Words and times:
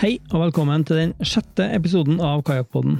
Hei 0.00 0.14
og 0.30 0.46
velkommen 0.46 0.80
til 0.88 0.96
den 0.96 1.10
sjette 1.28 1.66
episoden 1.76 2.22
av 2.24 2.40
Kajakkpodden. 2.48 2.94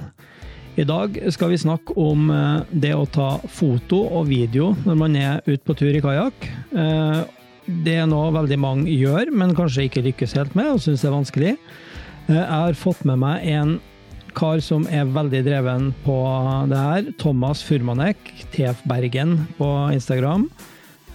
I 0.76 0.84
dag 0.84 1.14
skal 1.32 1.48
vi 1.48 1.60
snakke 1.62 1.94
om 1.96 2.26
eh, 2.28 2.74
det 2.82 2.90
å 2.92 3.06
ta 3.08 3.38
foto 3.48 4.02
og 4.18 4.26
video 4.28 4.74
når 4.84 4.98
man 5.00 5.14
er 5.16 5.40
ute 5.46 5.62
på 5.64 5.78
tur 5.80 5.96
i 5.96 6.02
kajakk. 6.04 6.44
Eh, 6.76 7.22
det 7.86 7.94
er 8.02 8.10
noe 8.10 8.26
veldig 8.34 8.58
mange 8.60 8.92
gjør, 8.92 9.32
men 9.32 9.54
kanskje 9.56 9.86
ikke 9.86 10.02
lykkes 10.10 10.36
helt 10.36 10.58
med 10.58 10.74
og 10.74 10.82
syns 10.84 11.00
det 11.00 11.08
er 11.08 11.14
vanskelig. 11.14 11.54
Eh, 11.54 12.34
jeg 12.36 12.44
har 12.50 12.76
fått 12.82 13.00
med 13.08 13.22
meg 13.24 13.48
en 13.48 13.72
kar 14.36 14.60
som 14.60 14.84
er 14.92 15.08
veldig 15.08 15.40
dreven 15.48 15.88
på 16.04 16.18
det 16.68 16.82
her. 16.84 17.10
Thomas 17.24 17.64
Furmanek, 17.64 18.20
TF 18.52 18.84
Bergen 18.92 19.38
på 19.56 19.70
Instagram. 19.96 20.50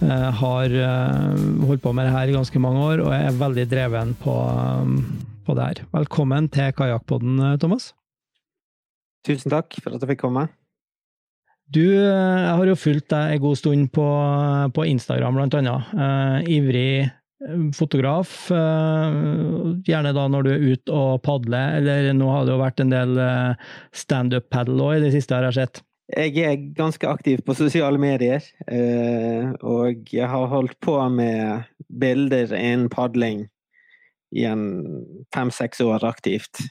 Har 0.02 0.74
holdt 0.76 1.80
på 1.80 1.94
med 1.96 2.04
det 2.04 2.12
her 2.12 2.28
i 2.28 2.34
ganske 2.34 2.60
mange 2.60 2.82
år 2.90 3.06
og 3.06 3.14
er 3.16 3.38
veldig 3.38 3.70
dreven 3.70 4.12
på 4.20 4.34
på 5.46 5.54
det 5.56 5.66
her. 5.70 5.82
Velkommen 5.94 6.50
til 6.52 6.74
Kajakkpodden, 6.76 7.40
Thomas. 7.62 7.92
Tusen 9.26 9.52
takk 9.52 9.74
for 9.82 9.94
at 9.94 10.02
jeg 10.02 10.14
fikk 10.14 10.24
komme. 10.26 10.46
Du, 11.66 11.82
jeg 11.82 12.54
har 12.54 12.68
jo 12.68 12.78
fulgt 12.78 13.10
deg 13.10 13.36
en 13.36 13.42
god 13.42 13.58
stund 13.58 13.88
på, 13.94 14.06
på 14.74 14.86
Instagram, 14.86 15.38
blant 15.38 15.56
annet. 15.58 15.88
Uh, 15.98 16.38
ivrig 16.46 17.08
fotograf. 17.74 18.36
Uh, 18.54 19.74
gjerne 19.86 20.14
da 20.14 20.28
når 20.30 20.46
du 20.46 20.52
er 20.52 20.68
ute 20.70 20.94
og 20.94 21.24
padler, 21.26 21.80
eller 21.80 22.14
nå 22.14 22.30
har 22.30 22.46
det 22.46 22.54
jo 22.54 22.62
vært 22.62 22.84
en 22.84 22.94
del 22.94 23.18
standup-padel 23.98 24.86
òg 24.86 25.00
i 25.00 25.04
det 25.08 25.12
siste, 25.16 25.34
jeg 25.34 25.50
har 25.50 25.58
sett. 25.58 25.82
Jeg 26.14 26.38
er 26.46 26.68
ganske 26.78 27.08
aktiv 27.10 27.40
på 27.42 27.56
sosiale 27.58 27.98
medier, 27.98 28.44
og 29.58 30.12
jeg 30.14 30.28
har 30.30 30.52
holdt 30.52 30.76
på 30.86 30.94
med 31.10 31.66
bilder 31.90 32.54
innen 32.54 32.86
padling 32.92 33.48
i 34.36 34.46
en 34.48 34.66
fem-seks 35.34 35.82
år 35.84 36.04
aktivt. 36.06 36.62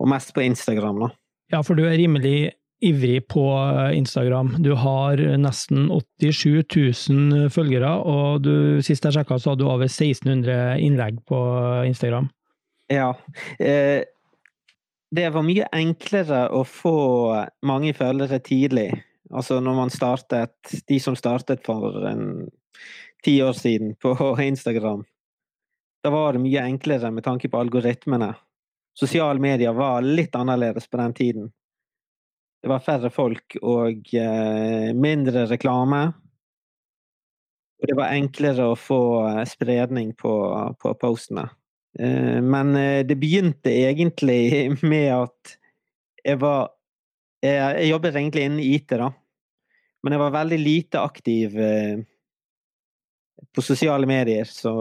Og 0.00 0.10
mest 0.10 0.32
på 0.34 0.44
Instagram, 0.44 1.04
da. 1.06 1.12
Ja, 1.52 1.60
for 1.66 1.78
du 1.78 1.84
er 1.86 1.98
rimelig 2.00 2.52
ivrig 2.82 3.28
på 3.30 3.44
Instagram. 3.94 4.56
Du 4.64 4.72
har 4.74 5.20
nesten 5.38 5.86
87 6.20 6.64
000 7.10 7.50
følgere, 7.54 7.92
og 8.02 8.42
du, 8.42 8.54
sist 8.82 9.04
jeg 9.06 9.14
sjekka, 9.14 9.38
så 9.38 9.52
hadde 9.52 9.62
du 9.62 9.70
over 9.70 9.86
1600 9.86 10.80
innlegg 10.82 11.20
på 11.28 11.42
Instagram. 11.86 12.30
Ja. 12.90 13.12
Eh, 13.62 14.02
det 15.12 15.28
var 15.34 15.46
mye 15.46 15.68
enklere 15.76 16.46
å 16.56 16.64
få 16.66 16.96
mange 17.68 17.92
følgere 17.94 18.40
tidlig. 18.42 18.90
Altså 19.32 19.60
når 19.64 19.76
man 19.76 19.92
startet 19.92 20.74
De 20.88 20.98
som 21.00 21.14
startet 21.16 21.62
for 21.64 22.02
en 22.08 22.50
ti 23.24 23.36
år 23.44 23.54
siden 23.56 23.94
på 24.02 24.16
Instagram, 24.50 25.04
da 26.02 26.10
var 26.10 26.32
det 26.32 26.42
mye 26.42 26.64
enklere 26.66 27.10
med 27.14 27.24
tanke 27.24 27.48
på 27.48 27.60
algoritmene. 27.62 28.32
Sosiale 28.98 29.40
medier 29.40 29.72
var 29.72 30.02
litt 30.02 30.34
annerledes 30.34 30.88
på 30.90 30.98
den 30.98 31.14
tiden. 31.14 31.52
Det 32.62 32.70
var 32.70 32.82
færre 32.82 33.10
folk 33.10 33.56
og 33.62 34.10
eh, 34.14 34.90
mindre 34.94 35.46
reklame. 35.50 36.02
Og 37.82 37.90
det 37.90 37.96
var 37.98 38.14
enklere 38.14 38.68
å 38.70 38.78
få 38.78 39.02
eh, 39.30 39.42
spredning 39.48 40.12
på, 40.18 40.34
på 40.82 40.94
postene. 41.00 41.48
Eh, 41.98 42.38
men 42.42 42.74
det 43.06 43.18
begynte 43.18 43.72
egentlig 43.72 44.76
med 44.82 45.10
at 45.16 45.58
jeg 46.22 46.38
var 46.42 46.70
Jeg, 47.42 47.58
jeg 47.58 47.88
jobbet 47.90 48.14
egentlig 48.14 48.42
innen 48.46 48.60
IT, 48.62 48.92
da. 48.94 49.08
Men 50.06 50.14
jeg 50.14 50.20
var 50.20 50.34
veldig 50.36 50.58
lite 50.62 51.00
aktiv 51.02 51.56
på 53.54 53.62
sosiale 53.62 54.06
medier, 54.06 54.44
så 54.48 54.72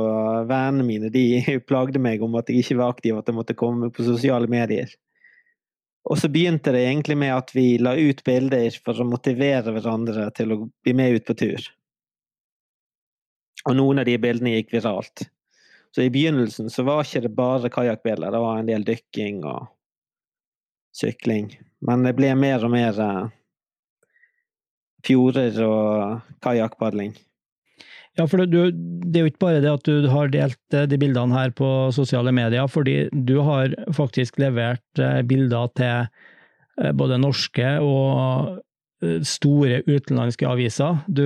vennene 0.48 0.86
mine 0.88 1.10
de 1.14 1.26
plagde 1.70 2.00
meg 2.00 2.24
om 2.24 2.38
at 2.40 2.50
jeg 2.50 2.64
ikke 2.64 2.80
var 2.82 2.94
aktiv, 2.96 3.18
at 3.18 3.30
jeg 3.30 3.38
måtte 3.38 3.58
komme 3.58 3.92
på 3.94 4.06
sosiale 4.06 4.50
medier. 4.52 4.92
Og 6.10 6.18
så 6.18 6.30
begynte 6.34 6.74
det 6.74 6.86
egentlig 6.88 7.18
med 7.18 7.34
at 7.36 7.52
vi 7.54 7.76
la 7.78 7.94
ut 7.98 8.24
bilder 8.26 8.78
for 8.86 8.98
å 8.98 9.06
motivere 9.06 9.74
hverandre 9.76 10.32
til 10.38 10.56
å 10.56 10.64
bli 10.84 10.96
med 10.98 11.20
ut 11.20 11.28
på 11.28 11.38
tur. 11.38 11.68
Og 13.70 13.78
noen 13.78 14.02
av 14.02 14.08
de 14.10 14.18
bildene 14.18 14.56
gikk 14.56 14.74
viralt. 14.80 15.28
Så 15.94 16.06
i 16.06 16.10
begynnelsen 16.14 16.72
så 16.74 16.86
var 16.88 17.04
ikke 17.04 17.26
det 17.28 17.34
bare 17.36 17.70
kajakkbilder, 17.70 18.32
det 18.32 18.42
var 18.42 18.58
en 18.58 18.70
del 18.70 18.86
dykking 18.88 19.44
og 19.46 19.68
sykling. 20.96 21.52
Men 21.86 22.06
det 22.08 22.16
ble 22.18 22.32
mer 22.40 22.64
og 22.66 22.72
mer 22.74 23.02
eh, 23.04 23.28
fjorder 25.06 25.60
og 25.66 26.40
kajakkpadling. 26.44 27.14
Ja, 28.20 28.26
for 28.28 28.44
du, 28.44 28.58
det 28.76 29.16
er 29.20 29.24
jo 29.24 29.32
ikke 29.32 29.46
bare 29.46 29.62
det 29.64 29.72
at 29.72 29.88
du 29.88 30.10
har 30.12 30.32
delt 30.34 30.76
eh, 30.76 30.88
de 30.90 31.00
bildene 31.00 31.36
her 31.36 31.54
på 31.56 31.68
sosiale 31.96 32.34
medier, 32.36 32.68
fordi 32.68 33.06
du 33.12 33.38
har 33.48 33.72
faktisk 33.96 34.42
levert 34.42 35.00
eh, 35.00 35.22
bilder 35.28 35.72
til 35.80 36.10
eh, 36.82 36.92
både 36.92 37.22
norske 37.22 37.78
og 37.84 38.60
store 39.26 39.80
utenlandske 39.88 40.46
aviser. 40.46 41.00
Du, 41.10 41.24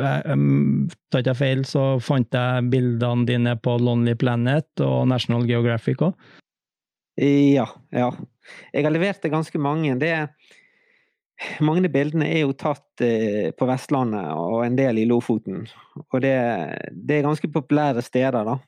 tar 0.00 1.20
ikke 1.20 1.34
jeg 1.34 1.36
feil, 1.36 1.64
så 1.68 1.82
fant 2.00 2.32
jeg 2.32 2.70
bildene 2.72 3.28
dine 3.28 3.52
på 3.60 3.74
Lonely 3.84 4.14
Planet 4.16 4.80
og 4.80 5.02
National 5.10 5.44
Geographic 5.44 6.00
òg? 6.06 6.14
Ja, 7.20 7.66
ja. 7.92 8.08
Jeg 8.72 8.86
har 8.86 8.94
levert 8.94 9.20
til 9.20 9.34
ganske 9.34 9.60
mange. 9.60 9.92
Det 10.00 10.08
er 10.08 10.30
mange 11.62 11.86
av 11.86 11.94
bildene 11.94 12.26
er 12.26 12.42
jo 12.42 12.54
tatt 12.58 13.02
eh, 13.04 13.50
på 13.54 13.68
Vestlandet 13.68 14.30
og 14.34 14.64
en 14.64 14.78
del 14.78 15.02
i 15.02 15.06
Lofoten. 15.08 15.66
Og 16.08 16.20
det, 16.24 16.34
det, 16.92 17.18
er 17.18 17.26
ganske 17.26 17.50
populære 17.54 18.02
steder, 18.04 18.40
da. 18.48 18.58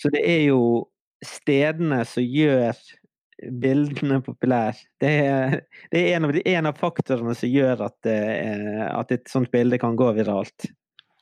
Så 0.00 0.12
det 0.12 0.22
er 0.24 0.42
jo 0.48 0.60
stedene 1.24 2.02
som 2.08 2.24
gjør 2.24 2.76
bildene 3.60 4.20
populære. 4.24 4.76
Det 5.00 5.12
er, 5.24 5.56
det 5.92 6.02
er 6.02 6.18
en, 6.18 6.28
av, 6.28 6.36
en, 6.44 6.68
av, 6.68 6.80
faktorene 6.80 7.36
som 7.36 7.52
gjør 7.52 7.86
at, 7.88 7.98
eh, 8.08 8.84
at, 8.90 9.16
et 9.16 9.32
sånt 9.32 9.50
bilde 9.52 9.80
kan 9.80 9.96
gå 9.96 10.10
viralt. 10.16 10.68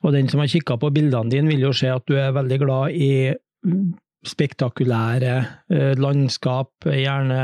Og 0.07 0.15
den 0.15 0.31
som 0.31 0.43
har 0.43 0.51
kikka 0.51 0.79
på 0.79 0.93
bildene 0.95 1.31
dine, 1.31 1.51
vil 1.51 1.69
jo 1.69 1.75
se 1.75 1.91
at 1.91 2.07
du 2.11 2.15
er 2.19 2.35
veldig 2.35 2.59
glad 2.63 2.95
i 2.95 3.13
spektakulære 4.27 5.35
eh, 5.75 5.95
landskap, 5.99 6.75
gjerne 6.87 7.41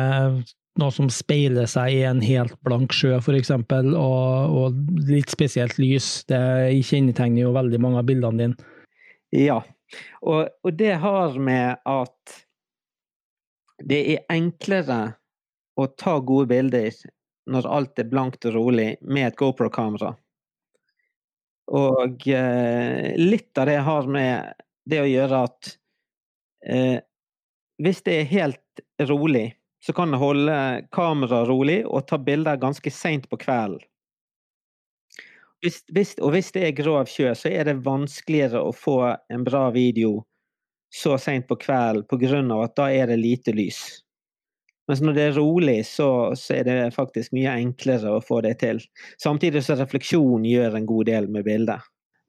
noe 0.81 0.95
som 0.95 1.11
speiler 1.13 1.69
seg 1.71 1.95
i 1.95 2.03
en 2.09 2.23
helt 2.25 2.57
blank 2.67 2.95
sjø, 2.95 3.17
f.eks., 3.21 3.53
og, 3.55 3.95
og 3.95 4.79
litt 5.07 5.31
spesielt 5.33 5.79
lys. 5.79 6.25
Det 6.31 6.41
kjennetegner 6.87 7.45
jo 7.45 7.55
veldig 7.55 7.81
mange 7.83 8.03
av 8.03 8.09
bildene 8.09 8.41
dine. 8.43 8.73
Ja, 9.35 9.61
og, 10.23 10.51
og, 10.63 10.73
det 10.79 10.97
har 11.03 11.39
med 11.39 11.81
at 11.91 12.35
det 13.85 14.01
er 14.15 14.27
enklere 14.33 15.17
å 15.79 15.89
ta 15.99 16.19
gode 16.23 16.51
bilder 16.53 16.95
når 17.51 17.67
alt 17.69 18.01
er 18.01 18.09
blankt 18.09 18.47
og 18.49 18.55
rolig, 18.55 18.95
med 19.03 19.29
et 19.29 19.37
GoPro-kamera. 19.37 20.15
Og 21.75 22.29
eh, 22.29 23.11
litt 23.21 23.59
av 23.61 23.69
det 23.69 23.81
har 23.85 24.09
med 24.09 24.63
det 24.89 25.01
å 25.03 25.09
gjøre 25.09 25.43
at 25.49 25.75
eh, 26.69 26.97
hvis 27.85 28.01
det 28.07 28.17
er 28.21 28.33
helt 28.33 28.85
rolig 29.11 29.51
så 29.87 29.93
kan 29.93 30.11
det 30.11 30.21
holde 30.23 30.55
kameraet 30.95 31.49
rolig 31.49 31.81
og 31.85 32.07
ta 32.09 32.19
bilder 32.19 32.57
ganske 32.61 32.91
seint 32.91 33.29
på 33.29 33.37
kvelden. 33.41 33.83
Og 35.65 36.33
hvis 36.35 36.53
det 36.53 36.63
er 36.67 36.77
grov 36.77 37.09
sjø, 37.09 37.31
så 37.37 37.49
er 37.49 37.69
det 37.69 37.83
vanskeligere 37.85 38.61
å 38.61 38.73
få 38.77 38.99
en 39.33 39.45
bra 39.45 39.71
video 39.73 40.23
så 40.95 41.17
seint 41.19 41.49
på 41.49 41.57
kvelden 41.61 42.05
pga. 42.09 42.65
at 42.65 42.77
da 42.77 42.91
er 42.93 43.07
det 43.13 43.17
lite 43.21 43.53
lys. 43.53 43.81
Mens 44.89 45.01
når 45.01 45.17
det 45.17 45.23
er 45.23 45.39
rolig, 45.39 45.79
så, 45.89 46.35
så, 46.37 46.61
er 46.61 46.65
det 46.65 46.95
faktisk 46.95 47.33
mye 47.33 47.57
enklere 47.57 48.13
å 48.13 48.21
få 48.21 48.43
det 48.45 48.59
til. 48.61 48.81
Samtidig 49.23 49.65
så 49.65 49.79
refleksjon 49.81 50.45
gjør 50.45 50.77
en 50.77 50.87
god 50.87 51.09
del 51.09 51.29
med 51.33 51.45
bildet. 51.45 51.81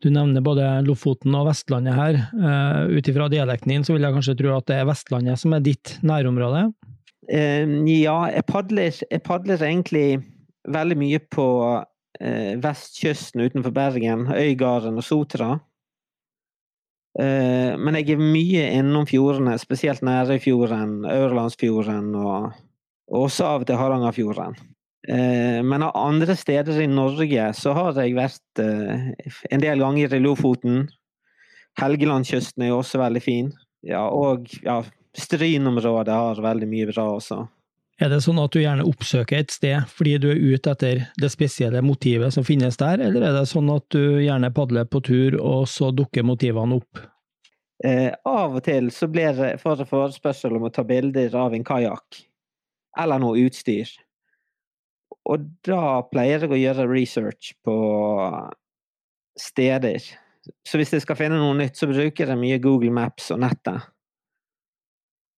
Du 0.04 0.10
nevner 0.12 0.44
både 0.44 0.64
Lofoten 0.88 1.36
og 1.36 1.50
Vestlandet 1.50 1.96
her. 1.96 2.20
Uh, 2.36 2.96
Ut 2.96 3.08
ifra 3.08 3.28
dialekten 3.32 3.72
din 3.74 3.84
så 3.84 3.96
vil 3.96 4.08
jeg 4.08 4.16
kanskje 4.16 4.38
tro 4.40 4.56
at 4.56 4.68
det 4.72 4.80
er 4.80 4.88
Vestlandet 4.88 5.42
som 5.42 5.56
er 5.56 5.64
ditt 5.66 5.98
nærområde? 6.04 6.70
Ehm, 7.30 7.86
ja, 7.88 8.18
jeg 8.30 8.46
padler, 8.46 8.98
jeg 9.12 9.22
padler, 9.26 9.62
egentlig 9.64 10.20
veldig 10.70 10.98
mye 10.98 11.22
på 11.32 11.48
eh, 12.22 12.54
vestkysten 12.62 13.42
utenfor 13.46 13.74
Bergen, 13.74 14.28
Øygarden 14.34 15.00
og 15.02 15.06
Sotra. 15.06 15.56
Eh, 17.20 17.74
men 17.80 17.98
jeg 17.98 18.14
er 18.14 18.22
mye 18.22 18.68
innom 18.78 19.08
fjordene, 19.10 19.58
spesielt 19.62 20.04
Nærøyfjorden, 20.06 21.06
Aurlandsfjorden 21.10 22.14
og, 22.20 22.52
og 23.10 23.28
også 23.28 23.50
av 23.50 23.66
og 23.66 23.70
til 23.70 23.80
Hardangerfjorden. 23.80 24.58
Eh, 25.08 25.62
men 25.66 25.86
av 25.86 25.98
andre 25.98 26.36
steder 26.38 26.82
i 26.82 26.90
Norge 26.90 27.50
så 27.58 27.74
har 27.78 27.98
jeg 28.02 28.18
vært 28.18 28.62
en 28.62 29.64
del 29.64 29.82
ganger 29.82 30.14
i 30.14 30.22
Lofoten. 30.22 30.86
Helgelandskysten 31.82 32.66
er 32.66 32.76
også 32.76 33.02
veldig 33.02 33.22
fin. 33.22 33.50
Ja, 33.86 34.08
og 34.10 34.48
ja, 34.66 34.80
Strynområdet 35.16 36.14
har 36.14 36.42
veldig 36.44 36.68
mye 36.68 36.90
bra 36.90 37.08
også. 37.16 37.46
Er 37.96 38.12
det 38.12 38.20
sånn 38.26 38.42
at 38.44 38.52
du 38.52 38.60
gjerne 38.60 38.84
oppsøker 38.84 39.40
et 39.40 39.54
sted 39.56 39.86
fordi 39.88 40.18
du 40.20 40.28
er 40.34 40.42
ute 40.42 40.74
etter 40.74 41.06
det 41.22 41.30
spesielle 41.32 41.80
motivet 41.86 42.34
som 42.36 42.44
finnes 42.44 42.76
der, 42.82 43.00
eller 43.00 43.24
er 43.24 43.38
det 43.38 43.46
sånn 43.48 43.72
at 43.72 43.88
du 43.96 44.20
gjerne 44.20 44.52
padler 44.56 44.88
på 44.92 45.00
tur, 45.06 45.38
og 45.40 45.64
så 45.72 45.94
dukker 45.96 46.28
motivene 46.28 46.82
opp? 46.82 47.00
Eh, 47.84 48.12
av 48.28 48.56
og 48.56 48.64
til 48.68 48.92
så 48.92 49.08
blir 49.12 49.36
det 49.36 49.54
for 49.64 49.80
forespørsel 49.88 50.56
om 50.58 50.68
å 50.68 50.74
ta 50.76 50.84
bilder 50.88 51.34
av 51.40 51.56
en 51.56 51.64
kajakk 51.68 52.20
eller 53.00 53.24
noe 53.24 53.48
utstyr. 53.48 53.90
Og 55.26 55.48
da 55.66 56.04
pleier 56.12 56.46
jeg 56.46 56.52
å 56.52 56.60
gjøre 56.60 56.92
research 56.92 57.56
på 57.66 57.76
steder. 59.40 60.04
Så 60.68 60.80
hvis 60.80 60.94
jeg 60.94 61.04
skal 61.04 61.18
finne 61.20 61.40
noe 61.40 61.56
nytt, 61.58 61.80
så 61.80 61.90
bruker 61.90 62.32
jeg 62.32 62.40
mye 62.40 62.62
Google 62.64 62.94
Maps 62.94 63.32
og 63.34 63.42
nettet. 63.44 63.88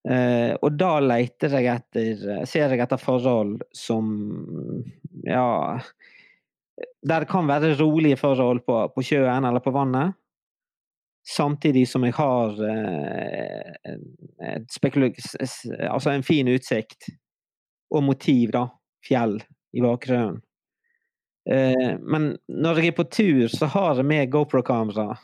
Eh, 0.08 0.54
og 0.64 0.78
da 0.80 1.00
leter 1.04 1.52
jeg 1.58 1.68
etter 1.68 2.46
Ser 2.48 2.72
jeg 2.72 2.80
etter 2.80 3.02
forhold 3.02 3.58
som 3.76 4.06
Ja 5.28 5.76
Der 7.04 7.26
det 7.26 7.28
kan 7.28 7.50
være 7.50 7.74
rolige 7.76 8.16
forhold 8.22 8.62
på, 8.64 8.78
på 8.94 9.04
sjøen 9.04 9.46
eller 9.50 9.60
på 9.64 9.74
vannet. 9.76 10.16
Samtidig 11.28 11.88
som 11.92 12.06
jeg 12.08 12.14
har 12.16 12.56
eh, 12.64 13.96
altså 15.90 16.14
en 16.14 16.24
fin 16.24 16.48
utsikt. 16.48 17.10
Og 17.92 18.04
motiv, 18.04 18.52
da. 18.54 18.68
Fjell 19.08 19.40
i 19.74 19.82
bakgrunnen. 19.84 20.42
Eh, 21.50 21.96
men 22.00 22.34
når 22.48 22.82
jeg 22.82 22.92
er 22.92 22.98
på 22.98 23.08
tur, 23.12 23.48
så 23.52 23.70
har 23.72 24.00
jeg 24.00 24.08
med 24.08 24.32
GoPro-kamera. 24.32 25.16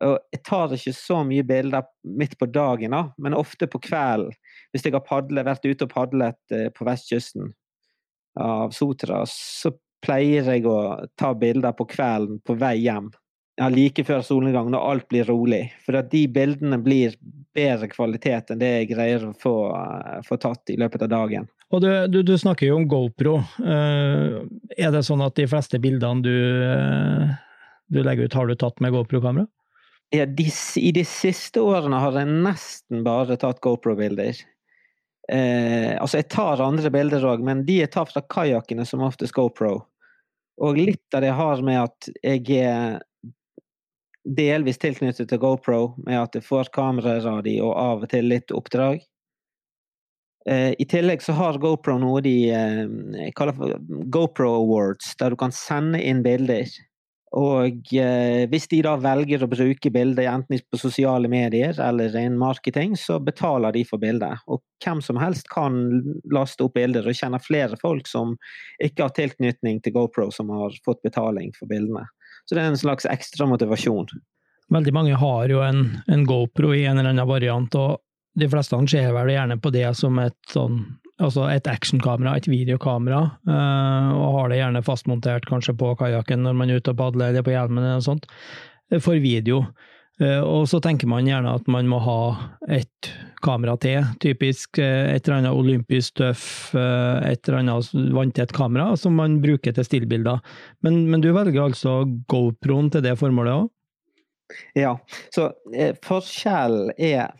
Jeg 0.00 0.40
tar 0.48 0.72
ikke 0.72 0.94
så 0.96 1.20
mye 1.28 1.44
bilder 1.44 1.84
midt 2.08 2.38
på 2.40 2.48
dagen, 2.48 2.94
da, 2.96 3.02
men 3.20 3.36
ofte 3.36 3.68
på 3.68 3.82
kvelden. 3.84 4.32
Hvis 4.72 4.86
jeg 4.86 4.94
har 4.96 5.04
padlet, 5.04 5.44
vært 5.44 5.66
ute 5.66 5.84
og 5.84 5.92
padlet 5.92 6.54
eh, 6.56 6.68
på 6.72 6.86
vestkysten 6.88 7.50
av 8.40 8.72
Sotra, 8.72 9.24
så 9.28 9.74
pleier 10.00 10.48
jeg 10.48 10.64
å 10.68 10.76
ta 11.20 11.34
bilder 11.36 11.76
på 11.76 11.84
kvelden 11.90 12.40
på 12.46 12.56
vei 12.60 12.78
hjem. 12.86 13.10
Ja, 13.60 13.68
like 13.68 14.06
før 14.08 14.22
solnedgang, 14.24 14.70
når 14.72 14.86
alt 14.88 15.08
blir 15.12 15.28
rolig. 15.28 15.66
For 15.84 15.98
at 16.00 16.08
de 16.14 16.22
bildene 16.32 16.78
blir 16.80 17.18
bedre 17.52 17.90
kvalitet 17.92 18.54
enn 18.54 18.62
det 18.62 18.70
jeg 18.70 18.90
greier 18.94 19.26
å 19.26 19.34
få, 19.36 19.54
uh, 19.74 20.20
få 20.24 20.38
tatt 20.40 20.72
i 20.72 20.78
løpet 20.80 21.04
av 21.04 21.12
dagen. 21.12 21.48
Og 21.70 21.82
du, 21.84 21.90
du, 22.08 22.22
du 22.24 22.32
snakker 22.40 22.70
jo 22.70 22.78
om 22.80 22.88
GoPro. 22.88 23.36
Uh, 23.60 24.46
er 24.78 24.94
det 24.94 25.04
sånn 25.04 25.20
at 25.26 25.36
de 25.36 25.44
fleste 25.50 25.82
bildene 25.82 26.24
du, 26.24 26.36
du 27.92 28.00
legger 28.06 28.30
ut, 28.30 28.38
har 28.38 28.48
du 28.48 28.56
tatt 28.56 28.80
med 28.80 28.96
GoPro-kamera? 28.96 29.44
Ja, 30.10 30.26
de, 30.26 30.46
I 30.76 30.90
de 30.92 31.04
siste 31.06 31.62
årene 31.62 32.00
har 32.02 32.16
jeg 32.18 32.30
nesten 32.30 33.04
bare 33.06 33.36
tatt 33.38 33.60
GoPro-bilder. 33.62 34.40
Eh, 35.30 35.94
altså, 36.00 36.18
jeg 36.18 36.30
tar 36.34 36.62
andre 36.64 36.90
bilder 36.90 37.26
òg, 37.30 37.44
men 37.46 37.62
de 37.68 37.78
jeg 37.84 37.92
tar 37.94 38.08
fra 38.10 38.22
kajakkene, 38.34 38.86
som 38.88 39.04
oftest 39.06 39.36
GoPro. 39.36 39.76
Og 40.60 40.80
litt 40.80 41.14
av 41.14 41.22
det 41.22 41.30
har 41.38 41.62
med 41.62 41.78
at 41.84 42.10
jeg 42.24 42.58
er 42.58 42.98
delvis 44.26 44.80
tilknyttet 44.82 45.30
til 45.30 45.40
GoPro, 45.40 45.94
med 46.02 46.18
at 46.18 46.34
jeg 46.34 46.44
får 46.44 46.72
kameraradio 46.74 47.70
og 47.70 47.78
av 47.78 48.04
og 48.04 48.10
til 48.10 48.26
litt 48.32 48.50
oppdrag. 48.50 48.98
Eh, 50.50 50.74
I 50.74 50.86
tillegg 50.90 51.22
så 51.22 51.36
har 51.38 51.62
GoPro 51.62 52.00
noe 52.02 52.20
de 52.24 52.34
eh, 52.50 53.30
kaller 53.38 53.54
for 53.54 53.78
GoPro 54.10 54.56
Awards, 54.58 55.14
der 55.22 55.30
du 55.30 55.38
kan 55.38 55.54
sende 55.54 56.02
inn 56.02 56.24
bilder. 56.26 56.66
Og 57.38 57.92
eh, 57.94 58.44
hvis 58.50 58.66
de 58.72 58.80
da 58.82 58.96
velger 58.98 59.44
å 59.44 59.48
bruke 59.50 59.92
bildet 59.94 60.26
enten 60.26 60.58
på 60.66 60.80
sosiale 60.80 61.30
medier 61.30 61.76
eller 61.78 62.16
en 62.18 62.38
marketing, 62.40 62.96
så 62.98 63.20
betaler 63.22 63.76
de 63.76 63.84
for 63.86 64.02
bildet. 64.02 64.42
Og 64.50 64.62
hvem 64.82 64.98
som 65.04 65.20
helst 65.20 65.46
kan 65.52 65.78
laste 66.34 66.66
opp 66.66 66.74
bilder, 66.74 67.06
og 67.06 67.14
kjenner 67.14 67.42
flere 67.42 67.78
folk 67.78 68.10
som 68.10 68.34
ikke 68.82 69.06
har 69.06 69.14
tilknytning 69.14 69.78
til 69.84 69.94
GoPro, 69.94 70.30
som 70.34 70.50
har 70.50 70.74
fått 70.84 71.04
betaling 71.06 71.54
for 71.58 71.70
bildene. 71.70 72.02
Så 72.48 72.56
det 72.56 72.64
er 72.64 72.72
en 72.72 72.82
slags 72.82 73.06
ekstra 73.06 73.46
motivasjon. 73.46 74.10
Veldig 74.74 74.94
mange 74.94 75.18
har 75.18 75.50
jo 75.50 75.62
en, 75.62 75.84
en 76.10 76.26
GoPro 76.26 76.74
i 76.74 76.84
en 76.86 76.98
eller 76.98 77.14
annen 77.14 77.30
variant, 77.30 77.78
og 77.78 78.00
de 78.38 78.50
fleste 78.50 78.78
ser 78.90 79.14
vel 79.14 79.30
gjerne 79.30 79.58
på 79.62 79.70
det 79.74 79.86
som 79.98 80.18
et 80.22 80.38
sånn 80.50 80.82
altså 81.20 81.46
et 81.52 81.68
actionkamera, 81.70 82.36
et 82.36 82.48
videokamera, 82.50 83.22
uh, 83.48 84.10
og 84.16 84.36
har 84.38 84.50
det 84.50 84.60
gjerne 84.60 84.84
fastmontert 84.86 85.48
kanskje 85.48 85.76
på 85.78 85.94
kajakken 86.00 86.44
når 86.46 86.58
man 86.58 86.70
er 86.72 86.80
ute 86.80 86.94
og 86.94 87.00
padler 87.00 87.30
eller 87.30 87.46
på 87.46 87.54
hjelmen 87.54 87.82
eller 87.82 88.00
noe 88.00 88.06
sånt, 88.06 88.28
eh, 88.90 89.00
for 89.02 89.20
video. 89.22 89.64
Uh, 90.20 90.40
og 90.44 90.66
så 90.68 90.82
tenker 90.84 91.08
man 91.08 91.28
gjerne 91.28 91.56
at 91.56 91.68
man 91.72 91.88
må 91.88 92.00
ha 92.04 92.20
et 92.68 93.10
kamera 93.40 93.76
til, 93.80 94.04
typisk 94.20 94.76
et 94.82 95.22
eller 95.24 95.38
annet 95.38 95.56
olympisk 95.56 96.12
støff, 96.12 96.74
et 96.76 97.48
eller 97.48 97.62
annet 97.62 97.94
vanntett 98.12 98.52
kamera 98.52 98.90
som 99.00 99.14
man 99.16 99.38
bruker 99.40 99.72
til 99.72 99.86
stillbilder. 99.86 100.42
Men, 100.84 101.06
men 101.08 101.24
du 101.24 101.30
velger 101.32 101.62
altså 101.64 102.02
GoPro-en 102.28 102.90
til 102.92 103.06
det 103.06 103.14
formålet 103.16 103.62
òg? 103.62 103.70
Ja, 104.76 104.98
så 105.32 105.52
forskjellen 106.04 106.92
er 106.98 107.30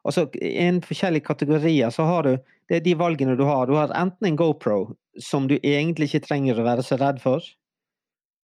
Altså, 0.00 0.26
innen 0.32 0.80
forskjellige 0.80 1.26
kategorier 1.28 1.90
så 1.92 2.06
har 2.08 2.24
du 2.24 2.36
det 2.70 2.78
er 2.78 2.84
de 2.84 2.94
valgene 2.94 3.34
du 3.34 3.42
har. 3.48 3.66
Du 3.66 3.74
har 3.74 3.90
enten 3.98 4.28
en 4.28 4.36
GoPro, 4.38 4.92
som 5.18 5.48
du 5.50 5.56
egentlig 5.58 6.06
ikke 6.06 6.28
trenger 6.28 6.60
å 6.60 6.66
være 6.68 6.84
så 6.86 7.00
redd 7.00 7.18
for. 7.22 7.42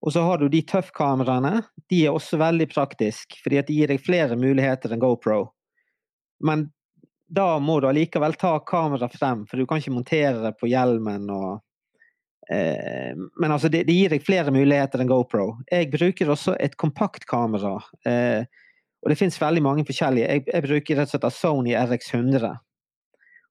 Og 0.02 0.12
så 0.12 0.24
har 0.26 0.40
du 0.42 0.48
de 0.50 0.64
tøffkameraene. 0.66 1.60
De 1.90 2.00
er 2.02 2.14
også 2.14 2.40
veldig 2.40 2.66
praktiske, 2.72 3.38
fordi 3.44 3.60
at 3.60 3.70
de 3.70 3.76
gir 3.78 3.92
deg 3.92 4.02
flere 4.02 4.38
muligheter 4.38 4.90
enn 4.90 5.02
GoPro. 5.02 5.44
Men 6.42 6.66
da 7.30 7.56
må 7.62 7.78
du 7.80 7.86
allikevel 7.88 8.34
ta 8.38 8.56
kameraet 8.66 9.14
frem, 9.14 9.46
for 9.46 9.62
du 9.62 9.66
kan 9.66 9.78
ikke 9.78 9.94
montere 9.94 10.42
det 10.42 10.52
på 10.58 10.68
hjelmen 10.70 11.30
og 11.34 11.48
eh, 12.50 13.14
Men 13.14 13.54
altså, 13.54 13.70
det, 13.70 13.86
det, 13.86 13.94
gir 13.94 14.10
deg 14.10 14.26
flere 14.26 14.54
muligheter 14.54 15.02
enn 15.02 15.10
GoPro. 15.10 15.52
Jeg 15.70 15.90
bruker 15.94 16.34
også 16.34 16.58
et 16.58 16.74
kompaktkamera. 16.78 17.78
Eh, 18.06 18.42
og 19.02 19.10
det 19.10 19.22
finnes 19.22 19.38
veldig 19.38 19.62
mange 19.62 19.86
forskjellige. 19.86 20.28
Jeg, 20.34 20.48
jeg 20.50 20.66
bruker 20.66 20.98
rett 20.98 21.14
og 21.14 21.14
slett 21.14 21.34
Sony 21.38 21.78
RX100. 21.78 22.56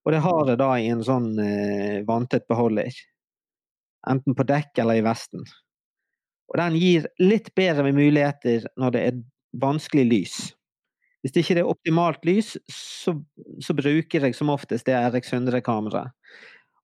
Og 0.06 0.14
det 0.14 0.22
har 0.22 0.42
det 0.46 0.58
da 0.62 0.72
i 0.78 0.90
en 0.94 1.04
sånn 1.06 1.32
eh, 1.42 2.02
vanntett 2.08 2.46
beholder. 2.48 2.94
Enten 4.10 4.38
på 4.38 4.46
dekk 4.46 4.84
eller 4.84 5.00
i 5.00 5.06
vesten. 5.06 5.46
Og 6.52 6.60
den 6.62 6.78
gir 6.78 7.08
litt 7.22 7.50
bedre 7.58 7.90
muligheter 7.90 8.68
når 8.78 8.94
det 8.94 9.06
er 9.10 9.24
vanskelig 9.62 10.06
lys. 10.12 10.36
Hvis 11.26 11.34
det 11.34 11.42
ikke 11.42 11.56
er 11.58 11.72
optimalt 11.72 12.28
lys, 12.28 12.52
så, 12.70 13.16
så 13.58 13.74
bruker 13.74 14.28
jeg 14.28 14.38
som 14.38 14.52
oftest 14.54 14.86
det 14.86 14.94
RX100-kameraet. 14.94 16.14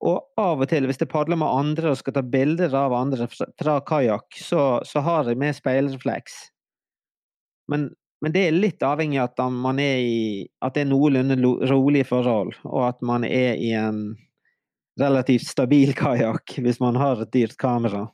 Og 0.02 0.18
av 0.42 0.64
og 0.64 0.70
til, 0.72 0.88
hvis 0.90 0.98
jeg 0.98 1.12
padler 1.12 1.38
med 1.38 1.46
andre 1.46 1.92
og 1.92 2.00
skal 2.00 2.16
ta 2.16 2.24
bilder 2.26 2.74
av 2.74 2.96
andre 2.98 3.28
fra 3.30 3.76
kajakk, 3.86 4.34
så, 4.34 4.64
så, 4.88 5.04
har 5.06 5.30
jeg 5.30 5.38
med 5.38 5.54
speilrefleks. 5.54 6.40
Men 7.70 7.92
men 8.22 8.34
det 8.36 8.44
er 8.48 8.58
litt 8.58 8.84
avhengig 8.86 9.20
av 9.22 9.32
at 9.32 9.54
man 9.54 9.80
er 9.82 10.02
i 10.06 10.20
At 10.62 10.76
det 10.76 10.86
er 10.86 10.92
noenlunde 10.92 11.38
rolige 11.72 12.08
forhold, 12.12 12.54
og 12.70 12.84
at 12.88 13.02
man 13.02 13.26
er 13.26 13.58
i 13.58 13.72
en 13.78 14.12
relativt 15.02 15.48
stabil 15.50 15.96
kajakk 16.02 16.60
hvis 16.62 16.82
man 16.84 17.00
har 17.02 17.24
et 17.24 17.34
dyrt 17.34 17.58
kamera. 17.62 18.08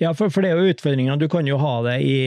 Ja, 0.00 0.14
for, 0.16 0.32
for 0.32 0.42
det 0.42 0.50
er 0.50 0.58
jo 0.58 0.72
utfordringa. 0.72 1.18
Du 1.20 1.28
kan 1.28 1.46
jo 1.46 1.58
ha 1.60 1.76
det 1.86 1.98
i, 2.02 2.18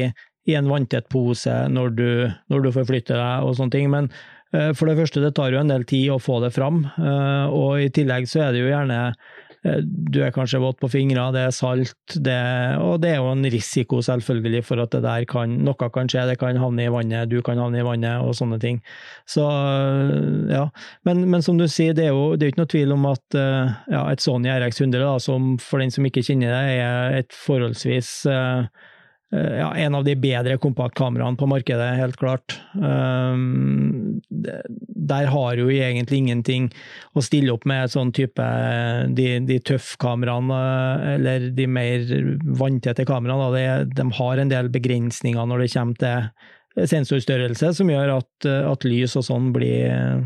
i 0.48 0.56
en 0.56 0.70
vanntett 0.70 1.08
pose 1.10 1.54
når 1.74 1.94
du, 1.98 2.10
når 2.54 2.66
du 2.66 2.74
forflytter 2.76 3.18
deg 3.18 3.48
og 3.48 3.58
sånne 3.58 3.74
ting, 3.74 3.90
men 3.92 4.12
uh, 4.54 4.72
for 4.78 4.88
det 4.88 5.00
første, 5.00 5.24
det 5.24 5.34
tar 5.36 5.56
jo 5.56 5.64
en 5.64 5.74
del 5.74 5.88
tid 5.90 6.14
å 6.14 6.22
få 6.22 6.38
det 6.44 6.54
fram, 6.56 6.84
uh, 7.00 7.50
og 7.50 7.82
i 7.82 7.90
tillegg 7.92 8.30
så 8.30 8.46
er 8.46 8.56
det 8.56 8.62
jo 8.62 8.72
gjerne 8.72 9.02
Eh, 9.08 9.47
du 9.84 10.20
er 10.24 10.34
kanskje 10.36 10.62
våt 10.62 10.80
på 10.82 10.90
fingrene, 10.92 11.32
det 11.36 11.44
er 11.48 11.56
salt, 11.56 12.16
det, 12.24 12.38
og 12.82 13.02
det 13.04 13.14
er 13.14 13.22
jo 13.22 13.32
en 13.34 13.48
risiko 13.52 14.02
selvfølgelig 14.06 14.64
for 14.68 14.82
at 14.84 14.94
det 14.96 15.04
der 15.06 15.28
kan, 15.30 15.54
noe 15.68 15.90
kan 15.94 16.10
skje, 16.12 16.26
det 16.30 16.38
kan 16.42 16.60
havne 16.60 16.88
i 16.88 16.92
vannet, 16.94 17.32
du 17.32 17.42
kan 17.46 17.60
havne 17.62 17.82
i 17.82 17.86
vannet 17.86 18.24
og 18.24 18.36
sånne 18.38 18.60
ting. 18.64 18.82
Så 19.30 19.46
ja, 20.52 20.66
men, 21.08 21.26
men 21.32 21.46
som 21.46 21.60
du 21.60 21.68
sier, 21.72 21.96
det 21.98 22.08
er 22.08 22.16
jo 22.16 22.36
det 22.36 22.48
er 22.48 22.54
ikke 22.54 22.64
noe 22.64 22.74
tvil 22.74 22.98
om 22.98 23.08
at 23.12 23.40
eh, 23.40 23.78
ja, 23.94 24.04
et 24.12 24.24
Sony 24.24 24.52
RX100, 24.54 25.00
da, 25.04 25.16
som 25.24 25.56
for 25.62 25.84
den 25.84 25.94
som 25.94 26.08
ikke 26.08 26.26
kjenner 26.26 26.54
det, 26.54 26.78
er 26.82 27.18
et 27.22 27.42
forholdsvis 27.46 28.14
uh, 28.32 28.68
Eh, 28.68 28.97
ja, 29.32 29.76
en 29.76 29.96
av 29.96 30.06
de 30.08 30.14
bedre 30.16 30.56
kompaktkameraene 30.58 31.36
på 31.38 31.48
markedet, 31.52 31.88
helt 32.00 32.16
klart. 32.16 32.56
Um, 32.74 34.22
der 34.30 35.28
har 35.34 35.60
jo 35.60 35.68
egentlig 35.68 36.22
ingenting 36.22 36.70
å 37.12 37.24
stille 37.26 37.52
opp 37.52 37.68
med 37.68 37.92
sånn 37.92 38.14
type 38.16 38.46
de, 39.18 39.28
de 39.48 39.58
tøffkameraene, 39.68 40.60
eh, 40.60 41.10
eller 41.18 41.50
de 41.58 41.68
mer 41.68 42.06
vanntette 42.60 43.08
kameraene. 43.08 43.50
De, 43.58 43.98
de 44.00 44.08
har 44.22 44.44
en 44.44 44.54
del 44.54 44.72
begrensninger 44.72 45.52
når 45.52 45.66
det 45.66 45.72
kommer 45.76 46.00
til 46.04 46.88
sensorstørrelse, 46.88 47.74
som 47.74 47.92
gjør 47.92 48.20
at, 48.20 48.48
at 48.48 48.88
lys 48.88 49.18
og 49.18 49.26
sånn 49.26 49.50
blir 49.56 50.22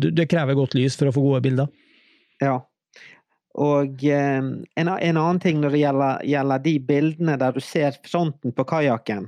Det 0.00 0.24
krever 0.30 0.56
godt 0.56 0.74
lys 0.78 0.96
for 0.96 1.10
å 1.10 1.12
få 1.12 1.22
gode 1.26 1.42
bilder. 1.44 1.68
Ja, 2.40 2.56
og 3.58 4.04
eh, 4.06 4.38
en, 4.38 4.88
en, 4.88 5.16
annen 5.16 5.40
ting 5.42 5.60
når 5.60 5.74
det 5.74 5.82
gjelder, 5.82 6.24
gjelder, 6.26 6.62
de 6.64 6.74
bildene 6.86 7.36
der 7.40 7.56
du 7.56 7.60
ser 7.64 7.98
fronten 8.06 8.54
på 8.54 8.66
kajakken. 8.68 9.26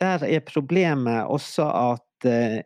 Der 0.00 0.24
er 0.24 0.46
problemet 0.46 1.28
også 1.28 1.68
at 1.68 2.28
eh, 2.28 2.62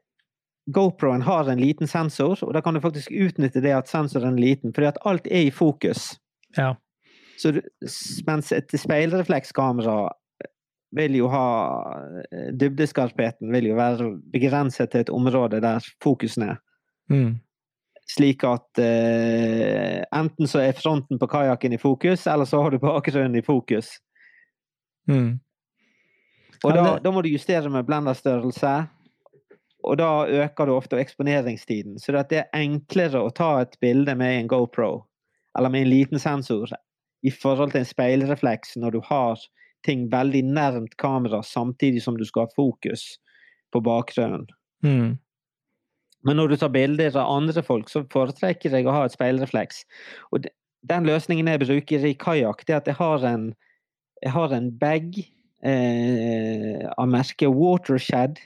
GoProen 0.70 1.24
har 1.26 1.50
en 1.50 1.60
liten 1.60 1.90
sensor, 1.90 2.38
og 2.46 2.54
da 2.54 2.62
kan 2.62 2.74
du 2.74 2.82
faktisk 2.84 3.10
utnytte 3.10 3.64
det 3.64 3.74
at 3.74 3.90
sensoren 3.90 4.36
er 4.36 4.44
liten, 4.44 4.74
fordi 4.74 4.92
at 4.92 5.00
alt 5.08 5.26
er 5.26 5.48
i 5.48 5.54
fokus. 5.54 6.12
Ja. 6.56 6.74
Så, 7.40 7.56
mens 8.28 8.52
et 8.54 8.70
speilreflekskamera 8.78 10.12
vil 10.94 11.16
jo 11.16 11.30
ha 11.32 11.46
eh, 12.30 12.52
Dybdeskarpheten 12.54 13.50
vil 13.50 13.72
jo 13.72 13.78
være 13.80 14.12
begrenset 14.32 14.92
til 14.92 15.02
et 15.02 15.10
område 15.10 15.62
der 15.64 15.82
fokusen 16.04 16.46
er. 16.52 16.60
Mm. 17.10 17.40
Slik 18.12 18.44
at 18.44 18.78
eh, 18.82 20.02
enten 20.12 20.48
så 20.50 20.60
er 20.60 20.76
fronten 20.76 21.20
på 21.20 21.28
kajakken 21.30 21.72
i 21.72 21.80
fokus, 21.80 22.26
eller 22.28 22.48
så 22.48 22.60
har 22.62 22.74
du 22.74 22.82
bakgrunnen 22.82 23.38
i 23.38 23.44
fokus. 23.46 23.94
Mm. 25.08 25.38
Og 26.62 26.74
da, 26.76 26.98
da 27.02 27.12
må 27.14 27.22
du 27.22 27.30
justere 27.32 27.70
med 27.72 27.86
blenderstørrelse. 27.88 28.74
Og 29.82 29.98
da 29.98 30.10
øker 30.30 30.68
du 30.68 30.74
ofte 30.76 31.00
eksponeringstiden. 31.02 31.96
Så 31.98 32.14
det 32.14 32.38
er 32.38 32.52
enklere 32.54 33.22
å 33.22 33.32
ta 33.34 33.56
et 33.64 33.74
bilde 33.82 34.14
med 34.18 34.36
en 34.36 34.50
GoPro, 34.50 34.92
eller 35.58 35.72
med 35.72 35.86
en 35.86 35.90
liten 35.90 36.22
sensor, 36.22 36.70
i 37.22 37.30
forhold 37.30 37.72
til 37.72 37.82
en 37.82 37.88
speilrefleks 37.88 38.76
når 38.82 38.94
du 38.94 39.00
har 39.08 39.42
ting 39.86 40.06
veldig 40.10 40.44
nærmt 40.54 40.96
kamera 40.98 41.42
samtidig 41.42 42.02
som 42.04 42.18
du 42.18 42.24
skal 42.26 42.46
ha 42.46 42.54
fokus 42.54 43.16
på 43.74 43.82
bakgrunnen. 43.82 44.46
Mm. 44.86 45.18
Men 46.26 46.38
når 46.38 46.52
du 46.52 46.56
tar 46.60 46.72
bilder 46.74 47.16
av 47.18 47.30
andre 47.40 47.64
folk, 47.66 47.90
så 47.90 48.04
foretrekker 48.12 48.74
jeg 48.74 48.86
å 48.86 48.94
ha 48.94 49.04
et 49.06 49.14
speilrefleks. 49.16 49.82
Og 50.30 50.46
den 50.88 51.06
løsningen 51.06 51.50
jeg 51.50 51.62
bruker 51.64 52.06
i 52.06 52.14
kajakk, 52.18 52.64
er 52.68 52.78
at 52.78 52.90
jeg 52.90 52.98
har 52.98 53.26
en, 53.26 53.50
jeg 54.22 54.34
har 54.34 54.54
en 54.54 54.70
bag 54.78 55.18
eh, 55.18 56.86
av 56.96 57.10
merket 57.10 57.50
Watershed. 57.50 58.40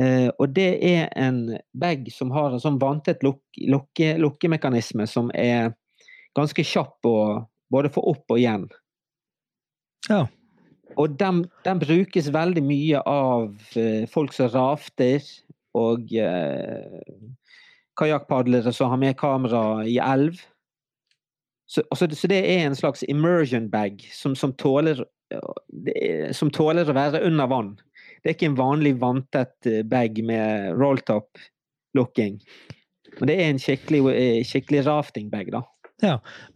Eh, 0.00 0.28
og 0.38 0.52
det 0.56 0.70
er 0.88 1.08
en 1.20 1.44
bag 1.76 2.08
som 2.14 2.32
har 2.32 2.52
en 2.52 2.62
sånn 2.62 2.80
vanntett 2.80 3.24
luk, 3.24 3.42
lukke, 3.60 4.14
lukkemekanisme 4.20 5.04
som 5.08 5.28
er 5.36 5.74
ganske 6.36 6.64
kjapp 6.64 7.04
å 7.08 7.18
både 7.72 7.92
få 7.92 8.04
opp 8.14 8.32
og 8.32 8.40
igjen. 8.40 8.70
Ja. 10.08 10.24
Og 11.00 11.16
den, 11.20 11.44
den 11.64 11.80
brukes 11.80 12.28
veldig 12.32 12.62
mye 12.64 13.00
av 13.08 13.76
eh, 13.80 14.04
folk 14.12 14.34
som 14.36 14.50
rafter 14.52 15.20
og 15.78 16.12
eh, 16.12 17.02
kajakkpadlere 18.00 18.72
som 18.72 18.90
har 18.92 19.00
med 19.00 19.16
kamera 19.20 19.82
i 19.88 19.98
elv. 20.02 20.40
Så, 21.72 21.82
altså, 21.90 22.08
så 22.12 22.28
det 22.28 22.42
er 22.44 22.66
en 22.66 22.76
slags 22.76 23.04
immersion 23.08 23.70
bag 23.72 24.02
som, 24.12 24.34
som, 24.36 24.52
tåler, 24.52 25.04
er- 25.32 26.32
som 26.36 26.50
tåler 26.52 26.88
å 26.88 26.96
være 26.96 27.22
under 27.24 27.48
vann. 27.48 27.70
Det 28.22 28.30
er 28.30 28.36
ikke 28.36 28.50
en 28.52 28.58
vanlig 28.60 28.96
vanntett 29.00 29.68
eh, 29.70 29.80
bag 29.88 30.20
med 30.28 30.76
rolltop-lukking. 30.80 32.40
Men 33.18 33.28
det 33.28 33.36
er 33.38 33.48
en 33.50 33.60
skikkelig, 33.60 34.02
eh, 34.12 34.40
skikkelig 34.48 34.84
rafting-bag, 34.88 35.52
da. 35.56 35.62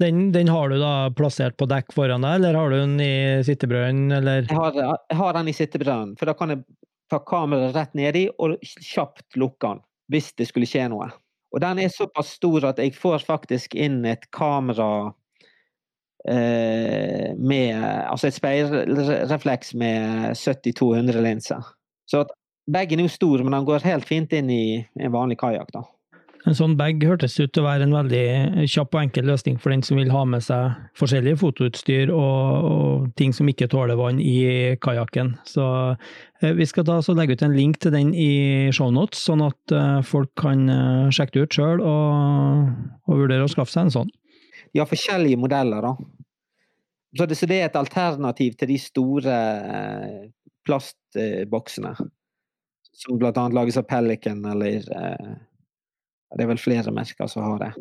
Den, 0.02 0.32
den 0.34 0.48
har 0.50 0.72
du 0.72 0.80
da 0.80 1.08
plassert 1.14 1.54
på 1.60 1.68
dekk 1.70 1.92
foran 1.94 2.24
deg, 2.26 2.40
eller 2.40 2.56
har 2.58 2.72
du 2.72 2.76
den 2.80 2.96
i 3.00 3.12
sittebrønnen, 3.46 4.10
eller? 4.18 4.48
Jeg 4.50 4.58
har, 4.58 4.74
jeg 5.06 5.18
har 5.20 5.36
den 5.36 5.50
i 5.52 5.54
sittebrønnen, 5.54 6.16
for 6.18 6.26
da 6.26 6.34
kan 6.34 6.50
jeg 6.50 6.64
ta 7.10 7.20
kameraet 7.22 7.76
rett 7.76 7.94
nedi 7.98 8.26
og 8.42 8.56
kjapt 8.62 9.38
lukke 9.38 9.74
den 9.74 9.84
hvis 10.12 10.32
det 10.38 10.46
skulle 10.50 10.68
skje 10.70 10.86
noe. 10.92 11.08
Og 11.54 11.62
den 11.62 11.80
er 11.82 11.90
såpass 11.90 12.36
stor 12.36 12.68
at 12.68 12.78
jeg 12.82 12.94
får 12.94 13.24
faktisk 13.26 13.74
inn 13.78 14.04
et 14.06 14.26
kamera 14.34 15.08
eh, 16.28 17.32
med 17.38 17.80
Altså 18.06 18.28
et 18.28 18.36
speilrefleks 18.36 19.74
med 19.74 20.36
70-200 20.36 21.22
linser. 21.24 21.72
Så 22.06 22.22
at 22.22 22.30
bagen 22.70 23.00
er 23.00 23.08
jo 23.08 23.14
stor, 23.14 23.42
men 23.42 23.54
den 23.56 23.66
går 23.66 23.86
helt 23.86 24.06
fint 24.06 24.34
inn 24.36 24.50
i 24.50 24.64
en 25.00 25.14
vanlig 25.14 25.40
kajakk, 25.42 25.72
da. 25.74 25.82
En 26.46 26.54
sånn 26.54 26.76
bag 26.78 27.02
hørtes 27.02 27.34
ut 27.40 27.50
til 27.50 27.64
å 27.64 27.66
være 27.66 27.88
en 27.88 27.94
veldig 27.96 28.66
kjapp 28.70 28.92
og 28.94 29.00
enkel 29.00 29.26
løsning 29.26 29.56
for 29.58 29.72
den 29.74 29.80
som 29.82 29.98
vil 29.98 30.12
ha 30.14 30.20
med 30.30 30.44
seg 30.46 30.76
forskjellige 30.98 31.40
fotoutstyr 31.40 32.12
og, 32.14 32.66
og 32.70 33.08
ting 33.18 33.32
som 33.34 33.50
ikke 33.50 33.66
tåler 33.72 33.98
vann 33.98 34.20
i 34.22 34.76
kajakken. 34.82 35.32
Så 35.48 35.64
eh, 35.90 36.52
vi 36.54 36.68
skal 36.70 36.86
da 36.86 37.00
legge 37.18 37.34
ut 37.34 37.42
en 37.42 37.56
link 37.56 37.80
til 37.82 37.96
den 37.96 38.12
i 38.14 38.70
shownotes, 38.70 39.24
sånn 39.26 39.42
at 39.42 39.74
eh, 39.74 39.98
folk 40.06 40.30
kan 40.38 40.62
eh, 40.70 41.08
sjekke 41.10 41.34
det 41.34 41.48
ut 41.48 41.58
sjøl 41.58 41.82
og, 41.82 42.70
og 43.10 43.24
vurdere 43.24 43.48
å 43.48 43.50
skaffe 43.50 43.74
seg 43.74 43.88
en 43.88 43.96
sånn. 43.96 44.14
De 44.70 44.84
har 44.84 44.90
forskjellige 44.90 45.42
modeller, 45.42 45.82
da. 45.82 45.96
Så 47.16 47.26
det, 47.26 47.40
så 47.40 47.50
det 47.50 47.58
er 47.58 47.72
et 47.72 47.80
alternativ 47.80 48.54
til 48.60 48.70
de 48.70 48.78
store 48.78 49.34
plastboksene. 50.68 51.94
Som 52.96 53.18
annet 53.18 53.56
lages 53.56 53.78
av 53.80 53.86
Pelican 53.88 54.44
eller 54.46 54.84
Det 56.34 56.44
er 56.44 56.50
vel 56.50 56.60
flere 56.60 56.94
merker 56.94 57.30
som 57.30 57.44
har 57.46 57.60
det. 57.62 57.74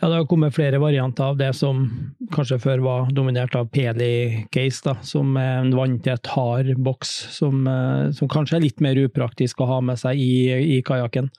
Ja, 0.00 0.08
det 0.08 0.16
har 0.16 0.26
kommet 0.28 0.54
flere 0.56 0.78
varianter 0.80 1.24
av 1.24 1.36
det 1.36 1.50
som 1.56 1.84
kanskje 2.32 2.58
før 2.60 2.82
var 2.84 3.10
dominert 3.12 3.54
av 3.58 3.68
Peli-case, 3.72 4.80
da, 4.86 4.94
som 5.04 5.36
er 5.40 5.60
en 5.60 5.74
vanntett, 5.76 6.28
hard 6.32 6.72
boks, 6.80 7.12
som, 7.36 7.66
eh, 7.68 8.10
som 8.16 8.30
kanskje 8.32 8.56
er 8.58 8.64
litt 8.64 8.80
mer 8.84 8.98
upraktisk 9.04 9.60
å 9.60 9.68
ha 9.68 9.80
med 9.84 10.00
seg 10.00 10.20
i, 10.20 10.76
i 10.78 10.82
kajakken. 10.84 11.30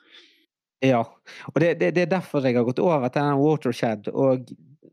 Ja. 0.86 1.02
Og 1.54 1.62
det, 1.62 1.80
det, 1.82 1.94
det 1.98 2.06
er 2.06 2.14
derfor 2.18 2.46
jeg 2.46 2.58
har 2.60 2.68
gått 2.68 2.82
over 2.82 3.10
til 3.10 3.26
den 3.26 3.42
Watershed. 3.42 4.12
Og 4.14 4.52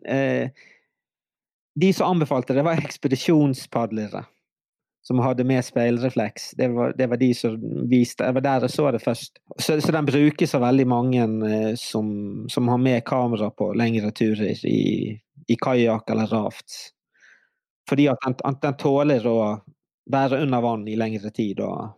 eh, 0.09 0.49
de 1.75 1.93
som 1.93 2.15
anbefalte 2.15 2.57
det, 2.57 2.65
var 2.65 2.81
ekspedisjonspadlere. 2.81 4.25
Som 5.05 5.21
hadde 5.21 5.45
med 5.45 5.61
speilrefleks. 5.65 6.51
Det 6.57 6.71
var, 6.73 6.95
det 6.97 7.07
var 7.13 7.21
de 7.21 7.29
som 7.37 7.59
viste 7.91 8.25
Det 8.25 8.39
var 8.39 8.45
der 8.47 8.65
jeg 8.65 8.73
så 8.73 8.91
det 8.95 9.03
først. 9.05 9.37
Så, 9.59 9.77
så 9.81 9.93
den 9.93 10.09
brukes 10.09 10.55
av 10.57 10.65
veldig 10.65 10.87
mange 10.89 11.27
eh, 11.49 11.75
som, 11.77 12.09
som 12.49 12.69
har 12.73 12.81
med 12.81 13.05
kamera 13.05 13.51
på 13.53 13.75
lengre 13.77 14.15
turer 14.17 14.65
i, 14.65 15.13
i 15.49 15.59
kajakk 15.61 16.09
eller 16.11 16.33
raft. 16.33 16.79
Fordi 17.89 18.09
at 18.09 18.25
den, 18.25 18.39
at 18.49 18.63
den 18.65 18.81
tåler 18.81 19.29
å 19.29 19.39
være 20.11 20.41
under 20.45 20.65
vann 20.65 20.89
i 20.89 20.97
lengre 20.97 21.31
tid. 21.31 21.61
og 21.61 21.93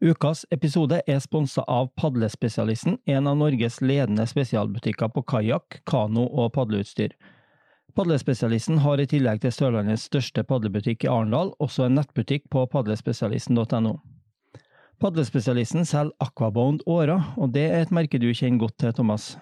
Ukas 0.00 0.44
episode 0.54 1.00
er 1.10 1.18
sponsa 1.18 1.64
av 1.66 1.88
Padlespesialisten, 1.98 3.00
en 3.04 3.26
av 3.26 3.36
Norges 3.36 3.80
ledende 3.82 4.28
spesialbutikker 4.30 5.10
på 5.10 5.24
kajakk, 5.26 5.80
kano 5.90 6.28
og 6.28 6.52
padleutstyr. 6.54 7.16
Padlespesialisten 7.98 8.78
har 8.78 9.00
i 9.02 9.08
tillegg 9.10 9.40
til 9.42 9.50
Sørlandets 9.50 10.04
største 10.06 10.44
padlebutikk 10.46 11.02
i 11.02 11.08
Arendal, 11.10 11.48
også 11.58 11.88
en 11.88 11.96
nettbutikk 11.98 12.44
på 12.46 12.60
padlespesialisten.no. 12.70 13.96
Padlespesialisten 15.02 15.82
selger 15.82 16.14
Aquabound 16.22 16.84
årer, 16.86 17.24
og 17.34 17.50
det 17.56 17.64
er 17.66 17.82
et 17.82 17.94
merke 17.98 18.20
du 18.22 18.28
kjenner 18.30 18.62
godt 18.62 18.76
til, 18.78 18.92
Thomas. 18.94 19.32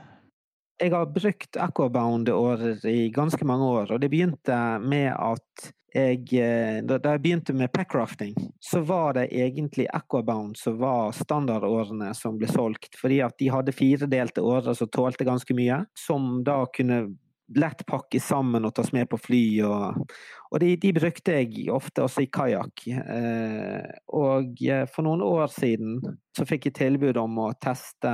Jeg 0.80 0.94
har 0.94 1.04
brukt 1.12 1.58
Aquabound-årer 1.60 2.80
i 2.88 3.10
ganske 3.12 3.44
mange 3.44 3.68
år, 3.74 3.92
og 3.92 4.00
det 4.00 4.08
begynte 4.14 4.56
med 4.80 5.10
at 5.12 5.72
jeg 5.96 6.24
eh, 6.40 6.80
Da 6.84 6.98
jeg 7.12 7.22
begynte 7.24 7.54
med 7.56 7.72
packrafting, 7.72 8.34
så 8.60 8.80
var 8.84 9.14
det 9.16 9.28
egentlig 9.32 9.86
Aquabound 9.92 10.56
som 10.60 10.80
var 10.80 11.12
standardårene 11.16 12.10
som 12.16 12.40
ble 12.40 12.48
solgt, 12.48 12.96
fordi 13.00 13.20
at 13.24 13.36
de 13.40 13.52
hadde 13.52 13.76
firedelte 13.76 14.44
årer 14.44 14.76
som 14.76 14.88
tålte 14.92 15.28
ganske 15.28 15.56
mye, 15.56 15.84
som 15.96 16.42
da 16.44 16.62
kunne 16.72 17.16
lett 17.54 17.86
pakke 17.86 18.20
sammen 18.20 18.64
og 18.66 18.74
tas 18.74 18.92
med 18.92 19.08
på 19.10 19.18
fly. 19.20 19.42
Og, 19.66 20.12
og 20.50 20.62
de, 20.62 20.72
de 20.80 20.92
brukte 20.96 21.36
jeg 21.38 21.66
ofte 21.72 22.04
også 22.04 22.24
i 22.24 22.30
kajakk. 22.32 22.86
Eh, 22.90 23.90
og 24.18 24.62
eh, 24.66 24.86
for 24.90 25.06
noen 25.06 25.22
år 25.26 25.50
siden 25.54 26.00
så 26.36 26.46
fikk 26.48 26.70
jeg 26.70 26.78
tilbud 26.80 27.20
om 27.20 27.38
å 27.46 27.52
teste 27.62 28.12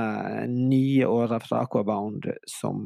nye 0.51 1.07
årer 1.09 1.43
fra 1.43 1.63
Aquabound 1.65 2.29
som 2.49 2.83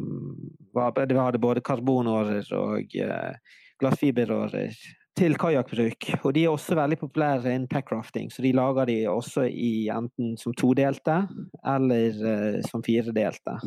var 0.75 0.95
Det 0.97 1.17
hadde 1.17 1.41
både 1.41 1.65
karbonårer 1.65 2.47
og 2.57 2.95
eh, 2.95 3.59
glassfiberårer 3.81 4.79
til 5.17 5.33
kajakkbruk. 5.37 6.11
Og 6.21 6.33
de 6.35 6.45
er 6.45 6.53
også 6.53 6.77
veldig 6.77 6.99
populære 7.01 7.49
innen 7.49 7.69
packrafting, 7.69 8.29
så 8.29 8.45
de 8.45 8.53
lager 8.53 8.85
de 8.85 8.97
også 9.09 9.47
i 9.49 9.89
enten 9.89 10.35
som 10.37 10.53
todelte 10.53 11.23
eller 11.65 12.61
som 12.69 12.85
firedelte. 12.85 13.57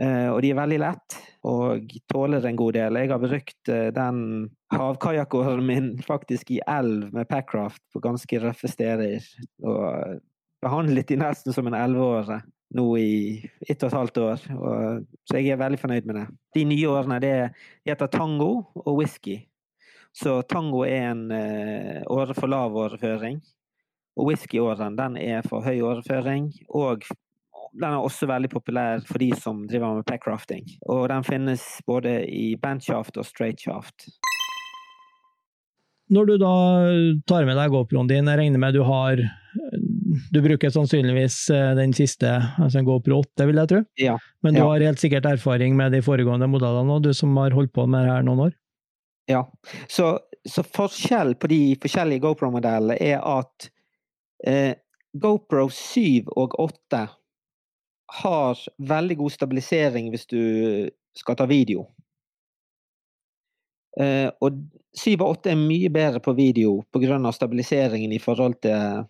Eh, 0.00 0.28
og 0.32 0.40
de 0.42 0.52
er 0.52 0.60
veldig 0.60 0.78
lett 0.80 1.18
og 1.48 1.92
tåler 2.08 2.44
en 2.48 2.56
god 2.56 2.76
del. 2.76 2.98
Jeg 3.00 3.10
har 3.12 3.20
brukt 3.20 3.72
eh, 3.72 3.88
den 3.96 4.22
havkajakkåren 4.72 5.66
min 5.66 5.90
faktisk 6.04 6.52
i 6.56 6.60
elv 6.68 7.10
med 7.16 7.28
packraft 7.28 7.82
på 7.92 8.02
ganske 8.04 8.40
røffe 8.40 8.70
steder. 8.70 9.24
Og 9.64 10.20
behandlet 10.60 11.08
de 11.08 11.20
nesten 11.20 11.56
som 11.56 11.68
en 11.68 11.76
elleveåre 11.76 12.40
nå 12.76 12.86
i 13.00 13.12
ett 13.66 13.82
og 13.82 13.88
et 13.88 13.98
halvt 13.98 14.18
år. 14.24 14.42
Og, 14.56 15.06
så 15.26 15.40
jeg 15.40 15.54
er 15.54 15.62
veldig 15.62 15.80
fornøyd 15.80 16.08
med 16.08 16.20
det. 16.20 16.26
De 16.56 16.66
nye 16.70 16.90
årene 16.90 17.20
det 17.22 17.36
heter 17.88 18.12
tango 18.12 18.50
og 18.78 18.92
whisky. 19.00 19.40
Så 20.16 20.40
tango 20.50 20.84
er 20.86 21.10
en 21.12 21.24
uh, 21.30 22.02
åre 22.10 22.34
for 22.36 22.50
lav 22.50 22.76
åreføring. 22.76 23.40
Og 24.18 24.30
whiskyåren 24.30 24.96
den 24.98 25.16
er 25.20 25.46
for 25.46 25.64
høy 25.66 25.80
åreføring. 25.86 26.50
Og 26.68 27.06
den 27.72 27.86
er 27.92 28.00
også 28.02 28.26
veldig 28.30 28.50
populær 28.52 29.02
for 29.06 29.18
de 29.22 29.30
som 29.38 29.62
driver 29.70 30.00
med 30.00 30.06
packrafting. 30.08 30.64
Og 30.90 31.08
den 31.12 31.22
finnes 31.26 31.62
både 31.86 32.24
i 32.26 32.54
bandshaft 32.60 33.16
og 33.20 33.26
straightshaft. 33.28 34.08
Når 36.10 36.26
du 36.26 36.32
da 36.42 36.54
tar 37.30 37.44
med 37.46 37.54
deg 37.54 37.70
GoProen 37.70 38.08
din, 38.10 38.26
jeg 38.26 38.38
regner 38.40 38.58
med 38.58 38.74
du 38.74 38.82
har 38.82 39.20
Du 40.34 40.40
bruker 40.42 40.72
sannsynligvis 40.74 41.36
eh, 41.54 41.68
den 41.78 41.92
siste, 41.94 42.26
altså 42.58 42.80
en 42.80 42.86
GoPro 42.88 43.20
8, 43.22 43.46
vil 43.46 43.60
jeg 43.60 43.70
tro? 43.70 43.78
Ja. 44.02 44.16
Men 44.42 44.56
du 44.56 44.60
Ja. 44.60 44.66
har 44.72 44.82
helt 44.82 44.98
sikkert 44.98 45.24
erfaring 45.30 45.76
med 45.78 45.92
de 45.94 46.00
foregående 46.02 46.48
modellene 46.50 46.96
òg, 46.96 47.04
du 47.04 47.12
som 47.14 47.36
har 47.38 47.54
holdt 47.54 47.72
på 47.72 47.86
med 47.86 48.02
det 48.08 48.10
her 48.10 48.26
noen 48.26 48.42
år? 48.48 48.56
Ja. 49.30 49.44
Så, 49.86 50.18
så 50.48 50.64
forskjell 50.66 51.36
på 51.38 51.46
de 51.52 51.60
forskjellige 51.78 52.24
GoPro-modellene 52.26 52.98
er 53.00 53.22
at 53.22 53.70
eh, 54.44 54.74
GoPro 55.14 55.68
7 55.70 56.26
og 56.34 56.58
8 56.58 57.04
har 58.10 58.58
veldig 58.78 59.16
god 59.20 59.32
stabilisering 59.34 60.10
hvis 60.10 60.26
du 60.30 60.42
skal 61.16 61.38
ta 61.38 61.46
video. 61.50 61.86
Uh, 63.98 64.30
og 64.42 64.60
7 64.96 65.16
og 65.18 65.26
8 65.40 65.50
er 65.50 65.58
mye 65.58 65.90
bedre 65.92 66.20
på 66.22 66.34
video 66.38 66.78
pga. 66.94 67.18
stabiliseringen 67.34 68.12
i 68.12 68.20
forhold 68.22 68.54
til, 68.62 69.04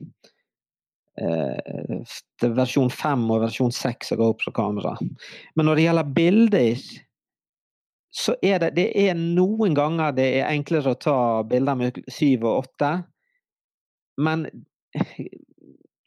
uh, 1.21 2.00
til 2.40 2.57
versjon 2.57 2.90
5 2.90 3.30
og 3.30 3.45
versjon 3.45 3.73
6 3.73 4.12
av 4.12 4.23
GoPro-kamera. 4.23 4.97
Men 5.57 5.69
når 5.69 5.76
det 5.76 5.87
gjelder 5.87 6.14
bilder 6.16 6.83
så 8.11 8.35
er 8.42 8.59
det, 8.59 8.73
det 8.75 8.88
er 8.99 9.14
noen 9.14 9.75
ganger 9.75 10.16
det 10.16 10.26
er 10.40 10.50
enklere 10.50 10.97
å 10.97 10.99
ta 10.99 11.19
bilder 11.47 11.78
med 11.78 12.00
7 12.11 12.42
og 12.42 12.64
8. 12.64 12.90
Men 14.26 14.49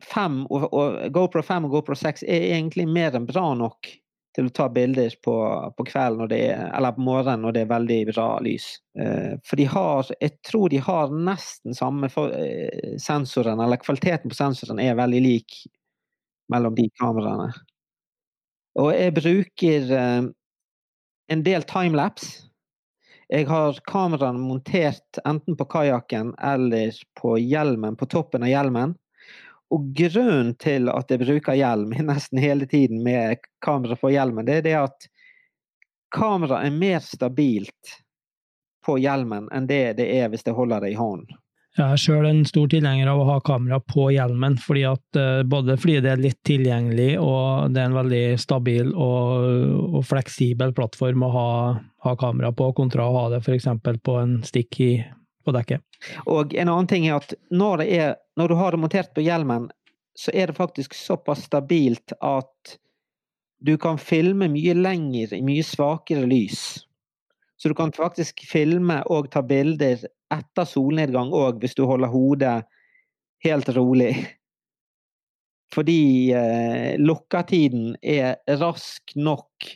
5 0.03 0.45
og, 0.49 0.69
og, 0.73 0.95
GoPro 1.13 1.43
5 1.45 1.67
og 1.67 1.77
GoPro 1.77 1.97
6 1.97 2.25
er 2.27 2.49
egentlig 2.53 2.87
mer 2.89 3.15
enn 3.17 3.27
bra 3.29 3.51
nok 3.57 3.89
til 4.33 4.47
å 4.49 4.53
ta 4.55 4.65
bilder 4.73 5.13
på, 5.21 5.35
på 5.77 5.85
kvelden 5.85 6.31
er, 6.33 6.63
eller 6.73 6.95
på 6.95 7.03
morgenen 7.05 7.43
når 7.45 7.53
det 7.53 7.63
er 7.63 7.69
veldig 7.69 7.99
bra 8.09 8.27
lys. 8.41 8.65
Eh, 8.97 9.35
for 9.45 9.61
de 9.61 9.67
har 9.69 10.09
Jeg 10.19 10.39
tror 10.47 10.73
de 10.73 10.79
har 10.81 11.13
nesten 11.13 11.77
samme 11.77 12.09
for, 12.09 12.33
eh, 12.33 12.95
sensoren, 13.01 13.61
eller 13.61 13.81
kvaliteten 13.81 14.33
på 14.33 14.37
sensoren 14.37 14.81
er 14.81 14.97
veldig 14.97 15.21
lik 15.21 15.59
mellom 16.49 16.73
de 16.75 16.87
kameraene. 16.99 17.51
Og 18.81 18.89
jeg 18.95 19.13
bruker 19.19 19.93
eh, 19.99 20.31
en 21.33 21.45
del 21.45 21.69
timelapse. 21.69 22.49
Jeg 23.33 23.47
har 23.49 23.77
kameraene 23.89 24.41
montert 24.41 25.21
enten 25.25 25.55
på 25.57 25.65
kajakken 25.69 26.33
eller 26.43 26.93
på 27.17 27.37
hjelmen, 27.39 27.95
på 27.97 28.09
toppen 28.09 28.43
av 28.45 28.51
hjelmen. 28.51 28.97
Og 29.71 29.93
grunnen 29.95 30.53
til 30.61 30.89
at 30.91 31.11
jeg 31.11 31.23
bruker 31.23 31.57
hjelm 31.57 31.95
nesten 32.11 32.41
hele 32.41 32.67
tiden 32.69 33.03
med 33.05 33.43
kamera 33.63 33.97
på 33.99 34.11
hjelmen, 34.13 34.45
det 34.49 34.61
er 34.61 34.67
det 34.67 34.79
at 34.81 35.07
kameraet 36.13 36.67
er 36.69 36.75
mer 36.77 36.99
stabilt 37.05 37.97
på 38.85 38.99
hjelmen 38.99 39.47
enn 39.55 39.69
det 39.69 39.95
det 39.97 40.09
er 40.19 40.29
hvis 40.29 40.45
jeg 40.45 40.57
holder 40.57 40.83
det 40.83 40.93
i 40.93 40.99
hånden. 40.99 41.39
Jeg 41.73 41.89
er 41.89 41.97
sjøl 41.97 42.27
en 42.29 42.43
stor 42.45 42.67
tilhenger 42.69 43.09
av 43.09 43.17
å 43.17 43.25
ha 43.31 43.39
kamera 43.41 43.79
på 43.81 44.11
hjelmen, 44.13 44.59
fordi 44.61 44.83
at, 44.85 45.17
eh, 45.17 45.41
både 45.41 45.73
fordi 45.81 46.03
det 46.05 46.11
er 46.11 46.21
litt 46.21 46.37
tilgjengelig 46.45 47.15
og 47.17 47.73
det 47.73 47.81
er 47.81 47.89
en 47.89 47.97
veldig 47.97 48.25
stabil 48.37 48.91
og, 48.93 49.47
og 49.97 50.05
fleksibel 50.05 50.75
plattform 50.77 51.25
å 51.25 51.31
ha, 51.33 51.49
ha, 52.05 52.13
kamera 52.19 52.53
på, 52.53 52.69
kontra 52.77 53.07
å 53.07 53.15
ha 53.17 53.23
det 53.33 53.41
f.eks. 53.41 53.65
på 54.05 54.19
en 54.21 54.35
stikk 54.45 54.79
i, 54.85 54.91
på 55.45 55.53
dekket. 55.55 55.83
Og 56.29 56.53
en 56.55 56.69
annen 56.69 56.89
ting 56.89 57.07
er 57.07 57.19
at 57.19 57.33
når, 57.51 57.83
er, 57.83 58.15
når 58.39 58.51
du 58.51 58.55
har 58.59 58.75
det 58.75 58.81
montert 58.83 59.13
på 59.15 59.25
hjelmen, 59.25 59.69
så 60.15 60.31
er 60.33 60.49
det 60.49 60.57
faktisk 60.57 60.93
såpass 60.93 61.47
stabilt 61.47 62.13
at 62.21 62.77
du 63.63 63.77
kan 63.79 63.97
filme 63.97 64.49
mye 64.51 64.75
lenger 64.75 65.33
i 65.33 65.41
mye 65.45 65.63
svakere 65.65 66.27
lys. 66.29 66.83
Så 67.57 67.71
du 67.71 67.75
kan 67.79 67.93
faktisk 67.95 68.43
filme 68.49 68.99
og 69.07 69.29
ta 69.31 69.41
bilder 69.45 70.01
etter 70.33 70.67
solnedgang 70.67 71.31
òg, 71.31 71.61
hvis 71.61 71.77
du 71.77 71.85
holder 71.87 72.11
hodet 72.11 72.57
helt 73.45 73.69
rolig. 73.75 74.11
Fordi 75.73 76.33
eh, 76.35 76.99
lukketiden 76.99 77.95
er 78.01 78.35
rask 78.59 79.15
nok 79.15 79.69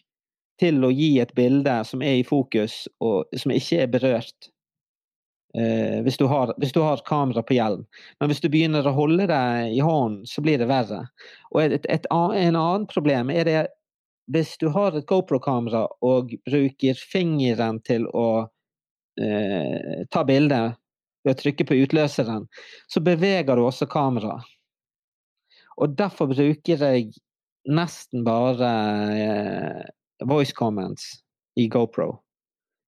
til 0.60 0.84
å 0.84 0.92
gi 0.92 1.18
et 1.22 1.34
bilde 1.38 1.80
som 1.88 2.04
er 2.04 2.20
i 2.20 2.28
fokus, 2.28 2.86
og 3.00 3.30
som 3.38 3.54
ikke 3.54 3.82
er 3.86 3.92
berørt. 3.94 4.52
Eh, 5.56 6.04
hvis, 6.04 6.18
du 6.18 6.26
har, 6.26 6.54
hvis, 6.58 6.74
du 6.74 6.82
har, 6.82 7.02
kamera 7.06 7.44
på 7.44 7.56
hjelm. 7.56 7.86
Men 8.20 8.30
hvis 8.30 8.42
du 8.44 8.50
begynner 8.52 8.88
å 8.88 8.96
holde 8.98 9.30
det 9.30 9.44
i 9.74 9.80
hånden, 9.80 10.26
så 10.28 10.44
blir 10.44 10.60
det 10.60 10.68
verre. 10.70 11.06
Og 11.54 11.64
et, 11.64 11.78
et, 11.80 11.88
et 11.96 12.08
en 12.12 12.60
annen 12.60 12.88
problem 12.92 13.32
er 13.32 13.48
det 13.48 13.62
hvis 14.28 14.58
du 14.60 14.68
har 14.76 14.98
et 14.98 15.08
GoPro-kamera 15.08 15.86
og 16.04 16.34
bruker 16.50 17.00
fingeren 17.00 17.80
til 17.88 18.10
å 18.12 18.28
uh, 18.44 19.94
ta 20.12 20.24
bilde 20.28 20.60
ved 21.24 21.32
å 21.32 21.38
trykke 21.40 21.68
på 21.70 21.78
utløseren, 21.86 22.44
så 22.92 23.04
beveger 23.04 23.56
du 23.56 23.64
også 23.64 23.88
kameraet. 23.88 24.44
Og 25.80 25.96
derfor 25.96 26.28
bruker 26.34 26.84
jeg 26.84 27.14
nesten 27.72 28.28
bare 28.28 28.74
uh, 29.16 30.28
voice 30.28 30.52
comments 30.52 31.08
i 31.56 31.70
GoPro. 31.72 32.18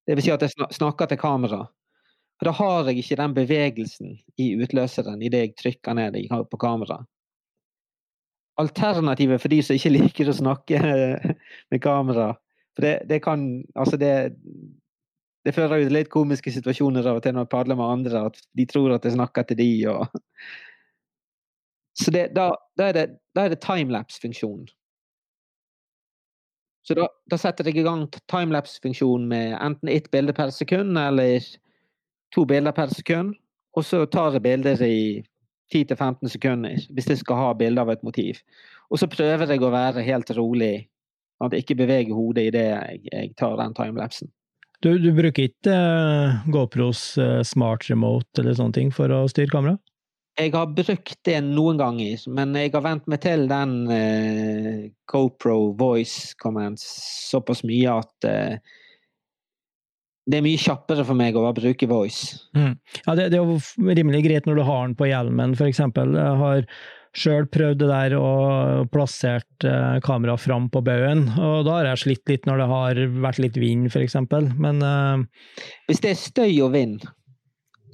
Det 0.04 0.20
vil 0.20 0.28
si 0.28 0.36
at 0.36 0.44
jeg 0.44 0.74
snakker 0.76 1.08
til 1.08 1.24
kamera. 1.24 1.64
For 2.40 2.48
da 2.48 2.56
har 2.56 2.88
jeg 2.88 3.02
ikke 3.02 3.20
den 3.20 3.36
bevegelsen 3.36 4.14
i 4.40 4.54
utløseren 4.56 5.22
idet 5.22 5.42
jeg 5.44 5.56
trykker 5.60 5.98
ned 5.98 6.16
på 6.52 6.60
kamera. 6.60 7.02
Alternativet 8.60 9.42
for 9.42 9.52
de 9.52 9.60
som 9.64 9.76
ikke 9.76 9.92
liker 9.98 10.32
å 10.32 10.38
snakke 10.40 10.80
med 10.80 11.82
kamera 11.84 12.34
For 12.76 12.84
det, 12.84 12.96
det 13.08 13.22
kan 13.24 13.64
Altså, 13.76 14.00
det, 14.00 14.36
det 15.46 15.56
fører 15.56 15.84
jo 15.84 15.92
litt 15.92 16.12
komiske 16.12 16.52
situasjoner 16.52 17.08
av 17.08 17.20
og 17.20 17.24
til 17.24 17.36
når 17.36 17.48
jeg 17.48 17.54
padler 17.54 17.80
med 17.80 17.92
andre, 17.92 18.26
at 18.32 18.42
de 18.56 18.66
tror 18.68 18.96
at 18.96 19.06
jeg 19.08 19.16
snakker 19.16 19.48
til 19.48 19.60
de 19.60 19.72
og 19.92 20.08
Så 22.00 22.12
det, 22.16 22.30
da, 22.32 22.54
da, 22.80 22.86
er 22.88 22.96
det, 22.96 23.08
det 23.36 23.58
timelapse-funksjonen. 23.60 24.70
Så 26.88 26.96
da, 26.96 27.10
da, 27.28 27.38
setter 27.38 27.68
jeg 27.68 27.82
i 27.82 27.84
gang 27.84 28.06
timelapse-funksjonen 28.32 29.26
med 29.28 29.58
enten 29.60 29.92
ett 29.92 30.08
bilde 30.14 30.32
per 30.38 30.54
sekund 30.56 30.96
eller 30.98 31.44
to 32.36 32.46
bilder 32.50 32.76
per 32.76 32.94
sekund. 32.94 33.36
Og 33.78 33.86
så 33.86 34.04
tar 34.10 34.36
jeg 34.36 34.46
bilder 34.46 34.82
i 34.86 35.22
10-15 35.74 36.34
sekunder 36.34 36.88
hvis 36.96 37.12
jeg 37.12 37.22
skal 37.22 37.44
ha 37.44 37.52
bilde 37.58 37.82
av 37.82 37.92
et 37.94 38.04
motiv. 38.06 38.42
Og 38.90 39.02
så 39.02 39.10
prøver 39.12 39.54
jeg 39.54 39.62
å 39.62 39.74
være 39.74 40.06
helt 40.06 40.32
rolig, 40.38 40.74
at 41.44 41.54
jeg 41.54 41.64
ikke 41.64 41.82
beveger 41.84 42.18
hodet 42.18 42.50
idet 42.50 42.66
jeg, 42.72 43.02
jeg 43.12 43.34
tar 43.40 43.56
den 43.60 43.76
timelapsen. 43.78 44.32
Du, 44.80 44.94
du 44.96 45.12
bruker 45.12 45.50
ikke 45.50 45.76
uh, 45.76 46.40
GoPros 46.52 47.04
uh, 47.20 47.42
smart 47.44 47.90
remote 47.92 48.40
eller 48.40 48.56
sånne 48.56 48.78
ting 48.78 48.92
for 48.96 49.12
å 49.12 49.26
styre 49.32 49.52
kamera? 49.52 49.76
Jeg 50.40 50.54
har 50.54 50.70
brukt 50.72 51.18
det 51.28 51.36
noen 51.44 51.80
ganger, 51.82 52.22
men 52.32 52.56
jeg 52.56 52.72
har 52.72 52.86
vent 52.86 53.10
meg 53.12 53.20
til 53.26 53.44
den 53.52 53.74
uh, 53.92 54.86
GoPro 55.12 55.74
voice 55.80 56.32
comments 56.40 56.86
såpass 57.28 57.66
mye 57.68 57.98
at 58.00 58.30
det 60.30 60.40
er 60.40 60.46
mye 60.46 60.62
kjappere 60.62 61.06
for 61.08 61.18
meg 61.18 61.38
å 61.40 61.50
bruke 61.56 61.90
voice. 61.90 62.38
Mm. 62.58 62.74
Ja, 63.06 63.16
det, 63.18 63.30
det, 63.34 63.40
er 63.40 63.44
jo 63.44 63.94
rimelig 63.98 64.24
greit 64.28 64.50
når 64.50 64.60
du 64.60 64.66
har 64.68 64.88
den 64.88 64.96
på 65.00 65.10
hjelmen, 65.10 65.56
for 65.58 65.70
eksempel. 65.70 66.16
Jeg 66.18 66.40
har 66.44 66.66
sjøl 67.18 67.48
prøvd 67.50 67.80
det 67.82 67.90
der 67.90 68.16
og 68.20 68.90
plassert 68.94 69.66
eh, 69.66 69.98
kamera 70.06 70.36
fram 70.38 70.68
på 70.70 70.84
baugen, 70.86 71.26
og 71.42 71.64
da 71.66 71.80
har 71.80 71.90
jeg 71.92 72.04
slitt 72.04 72.30
litt 72.34 72.46
når 72.50 72.62
det 72.62 72.68
har 72.74 73.02
vært 73.26 73.42
litt 73.42 73.58
vind, 73.58 73.90
f.eks. 73.90 74.20
Men 74.62 74.84
eh... 74.86 75.24
Hvis 75.90 76.04
det 76.06 76.14
er 76.14 76.22
støy 76.22 76.54
og 76.68 76.76
vind, 76.76 77.08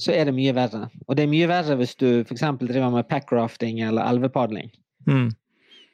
så 0.02 0.12
er 0.12 0.28
det 0.28 0.36
mye 0.36 0.54
verre. 0.56 0.90
Og 1.08 1.16
det 1.16 1.26
er 1.26 1.32
mye 1.32 1.48
verre 1.50 1.80
hvis 1.80 1.96
du 2.02 2.10
f.eks. 2.26 2.46
driver 2.66 2.92
med 2.98 3.08
packrafting 3.08 3.80
eller 3.86 4.04
elvepadling. 4.10 4.74
Mm. 5.08 5.30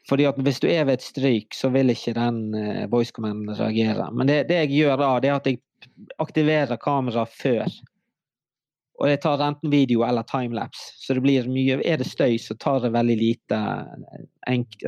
Fordi 0.10 0.26
at 0.26 0.40
hvis 0.42 0.60
du 0.64 0.66
er 0.72 0.88
ved 0.88 0.98
et 0.98 1.06
stryk, 1.06 1.54
så 1.54 1.70
vil 1.70 1.94
ikke 1.94 2.16
den 2.18 2.56
uh, 2.58 2.88
voice 2.90 3.14
commanden 3.14 3.54
reagere. 3.54 4.08
Men 4.16 4.32
det, 4.32 4.48
det, 4.50 4.64
jeg 4.64 4.80
gjør 4.80 4.98
da, 4.98 5.12
det 5.22 5.30
er 5.30 5.38
at 5.38 5.50
jeg 5.50 5.62
aktiverer 6.22 6.80
kameraet 6.82 7.34
før. 7.36 7.80
Og 9.02 9.10
jeg 9.10 9.22
tar 9.24 9.42
enten 9.42 9.72
video 9.74 10.04
eller 10.06 10.26
timelapse. 10.30 10.92
Så 11.02 11.16
det 11.18 11.24
blir 11.26 11.50
mye 11.50 11.80
Er 11.86 11.98
det 11.98 12.10
støy, 12.10 12.38
så 12.38 12.56
tar 12.56 12.84
det 12.84 12.94
veldig 12.94 13.18
lite 13.18 13.62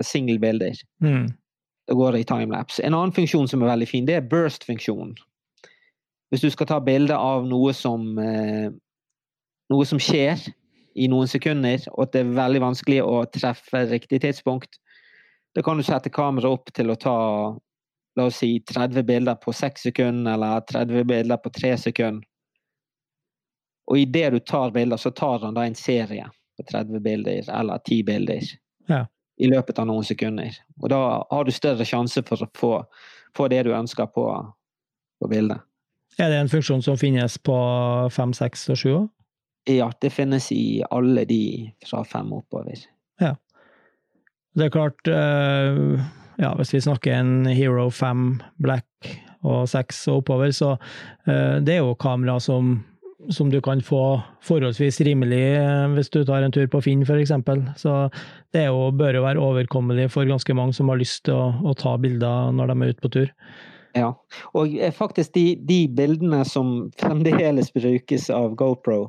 singelbilder. 0.01 0.77
Mm. 1.01 1.31
Da 1.87 1.93
går 1.93 2.11
det 2.11 2.19
i 2.19 2.29
timelapse. 2.29 2.83
En 2.83 2.93
annen 2.93 3.15
funksjon 3.15 3.47
som 3.47 3.63
er 3.63 3.73
veldig 3.73 3.87
fin, 3.89 4.05
det 4.05 4.15
er 4.15 4.27
burst-funksjonen. 4.29 5.15
Hvis 6.29 6.41
du 6.41 6.49
skal 6.49 6.69
ta 6.69 6.79
bilde 6.79 7.17
av 7.17 7.45
noe 7.45 7.73
som 7.77 8.17
eh, 8.17 8.69
noe 9.73 9.85
som 9.85 9.99
skjer 10.01 10.39
i 10.93 11.09
noen 11.09 11.29
sekunder, 11.29 11.81
og 11.93 12.07
at 12.07 12.13
det 12.13 12.23
er 12.23 12.33
veldig 12.37 12.61
vanskelig 12.63 13.01
å 13.05 13.23
treffe 13.33 13.85
riktig 13.89 14.21
tidspunkt, 14.23 14.79
da 15.53 15.61
kan 15.65 15.77
du 15.77 15.85
sette 15.85 16.13
kameraet 16.13 16.57
opp 16.57 16.73
til 16.73 16.89
å 16.89 16.97
ta 16.97 17.17
la 18.15 18.27
oss 18.29 18.37
si 18.43 18.59
30 18.59 19.03
bilder 19.03 19.35
på 19.35 19.53
6 19.53 19.81
sekunder, 19.81 20.33
eller 20.33 20.61
30 20.61 21.03
bilder 21.03 21.37
på 21.37 21.49
3 21.49 21.77
sekunder. 21.77 22.27
Og 23.91 23.99
idet 23.99 24.31
du 24.31 24.39
tar 24.39 24.71
bilder, 24.71 24.97
så 24.97 25.11
tar 25.11 25.39
han 25.39 25.57
da 25.57 25.65
en 25.65 25.75
serie 25.75 26.29
på 26.57 26.63
30 26.71 26.99
bilder 26.99 27.49
eller 27.59 27.77
10 27.77 28.03
bilder 28.03 28.41
ja. 28.87 29.05
i 29.37 29.49
løpet 29.49 29.79
av 29.79 29.89
noen 29.89 30.05
sekunder. 30.07 30.55
Og 30.81 30.89
da 30.93 31.01
har 31.29 31.43
du 31.43 31.51
større 31.51 31.85
sjanse 31.85 32.23
for 32.27 32.45
å 32.45 32.49
få, 32.55 32.71
få 33.35 33.49
det 33.51 33.63
du 33.67 33.73
ønsker 33.75 34.07
på, 34.13 34.27
på 35.19 35.29
bildet. 35.31 35.65
Er 36.21 36.29
det 36.29 36.39
en 36.43 36.49
funksjon 36.51 36.83
som 36.85 36.97
finnes 36.97 37.37
på 37.41 37.57
5, 38.13 38.33
6 38.37 38.69
og 38.69 38.79
7 38.79 38.89
òg? 38.93 39.05
Ja, 39.73 39.87
det 40.01 40.11
finnes 40.11 40.51
i 40.51 40.83
alle 40.91 41.23
de 41.25 41.71
fra 41.87 42.03
5 42.03 42.33
oppover. 42.35 42.79
Ja. 43.21 43.35
Det 44.53 44.67
er 44.67 44.73
klart 44.73 45.07
uh, 45.09 46.03
Ja, 46.41 46.53
hvis 46.57 46.73
vi 46.73 46.81
snakker 46.81 47.13
en 47.13 47.45
Hero 47.45 47.89
5 47.93 48.41
Black 48.63 49.11
og 49.43 49.67
6 49.69 50.07
og 50.11 50.23
oppover. 50.23 50.53
Så 50.55 50.73
uh, 50.77 51.57
det 51.63 51.77
er 51.77 51.83
jo 51.83 51.97
kamera 51.99 52.39
som, 52.41 52.77
som 53.33 53.51
du 53.51 53.59
kan 53.63 53.81
få 53.83 54.21
forholdsvis 54.43 55.01
rimelig 55.07 55.43
eh, 55.55 55.85
hvis 55.95 56.09
du 56.11 56.23
tar 56.27 56.43
en 56.43 56.51
tur 56.51 56.65
på 56.71 56.81
Finn 56.83 57.05
f.eks. 57.07 57.35
Så 57.79 57.97
det 58.55 58.65
jo, 58.67 58.89
bør 58.91 59.19
jo 59.19 59.27
være 59.27 59.43
overkommelig 59.43 60.09
for 60.11 60.27
ganske 60.27 60.55
mange 60.57 60.75
som 60.75 60.91
har 60.91 60.99
lyst 60.99 61.25
til 61.27 61.37
å, 61.37 61.51
å 61.63 61.75
ta 61.79 61.95
bilder 62.01 62.51
når 62.55 62.73
de 62.73 62.79
er 62.79 62.95
ute 62.95 63.05
på 63.05 63.13
tur. 63.19 63.31
Ja, 63.93 64.09
og 64.57 64.73
faktisk 64.97 65.35
de, 65.35 65.53
de, 65.69 65.83
bildene 65.93 66.41
som 66.49 66.89
fremdeles 66.97 67.69
brukes 67.75 68.25
av 68.33 68.55
GoPro, 68.57 69.03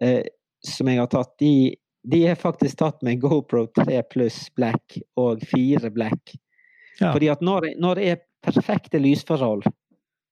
eh, 0.00 0.22
som 0.64 0.88
jeg 0.88 1.00
har 1.02 1.10
tatt, 1.10 1.32
de, 1.42 1.74
de, 2.06 2.20
er 2.30 2.38
faktisk 2.38 2.78
tatt 2.78 3.02
med 3.02 3.18
GoPro 3.24 3.66
3 3.74 4.04
pluss 4.12 4.44
black 4.54 5.00
og 5.18 5.42
4 5.50 5.90
black. 5.90 6.36
Ja. 7.00 7.12
Fordi 7.12 7.30
at 7.32 7.42
når, 7.42 7.72
når, 7.80 7.98
det 7.98 8.10
er 8.10 8.22
perfekte 8.44 9.00
lysforhold, 9.02 9.64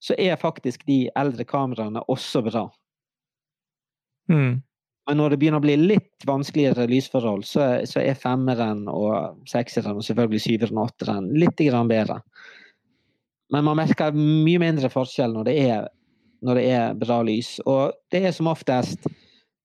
så 0.02 0.14
er 0.18 0.40
faktisk 0.40 0.86
de 0.86 1.06
eldre 1.16 1.44
kameraene 1.46 2.02
også 2.10 2.42
bra. 2.46 2.66
Mm. 4.30 4.62
Men 5.08 5.18
når 5.18 5.32
det 5.32 5.38
begynner 5.42 5.58
å 5.58 5.64
bli 5.64 5.76
litt 5.80 6.26
vanskeligere 6.26 6.86
lysforhold, 6.90 7.42
så, 7.46 7.64
så 7.88 8.02
er 8.02 8.18
femmeren 8.18 8.84
og 8.90 9.42
sekseren 9.50 9.98
og 9.98 10.06
selvfølgelig 10.06 10.42
syveren 10.44 10.78
og 10.78 10.92
åtteren 10.92 11.30
litt 11.34 11.58
bedre. 11.58 12.20
Men 13.52 13.66
man 13.66 13.76
merker 13.82 14.14
mye 14.14 14.60
mindre 14.62 14.88
forskjell 14.92 15.34
når 15.34 15.48
det 15.50 15.56
er, 15.66 15.88
når 16.42 16.58
det 16.58 16.66
er 16.70 16.94
bra 16.98 17.18
lys. 17.26 17.58
Og 17.66 17.92
det 18.14 18.22
er 18.26 18.32
som 18.32 18.46
oftest 18.46 19.10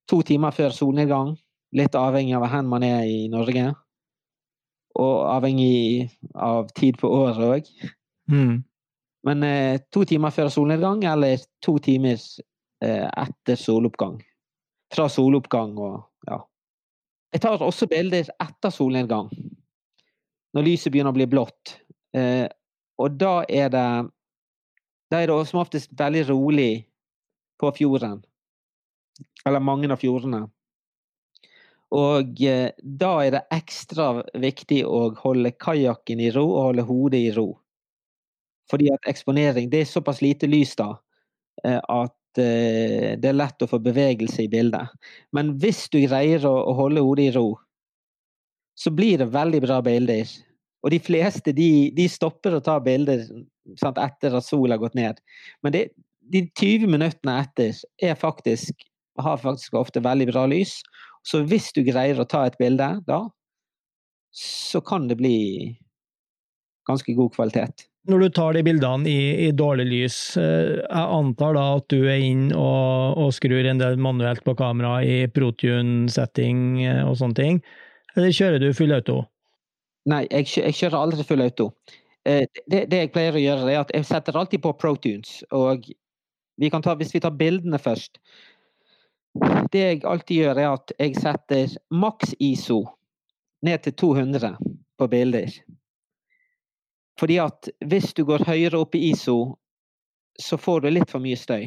to 0.10 0.22
timer 0.26 0.52
før 0.56 0.74
solnedgang, 0.74 1.36
litt 1.76 1.96
avhengig 1.96 2.36
av 2.36 2.48
hvor 2.48 2.68
man 2.68 2.84
er 2.84 3.06
i 3.06 3.28
Norge. 3.32 3.72
Og 4.98 5.28
avhengig 5.30 6.08
av 6.34 6.72
tid 6.78 6.98
på 6.98 7.10
året 7.14 7.44
òg. 7.46 7.72
Mm. 8.32 8.64
Men 9.28 9.44
eh, 9.44 9.80
to 9.94 10.06
timer 10.08 10.34
før 10.34 10.50
solnedgang 10.54 11.04
eller 11.06 11.42
to 11.64 11.78
timer 11.84 12.18
eh, 12.84 13.06
etter 13.06 13.60
soloppgang. 13.60 14.20
Fra 14.94 15.08
soloppgang 15.12 15.76
og 15.78 16.00
ja. 16.30 16.42
Jeg 17.36 17.44
tar 17.44 17.62
også 17.64 17.90
bilder 17.92 18.30
etter 18.40 18.72
solnedgang. 18.72 19.30
Når 20.56 20.66
lyset 20.66 20.94
begynner 20.94 21.12
å 21.12 21.18
bli 21.18 21.28
blått. 21.30 21.76
Eh, 22.16 22.48
og 22.98 23.18
da 23.20 23.42
er 23.50 23.70
det 23.74 23.90
Da 25.08 25.22
er 25.22 25.30
det 25.30 25.36
som 25.48 25.62
oftest 25.62 25.94
veldig 25.96 26.26
rolig 26.28 26.88
på 27.60 27.70
fjorden. 27.72 28.18
Eller 29.46 29.64
mange 29.64 29.88
av 29.88 30.02
fjordene. 30.02 30.50
Og 31.96 32.42
eh, 32.44 32.74
da 32.84 33.12
er 33.24 33.34
det 33.38 33.46
ekstra 33.56 34.10
viktig 34.36 34.82
å 34.84 35.14
holde 35.22 35.54
kajakken 35.56 36.20
i 36.20 36.32
ro 36.36 36.44
og 36.50 36.64
holde 36.70 36.88
hodet 36.88 37.22
i 37.30 37.34
ro. 37.36 37.48
Fordi 38.68 38.90
at 38.92 39.08
eksponering 39.08 39.70
Det 39.72 39.80
er 39.82 39.88
såpass 39.88 40.20
lite 40.22 40.50
lys 40.52 40.76
da 40.76 40.90
eh, 41.64 41.80
at 41.80 42.42
eh, 42.42 43.14
det 43.16 43.30
er 43.30 43.38
lett 43.38 43.64
å 43.64 43.70
få 43.72 43.80
bevegelse 43.80 44.44
i 44.44 44.52
bildet. 44.52 44.92
Men 45.32 45.56
hvis 45.62 45.86
du 45.94 46.02
greier 46.04 46.44
å, 46.50 46.74
holde 46.76 47.06
hodet 47.06 47.30
i 47.30 47.36
ro, 47.38 47.48
så 48.78 48.92
blir 48.92 49.24
det 49.24 49.32
veldig 49.32 49.64
bra 49.64 49.80
bilder. 49.82 50.28
Og 50.84 50.92
de 50.94 51.00
fleste 51.02 51.56
de, 51.56 51.90
de 51.96 52.10
stopper 52.12 52.58
å 52.58 52.64
ta 52.64 52.78
bilder 52.84 53.24
sant, 53.80 53.98
etter 53.98 54.36
at 54.38 54.46
sola 54.46 54.76
har 54.76 54.84
gått 54.84 55.00
ned. 55.00 55.24
Men 55.64 55.74
det, 55.74 55.88
de 56.20 56.44
20 56.52 56.92
minuttene 56.92 57.40
etter 57.42 58.20
faktisk, 58.20 58.86
har 59.18 59.40
faktisk 59.42 59.74
ofte 59.80 60.04
veldig 60.04 60.28
bra 60.30 60.46
lys. 60.52 60.78
Så 61.28 61.44
hvis 61.48 61.74
du 61.76 61.84
greier 61.84 62.20
å 62.20 62.28
ta 62.30 62.46
et 62.48 62.56
bilde 62.60 62.88
da, 63.08 63.20
så 64.38 64.82
kan 64.86 65.10
det 65.10 65.18
bli 65.20 65.38
ganske 66.88 67.14
god 67.18 67.34
kvalitet. 67.36 67.88
Når 68.08 68.22
du 68.24 68.28
tar 68.32 68.56
de 68.56 68.62
bildene 68.64 69.10
i, 69.12 69.48
i 69.48 69.52
dårlig 69.52 69.86
lys, 69.90 70.18
eh, 70.40 70.78
jeg 70.78 71.16
antar 71.18 71.58
da 71.58 71.66
at 71.76 71.88
du 71.92 72.06
er 72.08 72.22
inn 72.24 72.46
og, 72.56 73.18
og 73.20 73.34
skrur 73.36 73.68
en 73.68 73.82
del 73.82 74.00
manuelt 74.00 74.46
på 74.46 74.56
kamera 74.56 75.02
i 75.04 75.26
ProTune-setting 75.28 76.62
eh, 76.86 77.02
og 77.04 77.18
sånne 77.20 77.40
ting, 77.42 77.60
eller 78.16 78.32
kjører 78.32 78.64
du 78.64 78.70
full 78.78 78.96
auto? 78.96 79.20
Nei, 80.08 80.24
jeg, 80.32 80.48
jeg 80.62 80.78
kjører 80.80 81.02
aldri 81.02 81.28
full 81.28 81.44
auto. 81.44 81.68
Eh, 82.24 82.46
det, 82.72 82.86
det, 82.94 83.02
jeg 83.04 83.12
pleier 83.12 83.36
å 83.36 83.44
gjøre, 83.44 83.68
er 83.74 83.82
at 83.82 83.92
jeg 83.96 84.08
setter 84.08 84.40
alltid 84.40 84.64
på 84.64 84.72
ProTunes. 84.80 85.42
Og 85.58 85.90
vi 86.58 86.72
ta, 86.72 86.96
hvis 86.96 87.12
vi 87.12 87.22
tar 87.24 87.36
bildene 87.36 87.80
først 87.82 88.22
Det 89.72 89.82
jeg 89.82 90.04
alltid 90.08 90.44
gjør, 90.44 90.60
er 90.62 90.70
at 90.74 90.94
jeg 91.00 91.16
setter 91.20 91.74
maks 91.92 92.34
ISO 92.40 92.84
ned 93.66 93.84
til 93.84 93.94
200 93.94 94.54
på 94.98 95.08
bilder. 95.08 95.52
Fordi 97.20 97.38
at 97.42 97.70
hvis 97.86 98.14
du 98.14 98.24
går 98.26 98.46
høyere 98.48 98.80
opp 98.80 98.96
i 98.96 99.10
ISO, 99.12 99.58
så 100.40 100.58
får 100.58 100.82
du 100.82 100.90
litt 100.94 101.10
for 101.10 101.24
mye 101.24 101.38
støy. 101.40 101.66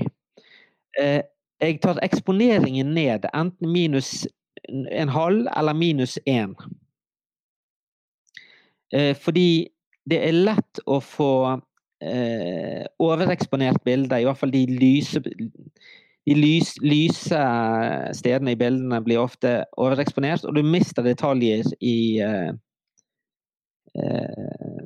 Eh, 1.01 1.23
jeg 1.61 1.81
tar 1.83 1.99
eksponeringen 2.03 2.95
ned, 2.95 3.27
enten 3.35 3.73
minus 3.73 4.27
en 4.71 5.11
halv 5.11 5.49
eller 5.57 5.75
minus 5.75 6.19
én. 6.29 6.55
Eh, 8.95 9.17
fordi 9.17 9.69
det 10.11 10.21
er 10.27 10.39
lett 10.39 10.81
å 10.87 11.01
få 11.05 11.33
eh, 12.03 12.87
overeksponert 13.03 13.83
bilder, 13.85 14.23
i 14.23 14.27
hvert 14.29 14.41
fall 14.41 14.55
de 14.55 14.65
lyse 14.71 15.21
de 16.29 16.37
lys, 16.37 16.75
lyse 16.85 17.45
stedene 18.17 18.55
i 18.55 18.59
bildene 18.61 19.01
blir 19.05 19.23
ofte 19.23 19.61
overeksponert, 19.81 20.45
og 20.45 20.57
du 20.59 20.63
mister 20.67 21.07
detaljer 21.07 21.65
i, 21.81 22.21
uh, 22.21 22.53
uh, 23.97 24.85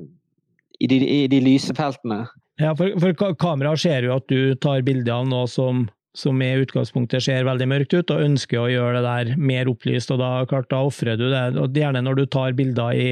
i, 0.79 0.89
de, 0.91 1.01
i 1.03 1.21
de 1.33 1.43
lyse 1.43 1.75
feltene. 1.77 2.23
Ja, 2.63 2.71
for, 2.79 2.95
for 3.03 3.35
kameraet 3.41 3.83
ser 3.83 4.07
jo 4.07 4.15
at 4.15 4.31
du 4.31 4.55
tar 4.63 4.87
bilde 4.87 5.11
av 5.11 5.27
noe 5.27 5.51
som 5.51 5.89
som 6.15 6.43
i 6.43 6.49
utgangspunktet 6.63 7.25
ser 7.27 7.47
veldig 7.47 7.67
mørkt 7.69 7.95
ut, 7.95 8.11
og 8.15 8.23
ønsker 8.23 8.61
å 8.61 8.71
gjøre 8.71 9.01
det 9.01 9.07
der 9.07 9.41
mer 9.51 9.69
opplyst. 9.71 10.13
og 10.15 10.21
Da 10.23 10.45
klart, 10.47 10.69
da 10.71 10.85
ofrer 10.87 11.19
du 11.19 11.27
det. 11.27 11.59
og 11.59 11.75
Gjerne 11.75 12.05
når 12.07 12.21
du 12.21 12.27
tar 12.31 12.55
bilder 12.55 12.95
i, 12.95 13.09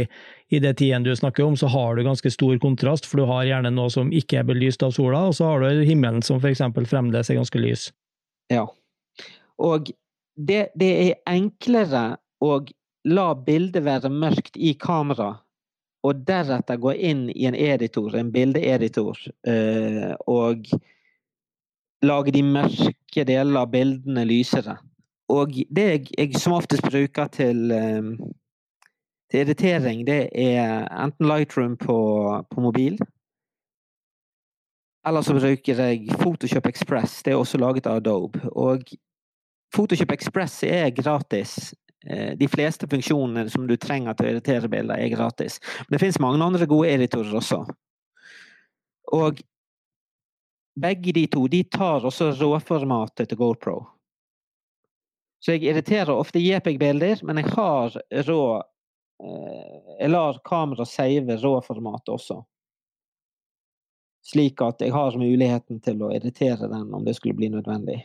i 0.55 0.61
det 0.63 0.77
tiden 0.79 1.03
du 1.03 1.11
snakker 1.17 1.45
om, 1.45 1.57
så 1.59 1.67
har 1.73 1.97
du 1.97 2.05
ganske 2.07 2.31
stor 2.31 2.55
kontrast, 2.63 3.09
for 3.09 3.23
du 3.23 3.27
har 3.27 3.49
gjerne 3.49 3.75
noe 3.75 3.91
som 3.91 4.13
ikke 4.15 4.39
er 4.39 4.47
belyst 4.47 4.87
av 4.87 4.95
sola, 4.95 5.27
og 5.27 5.35
så 5.35 5.51
har 5.51 5.67
du 5.67 5.83
himmelen 5.83 6.23
som 6.23 6.39
f.eks. 6.39 6.63
fremdeles 6.87 7.31
er 7.31 7.41
ganske 7.41 7.59
lys. 7.59 7.91
Ja. 8.51 8.67
Og 9.63 9.93
det, 10.35 10.73
det 10.79 10.91
er 10.91 11.21
enklere 11.31 12.17
å 12.43 12.59
la 13.05 13.33
bildet 13.35 13.85
være 13.87 14.11
mørkt 14.11 14.57
i 14.57 14.75
kamera, 14.79 15.37
og 16.03 16.25
deretter 16.27 16.81
gå 16.83 16.95
inn 16.99 17.29
i 17.31 17.47
en 17.47 17.55
editor, 17.55 18.15
en 18.19 18.33
bildeeditor, 18.35 19.19
eh, 19.47 20.15
og 20.27 20.67
lage 22.03 22.35
de 22.35 22.43
mørke 22.43 23.27
delene 23.27 23.63
av 23.63 23.71
bildene 23.71 24.25
lysere. 24.27 24.77
Og 25.31 25.55
det 25.71 25.85
jeg, 25.87 26.07
jeg 26.19 26.41
som 26.43 26.57
oftest 26.57 26.85
bruker 26.85 27.31
til, 27.33 27.71
um, 27.71 28.17
til, 29.31 29.45
editering, 29.45 30.03
det 30.07 30.27
er 30.35 30.89
enten 30.91 31.29
Lightroom 31.31 31.77
på, 31.81 31.97
på 32.51 32.65
mobil. 32.65 32.99
Eller 35.07 35.23
så 35.23 35.35
bruker 35.35 35.81
jeg 35.83 36.17
Photoshop 36.19 36.67
Express. 36.67 37.23
Det 37.23 37.33
er 37.33 37.41
også 37.41 37.59
laget 37.59 37.89
av 37.91 37.99
Adobe. 37.99 38.43
Og 38.55 38.85
Photoshop 39.75 40.13
Express 40.15 40.63
er 40.65 40.91
gratis. 40.95 41.75
Eh, 42.07 42.37
de 42.39 42.49
fleste 42.49 42.87
funksjonene 42.91 43.51
som 43.51 43.67
du 43.67 43.77
trenger 43.77 44.15
til 44.19 44.29
å 44.29 44.35
editere 44.37 44.71
bilder, 44.71 44.99
er 44.99 45.15
gratis. 45.15 45.59
Men 45.87 45.97
det 45.97 46.03
finnes 46.03 46.21
mange 46.23 46.45
andre 46.45 46.69
gode 46.71 46.91
editorer 46.91 47.35
også. 47.39 47.65
Og 49.13 49.43
begge 50.79 51.13
de 51.13 51.27
to 51.31 51.47
de 51.53 51.65
tar 51.69 52.07
også 52.09 52.31
råformatet 52.39 53.29
til 53.29 53.39
GoPro. 53.39 53.81
Så 55.43 55.57
jeg 55.57 55.67
irriterer 55.67 56.15
ofte 56.15 56.41
JPEG-bilder, 56.41 57.25
men 57.27 57.43
jeg 57.43 57.51
har 57.57 57.99
rå 58.29 58.43
eh, 59.23 59.79
Jeg 59.99 60.11
lar 60.11 60.39
kameraet 60.47 60.89
save 60.89 61.37
råformatet 61.43 62.15
også. 62.15 62.43
Slik 64.23 64.63
at 64.63 64.83
jeg 64.83 64.95
har 64.95 65.19
muligheten 65.19 65.81
til 65.83 66.03
å 66.03 66.13
irritere 66.15 66.69
den 66.71 66.93
om 66.95 67.05
det 67.05 67.17
skulle 67.19 67.39
bli 67.39 67.51
nødvendig. 67.51 67.99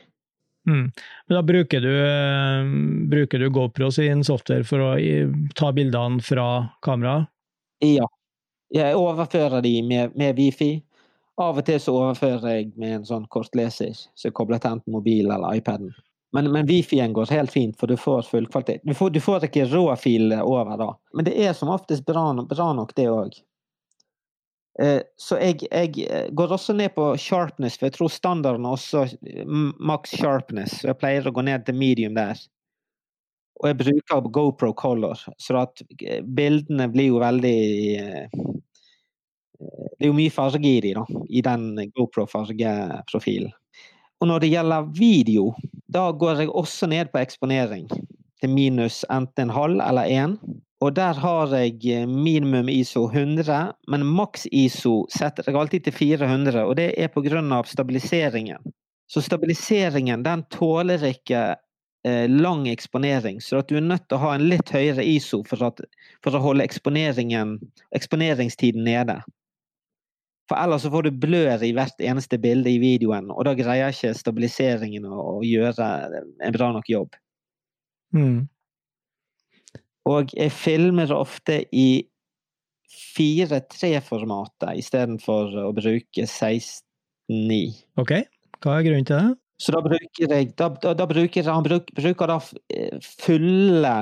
Mm. 0.68 0.92
Men 1.28 1.36
da 1.36 1.44
bruker 1.46 1.82
du, 1.82 1.94
eh, 2.04 2.66
bruker 3.10 3.40
du 3.40 3.50
GoPro 3.50 3.92
sin 3.92 4.24
software 4.24 4.66
for 4.68 4.84
å 4.84 4.90
ta 5.56 5.72
bildene 5.72 6.22
fra 6.22 6.48
kameraet? 6.82 7.30
Ja. 7.86 8.08
Jeg 8.74 8.98
overfører 9.00 9.62
de 9.64 9.80
med, 9.86 10.18
med 10.20 10.36
Wifi. 10.36 10.74
Av 11.40 11.60
og 11.62 11.66
til 11.66 11.80
så 11.80 11.94
overfører 11.94 12.58
jeg 12.58 12.72
med 12.76 12.96
en 12.98 13.08
sånn 13.08 13.28
kortleser 13.32 13.94
som 13.96 14.28
er 14.28 14.36
koblet 14.36 14.66
enten 14.68 14.92
mobil 14.92 15.30
eller 15.30 15.56
iPaden. 15.56 15.94
Men, 16.36 16.50
men 16.52 16.68
Wifi-en 16.68 17.14
går 17.16 17.32
helt 17.32 17.52
fint, 17.54 17.78
for 17.80 17.88
du 17.88 17.96
får 17.98 18.26
full 18.28 18.50
kvalitet. 18.52 18.82
Du 18.84 18.94
får, 18.98 19.14
du 19.16 19.22
får 19.24 19.48
ikke 19.48 19.70
rå-filer 19.72 20.44
over 20.44 20.76
da. 20.82 20.90
Men 21.16 21.30
det 21.30 21.38
er 21.46 21.54
som 21.56 21.72
oftest 21.72 22.06
bra, 22.06 22.34
bra 22.50 22.72
nok, 22.76 22.92
det 22.98 23.08
òg. 23.08 23.38
Eh, 24.82 25.02
så 25.18 25.40
jeg, 25.42 25.64
jeg, 25.72 26.06
eh, 26.06 26.28
går 26.38 26.54
også 26.54 26.76
ned 26.78 26.94
på 26.94 27.10
sharpness, 27.18 27.80
for 27.80 27.90
jeg 27.90 27.96
tror 27.96 28.12
standarden 28.14 28.66
er 28.66 28.76
også 28.76 29.06
max 29.80 30.14
sharpness. 30.20 30.84
Jeg 30.86 31.00
pleier 31.02 31.26
å 31.26 31.34
gå 31.34 31.46
ned 31.48 31.66
til 31.66 31.78
medium 31.80 32.18
der. 32.18 32.38
Og 33.58 33.72
jeg 33.72 33.80
bruker 33.80 34.30
GoPro 34.30 34.74
Color, 34.78 35.24
så 35.42 35.64
at 35.64 35.82
eh, 36.04 36.22
bildene 36.22 36.90
blir 36.94 37.10
jo 37.10 37.22
veldig 37.24 37.58
det 39.58 40.06
er 40.06 40.12
jo 40.12 40.14
mye 40.14 40.30
farge 40.30 40.70
i 40.70 40.82
de 40.86 40.92
da, 40.94 41.04
i 41.34 41.42
den 41.42 41.72
GoPro-fargeprofilen. 41.98 43.50
Og 44.22 44.30
når 44.30 44.44
det 44.44 44.52
gjelder 44.52 44.92
video, 44.94 45.48
da 45.90 46.12
går 46.14 46.44
jeg 46.44 46.52
også 46.54 46.90
ned 46.92 47.10
på 47.10 47.22
eksponering 47.24 47.88
til 47.90 48.54
minus 48.54 49.02
enten 49.14 49.48
en 49.48 49.56
halv 49.56 49.82
eller 49.82 50.14
én. 50.14 50.38
Og 50.82 50.94
der 50.94 51.14
har 51.18 51.56
jeg 51.58 52.08
minimum 52.08 52.70
ISO 52.70 53.10
100, 53.10 53.74
men 53.90 54.06
maks 54.06 54.48
ISO 54.52 55.08
setter 55.10 55.44
jeg 55.48 55.56
alltid 55.58 55.80
til 55.88 55.94
400, 55.94 56.64
og 56.64 56.76
det 56.78 56.94
er 56.98 57.08
pga. 57.08 57.64
stabiliseringen. 57.66 58.58
Så 59.08 59.22
stabiliseringen 59.22 60.24
den 60.24 60.44
tåler 60.52 61.04
ikke 61.04 61.56
eh, 62.06 62.30
lang 62.30 62.70
eksponering, 62.70 63.42
så 63.42 63.62
du 63.62 63.78
er 63.78 63.82
nødt 63.82 64.10
til 64.10 64.18
å 64.18 64.20
ha 64.28 64.36
en 64.36 64.50
litt 64.50 64.70
høyere 64.70 65.04
ISO 65.04 65.44
for, 65.48 65.64
at, 65.66 65.82
for 66.24 66.36
å 66.36 66.40
holde 66.44 66.64
eksponeringstiden 66.64 68.84
nede. 68.84 69.22
For 70.48 70.58
ellers 70.62 70.82
så 70.86 70.92
får 70.92 71.04
du 71.08 71.12
blør 71.12 71.64
i 71.64 71.74
hvert 71.76 72.00
eneste 72.00 72.38
bilde 72.40 72.70
i 72.70 72.80
videoen, 72.80 73.32
og 73.32 73.46
da 73.48 73.54
greier 73.58 73.90
ikke 73.92 74.14
stabiliseringen 74.16 75.06
å, 75.10 75.40
å 75.40 75.44
gjøre 75.44 75.86
en 76.22 76.56
bra 76.56 76.72
nok 76.76 76.90
jobb. 76.92 77.16
Mm. 78.16 78.48
Og 80.08 80.32
jeg 80.38 80.54
filmer 80.56 81.12
ofte 81.12 81.62
i 81.76 82.06
4-3-formatet 83.18 84.80
istedenfor 84.80 85.58
å 85.66 85.74
bruke 85.76 86.24
16-9. 86.24 87.60
Ok, 88.00 88.14
hva 88.64 88.78
er 88.78 88.88
grunnen 88.88 89.10
til 89.10 89.20
det? 89.20 89.36
Så 89.58 89.74
da 89.74 89.82
bruker 89.82 90.30
jeg 90.30 90.52
da, 90.58 90.70
da, 90.70 90.94
da 90.94 91.08
bruker, 91.10 91.50
Han 91.50 91.66
bruk, 91.66 91.90
bruker 91.98 92.30
da 92.30 92.38
fulle 93.02 93.96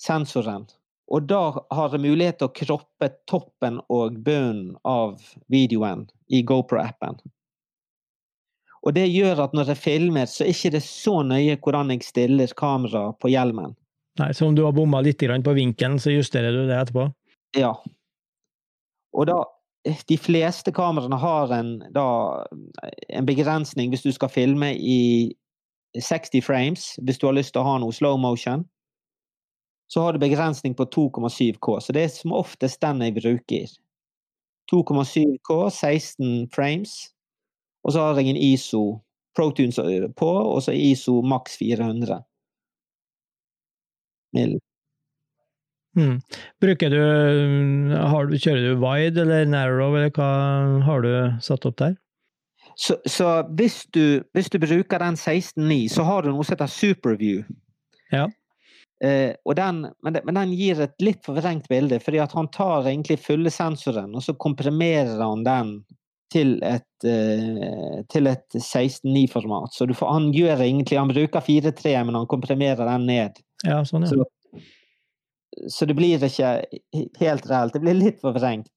sensoren. 0.00 0.64
Og 1.08 1.24
da 1.28 1.40
har 1.72 1.94
jeg 1.94 2.04
mulighet 2.04 2.38
til 2.40 2.48
å 2.48 2.54
kroppe 2.56 3.08
toppen 3.30 3.80
og 3.92 4.18
bunnen 4.24 4.74
av 4.88 5.20
videoen 5.52 6.06
i 6.28 6.42
GoPro-appen. 6.44 7.20
Og 8.84 8.94
det 8.94 9.08
gjør 9.08 9.40
at 9.46 9.54
når 9.56 9.72
jeg 9.72 9.82
filmer, 9.82 10.28
så 10.28 10.44
er 10.44 10.52
det 10.52 10.80
ikke 10.80 10.84
så 10.84 11.20
nøye 11.26 11.56
hvordan 11.64 11.92
jeg 11.94 12.06
stiller 12.06 12.52
kameraet 12.56 13.18
på 13.20 13.32
hjelmen. 13.32 13.74
Nei, 14.18 14.32
Så 14.34 14.46
om 14.46 14.54
du 14.54 14.64
har 14.64 14.72
bomma 14.72 15.00
litt 15.00 15.20
på 15.20 15.54
vinkelen, 15.54 15.98
så 15.98 16.10
justerer 16.10 16.52
du 16.52 16.66
det 16.66 16.76
etterpå? 16.76 17.12
Ja. 17.56 17.76
Og 19.14 19.26
da 19.26 19.44
De 20.08 20.18
fleste 20.18 20.72
kameraene 20.74 21.16
har 21.16 21.52
en, 21.54 21.68
da, 21.94 22.44
en 23.08 23.24
begrensning 23.24 23.88
hvis 23.88 24.02
du 24.02 24.10
skal 24.12 24.28
filme 24.28 24.74
i 24.74 25.32
60 25.96 26.42
frames, 26.44 26.82
hvis 27.00 27.18
du 27.18 27.24
har 27.26 27.36
lyst 27.38 27.54
til 27.54 27.62
å 27.62 27.64
ha 27.64 27.76
noe 27.80 27.94
slow 27.94 28.18
motion. 28.20 28.66
Så 29.88 30.02
har 30.02 30.12
du 30.12 30.20
begrensning 30.20 30.74
på 30.76 30.84
2,7K, 30.84 31.78
så 31.80 31.94
det 31.94 32.02
er 32.02 32.12
som 32.12 32.34
oftest 32.36 32.82
den 32.82 33.00
jeg 33.06 33.16
bruker. 33.16 33.70
2,7K, 34.68 35.56
16 35.70 36.50
frames. 36.52 36.98
Og 37.86 37.94
så 37.94 38.04
har 38.04 38.20
jeg 38.20 38.34
en 38.34 38.42
ISO 38.50 38.82
Protunes 39.38 39.78
på, 40.18 40.28
og 40.28 40.60
så 40.66 40.74
ISO 40.74 41.22
maks 41.22 41.56
400 41.62 42.18
mild. 44.36 44.58
Mm. 45.98 46.18
Bruker 46.62 46.92
du, 46.92 47.00
du, 47.90 48.36
Kjører 48.38 48.66
du 48.68 48.82
wide 48.82 49.24
eller 49.24 49.48
narrow, 49.48 49.96
eller 49.96 50.12
hva 50.14 50.28
har 50.86 51.02
du 51.02 51.12
satt 51.42 51.66
opp 51.66 51.78
der? 51.80 51.96
Så, 52.78 52.98
så 53.10 53.40
hvis, 53.58 53.82
du, 53.94 54.22
hvis, 54.36 54.50
du, 54.52 54.60
bruker 54.62 55.02
den 55.02 55.16
16.9, 55.18 55.88
så 55.90 56.04
har 56.06 56.22
du 56.22 56.30
noe 56.30 56.46
som 56.46 56.54
heter 56.54 56.70
superview. 56.70 57.42
Ja. 58.12 58.28
Eh, 59.02 59.34
den, 59.56 59.80
men, 60.02 60.14
den, 60.14 60.22
men, 60.26 60.38
den 60.38 60.54
gir 60.54 60.84
et 60.84 60.94
litt 61.02 61.24
forvrengt 61.26 61.66
bilde, 61.70 61.98
fordi 62.02 62.22
han 62.22 62.50
tar 62.54 62.86
egentlig 62.86 63.18
fulle 63.22 63.50
sensoren, 63.50 64.14
og 64.14 64.22
så 64.22 64.36
komprimerer 64.38 65.18
han 65.22 65.42
den 65.46 65.72
til 66.30 66.58
et, 66.66 66.86
eh, 67.08 67.98
et 68.04 68.58
16.9-format. 68.60 69.74
Så 69.74 69.88
får, 69.90 70.12
han 70.12 70.30
gjør 70.34 70.62
egentlig 70.62 70.98
Han 70.98 71.10
bruker 71.10 71.40
4.3, 71.40 71.94
men 72.04 72.18
han 72.20 72.30
komprimerer 72.30 72.84
den 72.84 73.06
ned. 73.08 73.42
Ja, 73.66 73.80
sånn, 73.86 74.06
ja. 74.06 74.10
Så, 74.12 74.26
så, 75.68 75.86
det 75.90 75.96
blir 75.98 76.22
ikke 76.22 76.52
helt 77.18 77.48
reelt. 77.50 77.74
Det 77.74 77.82
blir 77.82 77.98
litt 77.98 78.20
forvrengt. 78.22 78.70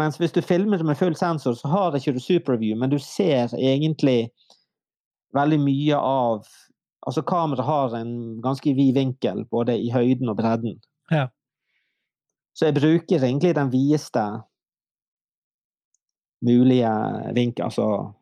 Mens 0.00 0.18
hvis 0.20 0.32
du 0.32 0.40
filmer 0.44 0.82
med 0.84 0.96
full 0.96 1.16
sensor, 1.16 1.56
så 1.56 1.68
har 1.68 1.96
ikke 1.96 2.14
du 2.16 2.20
superview, 2.20 2.76
men 2.78 2.92
du 2.92 2.98
ser 3.00 3.52
egentlig 3.58 4.32
veldig 5.36 5.62
mye 5.62 6.02
av 6.02 6.44
Altså, 7.02 7.24
kameraet 7.26 7.66
har 7.66 7.94
en 7.98 8.10
ganske 8.38 8.72
vid 8.78 8.92
vinkel, 8.94 9.40
både 9.50 9.74
i 9.74 9.88
høyden 9.90 10.28
og 10.30 10.36
bredden. 10.38 10.76
Ja. 11.10 11.24
Så 12.54 12.68
jeg 12.68 12.76
bruker 12.76 13.24
egentlig 13.24 13.56
den 13.56 13.72
videste 13.72 14.22
mulige 16.46 16.92
vinkel, 17.34 17.64
altså 17.64 18.12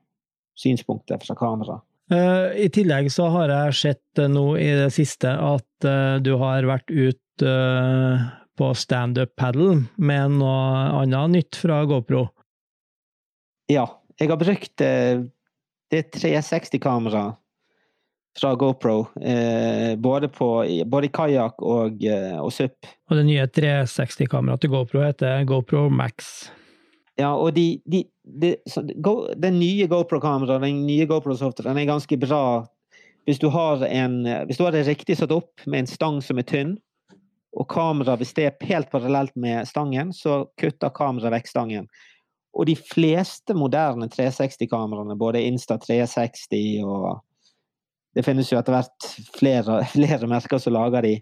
synspunktet 0.57 1.26
fra 1.26 1.37
kamera. 1.37 1.76
Uh, 2.11 2.51
I 2.59 2.66
tillegg 2.75 3.07
så 3.14 3.29
har 3.31 3.53
jeg 3.53 3.77
sett 3.79 4.18
uh, 4.18 4.27
nå 4.27 4.57
i 4.59 4.66
det 4.81 4.88
siste 4.94 5.31
at 5.31 5.87
uh, 5.87 6.18
du 6.18 6.35
har 6.40 6.66
vært 6.66 6.90
ut 6.90 7.18
på 7.40 8.66
standup 8.77 9.31
paddle 9.40 9.87
med 9.96 10.35
noe 10.42 10.90
annet 10.99 11.33
nytt 11.33 11.57
fra 11.57 11.79
GoPro. 11.88 12.27
Ja, 13.73 13.87
jeg 14.20 14.29
har 14.29 14.37
brukt 14.37 14.75
det 14.77 16.03
360-kamera 16.18 17.23
fra 18.37 18.53
GoPro, 18.61 18.99
både, 20.05 20.29
på, 20.37 20.51
både 20.85 21.09
i 21.09 21.12
kajakk 21.16 21.64
og, 21.64 22.05
og 22.05 22.53
SUP. 22.53 22.92
Og 23.09 23.16
det 23.23 23.25
nye 23.31 23.49
360-kameraet 23.57 24.66
til 24.66 24.75
GoPro 24.77 25.07
heter 25.07 25.49
GoPro 25.49 25.87
Max. 25.88 26.51
Ja, 27.21 27.35
og 27.37 27.53
de, 27.57 27.81
de, 27.91 28.05
de 28.25 28.55
go, 29.05 29.27
Den 29.37 29.59
nye 29.61 29.89
GoPro-kameraet, 29.91 30.63
den 30.65 30.85
nye 30.87 31.09
GoPro-softwaren, 31.11 31.79
er 31.79 31.91
ganske 31.91 32.17
bra 32.21 32.45
hvis 33.29 33.39
du 33.39 33.51
har 33.53 33.83
en 33.85 34.23
Hvis 34.49 34.59
du 34.59 34.65
har 34.65 34.73
det 34.73 34.87
riktig 34.89 35.19
satt 35.21 35.33
opp 35.35 35.67
med 35.67 35.85
en 35.85 35.91
stang 35.91 36.23
som 36.25 36.41
er 36.41 36.47
tynn, 36.49 36.79
og 37.59 37.67
kameraet 37.71 38.23
hvis 38.23 38.33
det 38.37 38.47
er 38.47 38.69
helt 38.71 38.91
parallelt 38.91 39.35
med 39.37 39.69
stangen, 39.69 40.15
så 40.17 40.45
kutter 40.61 40.93
kameraet 40.95 41.35
vekk 41.35 41.51
stangen. 41.51 41.89
Og 42.57 42.67
de 42.67 42.75
fleste 42.79 43.55
moderne 43.55 44.09
360-kameraene, 44.11 45.19
både 45.19 45.43
Insta 45.47 45.79
360 45.79 46.87
og 46.87 47.27
Det 48.11 48.25
finnes 48.27 48.49
jo 48.51 48.59
etter 48.59 48.75
hvert 48.75 49.05
flere, 49.37 49.85
flere 49.93 50.27
merker 50.27 50.59
som 50.59 50.75
lager 50.75 51.05
de. 51.07 51.13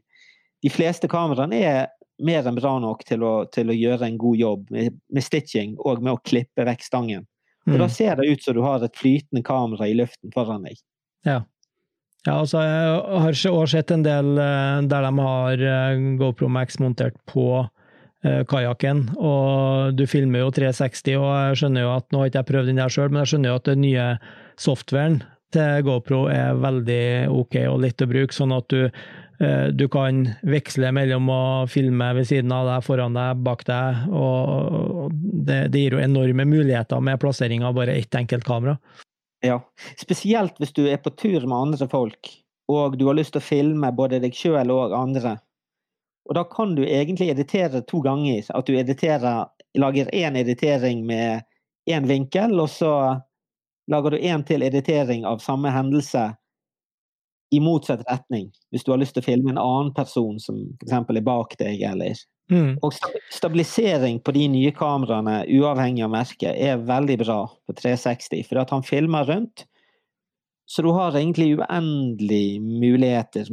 De 0.65 0.71
fleste 0.73 1.09
kameraene 1.11 1.59
er 1.61 1.83
mer 2.19 2.47
enn 2.47 2.59
bra 2.59 2.75
nok 2.83 3.05
til 3.09 3.23
å, 3.27 3.33
til 3.53 3.71
å 3.71 3.77
gjøre 3.77 4.09
en 4.09 4.19
god 4.21 4.41
jobb 4.41 4.73
med, 4.75 4.99
med, 5.13 5.25
stitching 5.25 5.77
og 5.79 6.03
med 6.03 6.17
å 6.17 6.23
klippe 6.25 6.67
vekk 6.67 6.85
stangen. 6.87 7.27
Og 7.69 7.77
mm. 7.77 7.79
Da 7.83 7.89
ser 7.93 8.19
det 8.19 8.29
ut 8.33 8.45
som 8.45 8.57
du 8.57 8.63
har 8.65 8.85
et 8.85 8.99
flytende 8.99 9.45
kamera 9.47 9.89
i 9.89 9.97
luften 9.99 10.33
foran 10.35 10.67
deg. 10.67 10.81
Ja. 11.29 11.43
ja 12.27 12.37
altså, 12.37 12.63
jeg 12.65 13.23
har 13.25 13.33
også 13.35 13.67
sett 13.77 13.95
en 13.95 14.07
del 14.07 14.39
eh, 14.41 14.85
der 14.91 15.09
de 15.09 15.13
har 15.21 15.67
eh, 15.73 16.05
GoPro 16.21 16.51
Max 16.53 16.81
montert 16.83 17.19
på 17.31 17.49
eh, 18.25 18.43
kajakken, 18.49 19.09
og 19.19 19.97
du 19.99 20.07
filmer 20.11 20.47
jo 20.47 20.53
360, 20.59 21.19
og 21.21 21.31
jeg 21.31 21.63
skjønner 21.63 21.87
jo 21.87 21.97
at 21.97 22.09
nå 22.11 22.23
har 22.23 22.33
ikke 22.33 22.43
jeg 22.43 22.53
prøvd 22.53 22.73
den 22.73 22.83
der 22.83 22.95
sjøl, 22.95 23.11
men 23.13 23.23
jeg 23.23 23.35
skjønner 23.35 23.53
jo 23.53 23.63
at 23.63 23.73
den 23.73 23.85
nye 23.85 24.13
softwaren 24.59 25.21
til 25.55 25.85
GoPro 25.87 26.27
er 26.33 26.59
veldig 26.61 27.05
ok 27.33 27.57
og 27.71 27.81
lett 27.85 28.05
å 28.05 28.09
bruke, 28.11 28.35
sånn 28.37 28.53
at 28.53 28.69
du 28.73 28.89
du 29.73 29.85
kan 29.93 30.25
veksle 30.43 30.89
mellom 30.91 31.29
å 31.31 31.43
filme 31.71 32.09
ved 32.17 32.27
siden 32.27 32.51
av 32.51 32.67
deg, 32.67 32.85
foran 32.87 33.15
deg, 33.15 33.43
bak 33.47 33.61
deg. 33.69 34.09
og 34.11 35.13
Det, 35.15 35.61
det 35.71 35.83
gir 35.85 35.95
jo 35.95 36.03
enorme 36.03 36.47
muligheter 36.49 37.01
med 37.05 37.21
plassering 37.23 37.63
av 37.63 37.77
bare 37.79 37.95
ett 37.95 38.15
enkelt 38.19 38.45
kamera. 38.45 38.75
Ja, 39.47 39.61
spesielt 40.01 40.59
hvis 40.59 40.75
du 40.75 40.89
er 40.91 40.99
på 40.99 41.13
tur 41.15 41.47
med 41.47 41.57
andre 41.57 41.87
folk, 41.91 42.33
og 42.69 42.99
du 42.99 43.07
har 43.07 43.17
lyst 43.19 43.37
til 43.37 43.43
å 43.43 43.47
filme 43.47 43.93
både 43.95 44.19
deg 44.25 44.35
sjøl 44.35 44.73
og 44.75 44.97
andre. 44.97 45.37
Og 46.29 46.35
da 46.37 46.45
kan 46.45 46.75
du 46.77 46.83
egentlig 46.85 47.31
editere 47.33 47.81
to 47.89 48.03
ganger. 48.05 48.45
At 48.53 48.67
du 48.69 48.77
editerer, 48.77 49.47
lager 49.79 50.11
én 50.13 50.37
editering 50.37 51.07
med 51.07 51.47
én 51.89 52.09
vinkel, 52.09 52.59
og 52.61 52.69
så 52.69 52.93
lager 53.89 54.13
du 54.13 54.19
én 54.19 54.45
til 54.45 54.67
editering 54.67 55.25
av 55.25 55.41
samme 55.41 55.73
hendelse 55.73 56.27
i 57.51 57.61
motsatt 57.61 58.05
retning. 58.09 58.51
Hvis 58.71 58.85
du 58.85 58.93
har 58.93 59.01
lyst 59.01 59.17
til 59.17 59.25
å 59.25 59.29
filme 59.29 59.53
en 59.55 59.61
annen 59.63 59.95
person 59.97 60.37
som 60.43 60.61
f.eks. 60.83 60.93
er 60.93 61.25
bak 61.25 61.55
deg, 61.61 61.81
eller 61.91 62.19
mm. 62.53 62.79
Og 62.85 62.95
stabilisering 63.35 64.21
på 64.25 64.35
de 64.37 64.45
nye 64.53 64.75
kameraene, 64.77 65.41
uavhengig 65.49 66.05
av 66.07 66.13
merket, 66.13 66.53
er 66.53 66.85
veldig 66.89 67.19
bra 67.25 67.41
på 67.49 67.77
360, 67.81 68.45
for 68.49 68.63
at 68.63 68.75
han 68.75 68.87
filmer 68.87 69.29
rundt. 69.29 69.65
Så 70.69 70.85
du 70.85 70.91
har 70.93 71.17
egentlig 71.17 71.55
uendelige 71.57 72.61
muligheter 72.61 73.49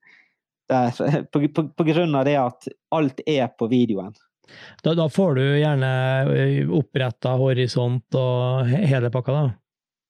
der, 0.70 1.22
på, 1.30 1.44
på, 1.54 1.68
på 1.70 1.88
grunn 1.92 2.18
av 2.18 2.26
det 2.26 2.36
at 2.40 2.68
alt 2.94 3.22
er 3.26 3.46
på 3.54 3.70
videoen. 3.70 4.16
Da, 4.82 4.96
da 4.98 5.06
får 5.06 5.36
du 5.38 5.44
gjerne 5.60 5.90
oppretta 6.74 7.36
horisont 7.38 8.18
og 8.18 8.66
hele 8.66 9.12
pakka, 9.14 9.36
da? 9.36 9.44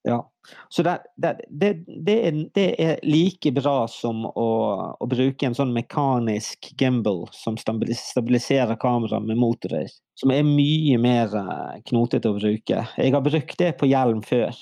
Ja. 0.03 0.31
Så 0.69 0.83
det, 0.83 1.03
det, 1.17 1.41
det, 1.49 1.73
det, 1.87 2.29
er, 2.29 2.33
det 2.55 2.83
er 2.83 3.01
like 3.03 3.53
bra 3.53 3.89
som 3.89 4.25
å, 4.27 4.51
å, 4.97 5.07
bruke 5.07 5.47
en 5.47 5.55
sånn 5.55 5.75
mekanisk 5.77 6.71
gimbal 6.81 7.27
som 7.37 7.59
stabiliserer 7.61 8.79
kameraet 8.81 9.29
med 9.29 9.39
motorer. 9.39 9.93
Som 10.17 10.33
er 10.33 10.47
mye 10.47 10.97
mer 11.01 11.37
eh, 11.37 11.83
knotete 11.91 12.33
å 12.33 12.39
bruke. 12.39 12.85
Jeg 12.97 13.15
har 13.15 13.25
brukt 13.25 13.59
det 13.61 13.75
på 13.81 13.91
hjelm 13.91 14.25
før, 14.27 14.57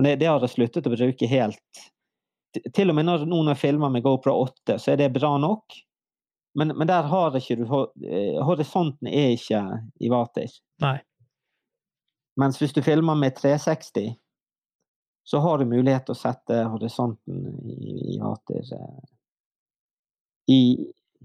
men 0.00 0.16
det, 0.20 0.28
har 0.30 0.40
jeg 0.44 0.54
sluttet 0.56 0.88
å 0.88 0.94
bruke 0.94 1.28
helt. 1.28 1.84
Til 2.74 2.90
og 2.90 2.96
med 2.96 3.06
når 3.06 3.28
noen 3.30 3.52
har 3.52 3.60
filma 3.60 3.92
med 3.92 4.02
GoPro 4.06 4.32
8, 4.48 4.80
så 4.80 4.94
er 4.94 5.04
det 5.04 5.12
bra 5.14 5.36
nok. 5.38 5.76
Men, 6.58 6.72
men 6.74 6.88
der 6.88 7.06
har 7.06 7.36
ikke 7.38 7.60
du 7.60 7.66
eh, 7.68 8.40
Horisonten 8.42 9.12
er 9.12 9.36
ikke 9.36 9.60
i 10.00 10.10
vater. 10.10 10.48
Nei. 10.82 10.96
Mens 12.40 12.56
hvis 12.58 12.72
du 12.72 12.80
filmer 12.82 13.18
med 13.18 13.36
360 13.36 14.16
så 15.24 15.38
har 15.38 15.58
du 15.58 15.68
mulighet 15.68 16.06
til 16.08 16.16
å 16.16 16.20
sette 16.20 16.62
horisonten 16.72 17.44
i, 17.70 18.14
i 18.14 18.18
vater 18.20 18.72
eh, 18.76 19.02
i, 20.50 20.60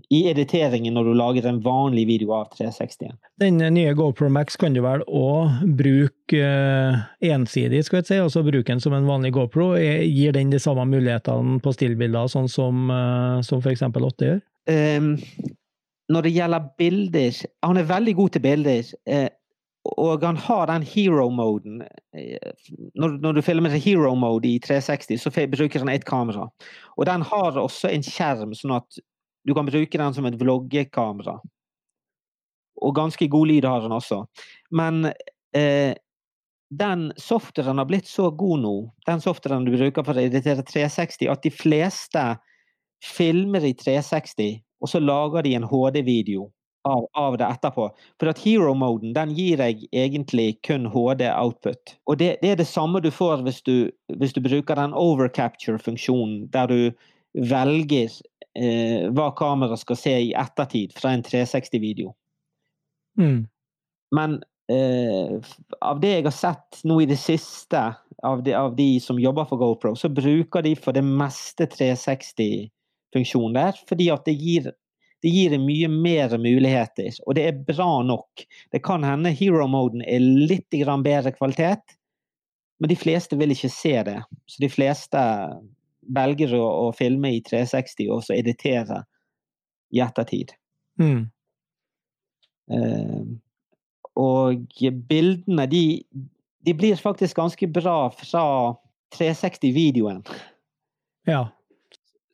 i, 0.10 0.20
editeringen 0.30 0.94
når 0.94 1.10
du 1.10 1.14
lager 1.18 1.48
en 1.50 1.62
vanlig 1.66 2.06
video 2.10 2.36
av 2.38 2.52
360. 2.54 3.16
Den 3.42 3.62
nye 3.74 3.94
GoPro 3.98 4.30
Max 4.30 4.60
kan 4.62 4.76
du 4.76 4.84
vel 4.86 5.02
òg 5.08 5.64
bruke 5.80 6.42
uh, 6.42 7.06
ensidig, 7.26 7.82
skal 7.88 8.02
jeg 8.02 8.10
si, 8.12 8.20
altså 8.22 8.46
bruke 8.46 8.70
den 8.70 8.84
som 8.84 8.94
en 8.94 9.10
vanlig 9.10 9.34
GoPro. 9.38 9.74
Gir 9.80 10.36
den 10.36 10.54
de 10.54 10.62
samme 10.62 10.86
mulighetene 10.92 11.58
på 11.64 11.74
stillbilder, 11.74 12.30
sånn 12.32 12.52
som, 12.52 12.92
uh, 12.92 13.42
som 13.46 13.64
f.eks. 13.64 13.88
8 13.90 14.30
gjør? 14.30 14.44
Um, 14.70 15.16
når 16.10 16.26
det 16.26 16.32
gjelder 16.34 16.64
bilder 16.78 17.36
Han 17.66 17.78
er 17.78 17.86
veldig 17.86 18.14
god 18.18 18.32
til 18.34 18.42
bilder. 18.42 18.94
Uh, 19.10 19.28
og 19.86 20.24
han 20.26 20.38
har 20.38 20.68
den 20.68 20.86
hero-moden. 20.88 21.84
Når, 22.96 23.18
når, 23.22 23.34
du 23.34 23.42
filmer 23.46 23.70
hero-mode 23.70 24.48
i 24.50 24.60
360, 24.60 25.20
så 25.22 25.32
bruker 25.32 25.84
han 25.84 25.92
ett 25.94 26.06
kamera. 26.06 26.48
Og 26.98 27.06
den 27.06 27.22
har 27.22 27.60
også 27.62 27.92
en 27.94 28.06
skjerm, 28.06 28.56
sånn 28.58 28.78
at 28.80 28.98
du 29.46 29.54
kan 29.54 29.70
bruke 29.70 30.02
den 30.02 30.16
som 30.16 30.26
et 30.26 30.40
vloggekamera. 30.42 31.38
Og 32.82 32.96
ganske 32.98 33.28
god 33.32 33.52
lyd 33.52 33.70
har 33.70 33.86
den 33.86 33.94
også. 33.96 34.24
Men 34.74 35.12
eh, 35.56 35.94
den 36.74 37.12
softwaren 37.22 37.78
har 37.78 37.86
blitt 37.86 38.10
så 38.10 38.32
god 38.34 38.66
nå, 38.66 38.76
den 39.06 39.22
softwaren 39.22 39.68
du 39.68 39.76
bruker 39.78 40.04
for 40.04 40.18
å 40.18 40.26
editere 40.26 40.66
360, 40.66 41.30
at 41.30 41.46
de 41.46 41.54
fleste 41.54 42.26
filmer 43.06 43.70
i 43.70 43.76
360, 43.78 44.64
og 44.82 44.90
så 44.90 45.00
lager 45.04 45.46
de 45.46 45.54
en 45.60 45.70
HD-video 45.70 46.50
av, 46.86 47.08
av, 47.18 47.38
det 47.38 47.48
etterpå. 47.48 47.90
For 48.22 48.32
at 48.32 48.42
hero-moden 48.44 49.16
den 49.16 49.34
gir 49.38 49.60
deg 49.62 49.84
egentlig 49.92 50.60
kun 50.66 50.88
HD-output. 50.94 51.96
Og 52.06 52.20
det, 52.22 52.36
det, 52.44 52.54
er 52.54 52.62
det 52.62 52.70
samme 52.70 53.02
du 53.04 53.12
får 53.14 53.44
hvis 53.46 53.62
du, 53.66 53.90
hvis 54.20 54.36
du 54.36 54.42
bruker 54.46 54.78
den 54.80 54.96
overcapture-funksjonen, 54.98 56.46
der 56.54 56.72
du 56.72 56.80
velger 57.50 58.14
eh, 58.56 59.10
hva 59.12 59.32
kameraet 59.38 59.82
skal 59.82 60.00
se 60.00 60.16
i 60.30 60.34
ettertid 60.38 60.94
fra 60.96 61.16
en 61.16 61.26
360-video. 61.26 62.14
Mm. 63.20 63.44
Men 64.16 64.40
eh, 64.72 65.36
av 65.82 66.00
det 66.04 66.14
jeg 66.18 66.28
har 66.30 66.38
sett 66.38 66.82
nå 66.88 67.02
i 67.04 67.10
det 67.10 67.20
siste, 67.20 67.82
av 68.26 68.46
de, 68.46 68.56
av 68.56 68.76
de 68.78 68.96
som 69.04 69.20
jobber 69.20 69.50
for 69.50 69.62
GoPro, 69.62 69.96
så 70.00 70.10
bruker 70.10 70.64
de 70.66 70.76
for 70.80 70.96
det 70.96 71.04
meste 71.06 71.68
360-funksjonen 71.74 73.58
der, 73.58 73.86
fordi 73.90 74.12
at 74.14 74.26
det 74.30 74.38
gir 74.40 74.72
det 75.26 75.32
gir 75.34 75.56
deg 75.56 75.64
mye 75.66 75.88
mer 75.90 76.36
muligheter, 76.38 77.16
og 77.26 77.34
det 77.34 77.48
er 77.50 77.62
bra 77.66 78.04
nok. 78.06 78.44
Det 78.70 78.84
kan 78.86 79.02
hende 79.02 79.34
hero-moden 79.34 80.04
er 80.06 80.22
litt 80.22 80.70
bedre 80.70 81.32
kvalitet, 81.34 81.96
men 82.78 82.92
de 82.92 82.98
fleste 83.00 83.38
vil 83.40 83.56
ikke 83.56 83.72
se 83.74 83.96
det. 84.06 84.20
Så 84.46 84.62
de 84.62 84.70
fleste 84.70 85.24
velger 86.14 86.54
å, 86.54 86.66
å 86.86 86.92
filme 86.94 87.32
i 87.34 87.42
360 87.42 88.12
og 88.14 88.22
så 88.28 88.36
editere 88.38 89.02
i 89.96 90.04
ettertid. 90.06 90.54
Mm. 91.02 91.26
Uh, 92.70 93.26
og 94.22 94.78
bildene, 95.10 95.66
de, 95.72 95.84
de, 96.62 96.74
blir 96.78 97.02
faktisk 97.02 97.42
ganske 97.42 97.68
bra 97.68 97.98
fra 98.14 98.46
360-videoen. 99.18 100.22
Ja. 101.26 101.48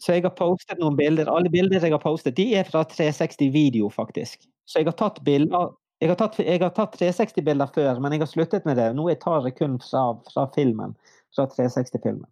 Så 0.01 0.15
jeg 0.15 0.25
har 0.25 0.33
postet 0.33 0.79
noen 0.81 0.97
bilder. 0.97 1.29
Alle 1.29 1.51
bilder 1.53 1.83
jeg 1.83 1.93
har 1.93 2.01
postet, 2.01 2.35
de 2.39 2.47
er 2.57 2.65
fra 2.65 2.81
360 2.89 3.51
video, 3.53 3.89
faktisk. 3.93 4.47
Så 4.65 4.81
jeg 4.81 4.89
har 4.89 4.97
tatt 4.97 5.21
bilder 5.25 5.69
jeg 6.01 6.09
har 6.09 6.17
tatt, 6.17 6.39
tatt 6.73 6.95
360-bilder 6.97 7.69
før, 7.75 7.99
men 8.01 8.15
jeg 8.15 8.23
har 8.23 8.29
sluttet 8.31 8.65
med 8.65 8.79
det. 8.79 8.87
Nå 8.97 9.05
jeg 9.11 9.19
tar 9.21 9.45
jeg 9.45 9.53
kun 9.59 9.75
fra, 9.83 10.07
fra 10.31 10.47
filmen. 10.55 10.95
Fra 11.35 11.45
360-filmen. 11.51 12.25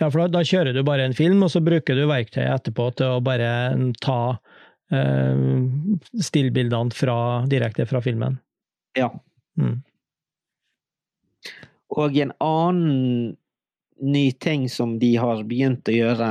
Ja, 0.00 0.08
for 0.10 0.24
da, 0.24 0.26
da, 0.34 0.42
kjører 0.44 0.74
du 0.74 0.82
bare 0.84 1.06
en 1.06 1.14
film, 1.14 1.44
og 1.46 1.52
så 1.54 1.62
bruker 1.62 1.94
du 1.94 2.08
verktøyet 2.10 2.50
etterpå 2.50 2.88
til 2.98 3.14
å 3.14 3.22
bare 3.24 3.50
ta 4.02 4.18
eh, 4.90 5.38
stillbildene 6.18 7.46
direkte 7.52 7.86
fra 7.86 8.02
filmen. 8.02 8.40
Ja. 8.98 9.12
Mm. 9.54 9.78
Og 11.94 12.18
en 12.18 12.34
annen 12.42 13.36
ny 14.02 14.26
ting 14.42 14.66
som 14.68 14.98
de 14.98 15.14
har 15.16 15.46
begynt 15.46 15.86
å 15.88 15.94
gjøre 15.94 16.30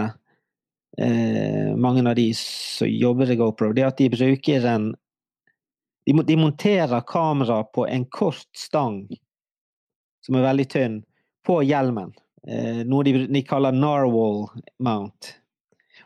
mange 1.76 2.04
av 2.08 2.16
de 2.16 2.30
som 2.40 2.88
jobber 2.88 3.32
i 3.32 3.36
GoPro, 3.36 3.74
det 3.76 3.84
er 3.84 3.90
at 3.90 3.98
de 4.00 4.08
bruker 4.14 4.68
en 4.72 4.94
De, 6.06 6.14
de 6.14 6.36
monterer 6.38 7.02
kamera 7.10 7.64
på 7.64 7.88
en 7.90 8.06
kort 8.14 8.48
stang 8.56 9.08
som 10.26 10.38
er 10.38 10.46
veldig 10.46 10.66
tynn, 10.70 11.00
på 11.46 11.60
hjelmen. 11.66 12.14
Eh, 12.48 12.84
noe 12.86 13.06
de, 13.06 13.26
de, 13.30 13.42
kaller 13.46 13.74
narwhal 13.76 14.46
mount. 14.84 15.36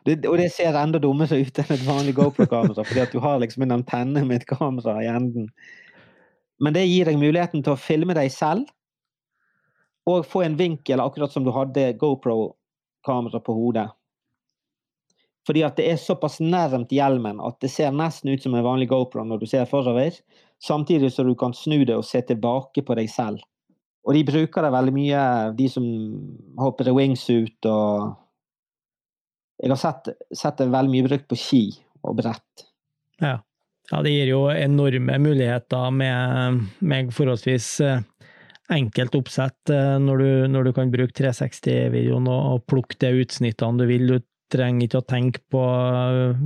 Det, 0.07 0.21
og 0.27 0.37
det 0.39 0.49
ser 0.55 0.77
enda 0.79 0.99
dummere 1.01 1.39
ut 1.39 1.61
enn 1.61 1.75
et 1.75 1.85
vanlig 1.87 2.15
GoPro-kamera, 2.17 2.85
fordi 2.87 3.03
at 3.03 3.15
du 3.15 3.19
har 3.23 3.39
liksom 3.41 3.65
en 3.65 3.77
antenne 3.79 4.23
med 4.27 4.41
et 4.41 4.49
kamera 4.49 4.97
i 5.03 5.09
enden. 5.11 5.49
Men 6.59 6.75
det 6.75 6.87
gir 6.87 7.07
deg 7.07 7.19
muligheten 7.19 7.63
til 7.63 7.75
å 7.75 7.79
filme 7.79 8.15
deg 8.15 8.31
selv, 8.33 8.67
og 10.07 10.25
få 10.27 10.45
en 10.45 10.57
vinkel 10.59 11.03
akkurat 11.03 11.31
som 11.31 11.45
du 11.45 11.51
hadde 11.55 11.91
GoPro-kamera 11.99 13.43
på 13.43 13.55
hodet. 13.55 13.89
Fordi 15.49 15.63
at 15.65 15.79
det 15.79 15.87
er 15.89 15.97
såpass 15.97 16.37
nærmt 16.45 16.91
hjelmen 16.93 17.39
at 17.41 17.55
det 17.63 17.71
ser 17.73 17.89
nesten 17.89 18.29
ut 18.29 18.43
som 18.43 18.53
en 18.53 18.61
vanlig 18.67 18.85
GoPro 18.91 19.23
når 19.25 19.39
du 19.41 19.47
ser 19.49 19.65
forover, 19.65 20.13
samtidig 20.61 21.09
som 21.09 21.25
du 21.25 21.33
kan 21.33 21.55
snu 21.57 21.79
det 21.89 21.95
og 21.97 22.05
se 22.05 22.21
tilbake 22.21 22.83
på 22.85 22.97
deg 22.99 23.09
selv. 23.09 23.41
Og 24.05 24.13
de 24.13 24.21
bruker 24.27 24.61
det 24.61 24.71
veldig 24.75 24.93
mye, 24.93 25.23
de 25.57 25.65
som 25.73 25.87
hopper 26.61 26.91
i 26.91 26.93
wingsuit 26.93 27.65
og 27.69 28.17
Jeg 29.59 29.73
har 29.73 29.79
sett, 29.81 30.05
sett 30.31 30.61
det 30.61 30.69
veldig 30.71 30.93
mye 30.93 31.07
brukt 31.09 31.25
på 31.27 31.35
ski 31.35 31.63
og 32.07 32.13
brett. 32.21 32.63
Ja. 33.19 33.33
ja 33.89 34.03
det 34.05 34.13
gir 34.13 34.29
jo 34.29 34.45
enorme 34.53 35.17
muligheter 35.19 35.89
med, 35.91 36.61
med 36.79 37.09
forholdsvis 37.11 37.67
eh, 37.83 38.05
enkelt 38.71 39.17
oppsett 39.19 39.73
eh, 39.73 39.97
når 39.99 40.23
du, 40.23 40.29
når 40.53 40.69
du 40.69 40.71
kan 40.77 40.93
bruke 40.93 41.11
360-videoen 41.17 42.29
og, 42.31 42.63
plukke 42.71 43.01
de 43.01 43.25
utsnittene 43.25 43.81
du 43.81 43.89
vil. 43.89 44.07
Du 44.13 44.23
trenger 44.51 44.87
ikke 44.87 45.01
å 45.01 45.07
tenke 45.07 45.43
på 45.51 45.63
øh, 45.63 46.41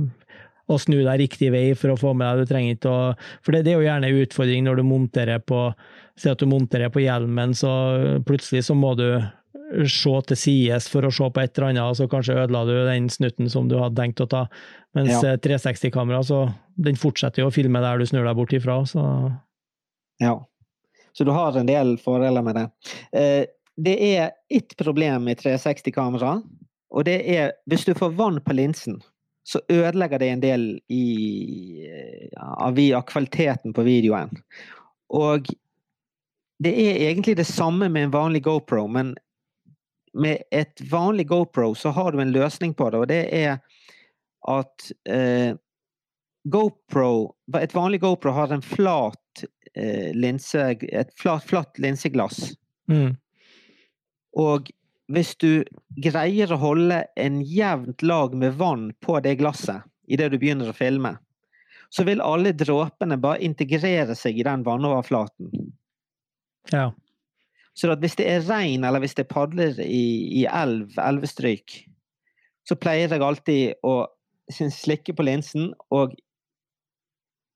å 0.64 0.78
snu 0.80 0.98
deg 1.02 1.20
riktig 1.20 1.50
vei 1.52 1.66
for 1.76 1.92
å 1.92 1.98
få 2.00 2.14
med 2.16 2.28
deg. 2.28 2.44
Du 2.44 2.52
trenger 2.52 2.78
ikke 2.78 2.92
å 2.92 3.00
For 3.44 3.52
det, 3.52 3.64
det 3.66 3.74
er 3.74 3.80
jo 3.80 3.86
gjerne 3.88 4.10
en 4.10 4.24
utfordring 4.24 4.66
når 4.66 4.80
du 4.80 4.88
monterer 4.88 5.44
på 5.44 5.66
Si 6.14 6.28
at 6.30 6.38
du 6.38 6.46
monterer 6.46 6.92
på 6.94 7.02
hjelmen, 7.02 7.56
så 7.58 7.70
plutselig 8.22 8.60
så 8.68 8.76
må 8.78 8.92
du 8.94 9.08
se 9.90 10.12
til 10.28 10.38
sides 10.38 10.86
for 10.90 11.06
å 11.06 11.12
se 11.14 11.26
på 11.26 11.42
et 11.42 11.56
eller 11.56 11.72
annet, 11.72 11.88
og 11.88 11.96
så 11.98 12.06
kanskje 12.10 12.36
ødela 12.38 12.64
du 12.68 12.74
den 12.86 13.08
snutten 13.10 13.50
som 13.50 13.66
du 13.70 13.76
hadde 13.80 13.98
tenkt 13.98 14.22
å 14.22 14.28
ta. 14.30 14.44
Mens 14.94 15.10
ja. 15.10 15.34
360-kamera, 15.42 16.22
så 16.22 16.44
den 16.86 16.98
fortsetter 17.00 17.42
jo 17.42 17.48
å 17.50 17.54
filme 17.54 17.82
der 17.82 17.98
du 17.98 18.06
snur 18.06 18.26
deg 18.28 18.38
bort 18.38 18.54
ifra, 18.54 18.82
så 18.86 19.04
Ja. 20.22 20.36
Så 21.14 21.26
du 21.26 21.30
har 21.30 21.54
en 21.58 21.66
del 21.66 21.96
fordeler 22.02 22.42
med 22.42 22.56
det. 22.58 22.64
Eh, 23.14 23.44
det 23.76 23.94
er 24.14 24.32
ett 24.50 24.76
problem 24.78 25.26
med 25.28 25.38
360-kamera, 25.38 26.40
og 26.94 27.04
det 27.08 27.18
er 27.26 27.52
Hvis 27.66 27.84
du 27.84 27.94
får 27.94 28.14
vann 28.14 28.40
på 28.40 28.54
linsen, 28.54 29.00
så 29.44 29.60
ødelegger 29.68 30.18
det 30.18 30.28
en 30.28 30.40
del 30.40 30.62
i, 30.88 31.06
av, 32.38 32.78
av 32.78 33.02
kvaliteten 33.10 33.74
på 33.76 33.82
videoen. 33.84 34.30
Og 35.12 35.50
det 36.64 36.72
er 36.72 37.02
egentlig 37.10 37.36
det 37.36 37.46
samme 37.50 37.90
med 37.92 38.06
en 38.06 38.14
vanlig 38.14 38.44
GoPro, 38.46 38.86
men 38.88 39.16
med 40.14 40.46
et 40.54 40.80
vanlig 40.90 41.26
GoPro 41.28 41.74
så 41.74 41.90
har 41.90 42.12
du 42.12 42.22
en 42.22 42.32
løsning 42.32 42.74
på 42.74 42.88
det, 42.90 42.98
og 43.02 43.08
det 43.10 43.20
er 43.34 43.58
at 44.48 44.92
eh, 45.08 45.56
GoPro 46.44 47.34
Et 47.60 47.74
vanlig 47.74 48.00
GoPro 48.00 48.30
har 48.36 48.52
en 48.52 48.62
flat 48.62 49.44
eh, 49.74 50.12
linse, 50.14 50.60
et 50.80 51.12
flat, 51.20 51.44
flatt 51.44 51.78
linseglass. 51.78 52.54
Mm. 52.88 53.16
Og 54.36 54.70
hvis 55.12 55.34
du 55.36 55.64
greier 56.00 56.52
å 56.52 56.60
holde 56.60 57.02
en 57.20 57.40
jevnt 57.44 58.02
lag 58.02 58.34
med 58.36 58.56
vann 58.60 58.88
på 59.04 59.18
det 59.24 59.36
glasset 59.40 59.84
idet 60.08 60.30
du 60.32 60.38
begynner 60.40 60.70
å 60.70 60.76
filme, 60.76 61.16
så 61.92 62.04
vil 62.08 62.22
alle 62.24 62.54
dråpene 62.56 63.18
bare 63.20 63.44
integrere 63.44 64.16
seg 64.18 64.40
i 64.40 64.46
den 64.46 64.64
vannoverflaten. 64.66 65.52
Ja. 66.72 66.90
Så 67.74 67.90
hvis 68.00 68.16
det 68.18 68.26
er 68.30 68.44
regn, 68.46 68.84
eller 68.86 69.02
hvis 69.02 69.16
det 69.18 69.28
padler 69.30 69.78
i, 69.82 70.06
i 70.40 70.44
elv, 70.46 70.94
elvestryk, 70.98 71.82
så 72.64 72.76
pleier 72.80 73.12
jeg 73.12 73.22
alltid 73.22 73.84
å 73.84 74.06
slikke 74.50 75.14
på 75.16 75.26
linsen 75.26 75.72
og 75.92 76.14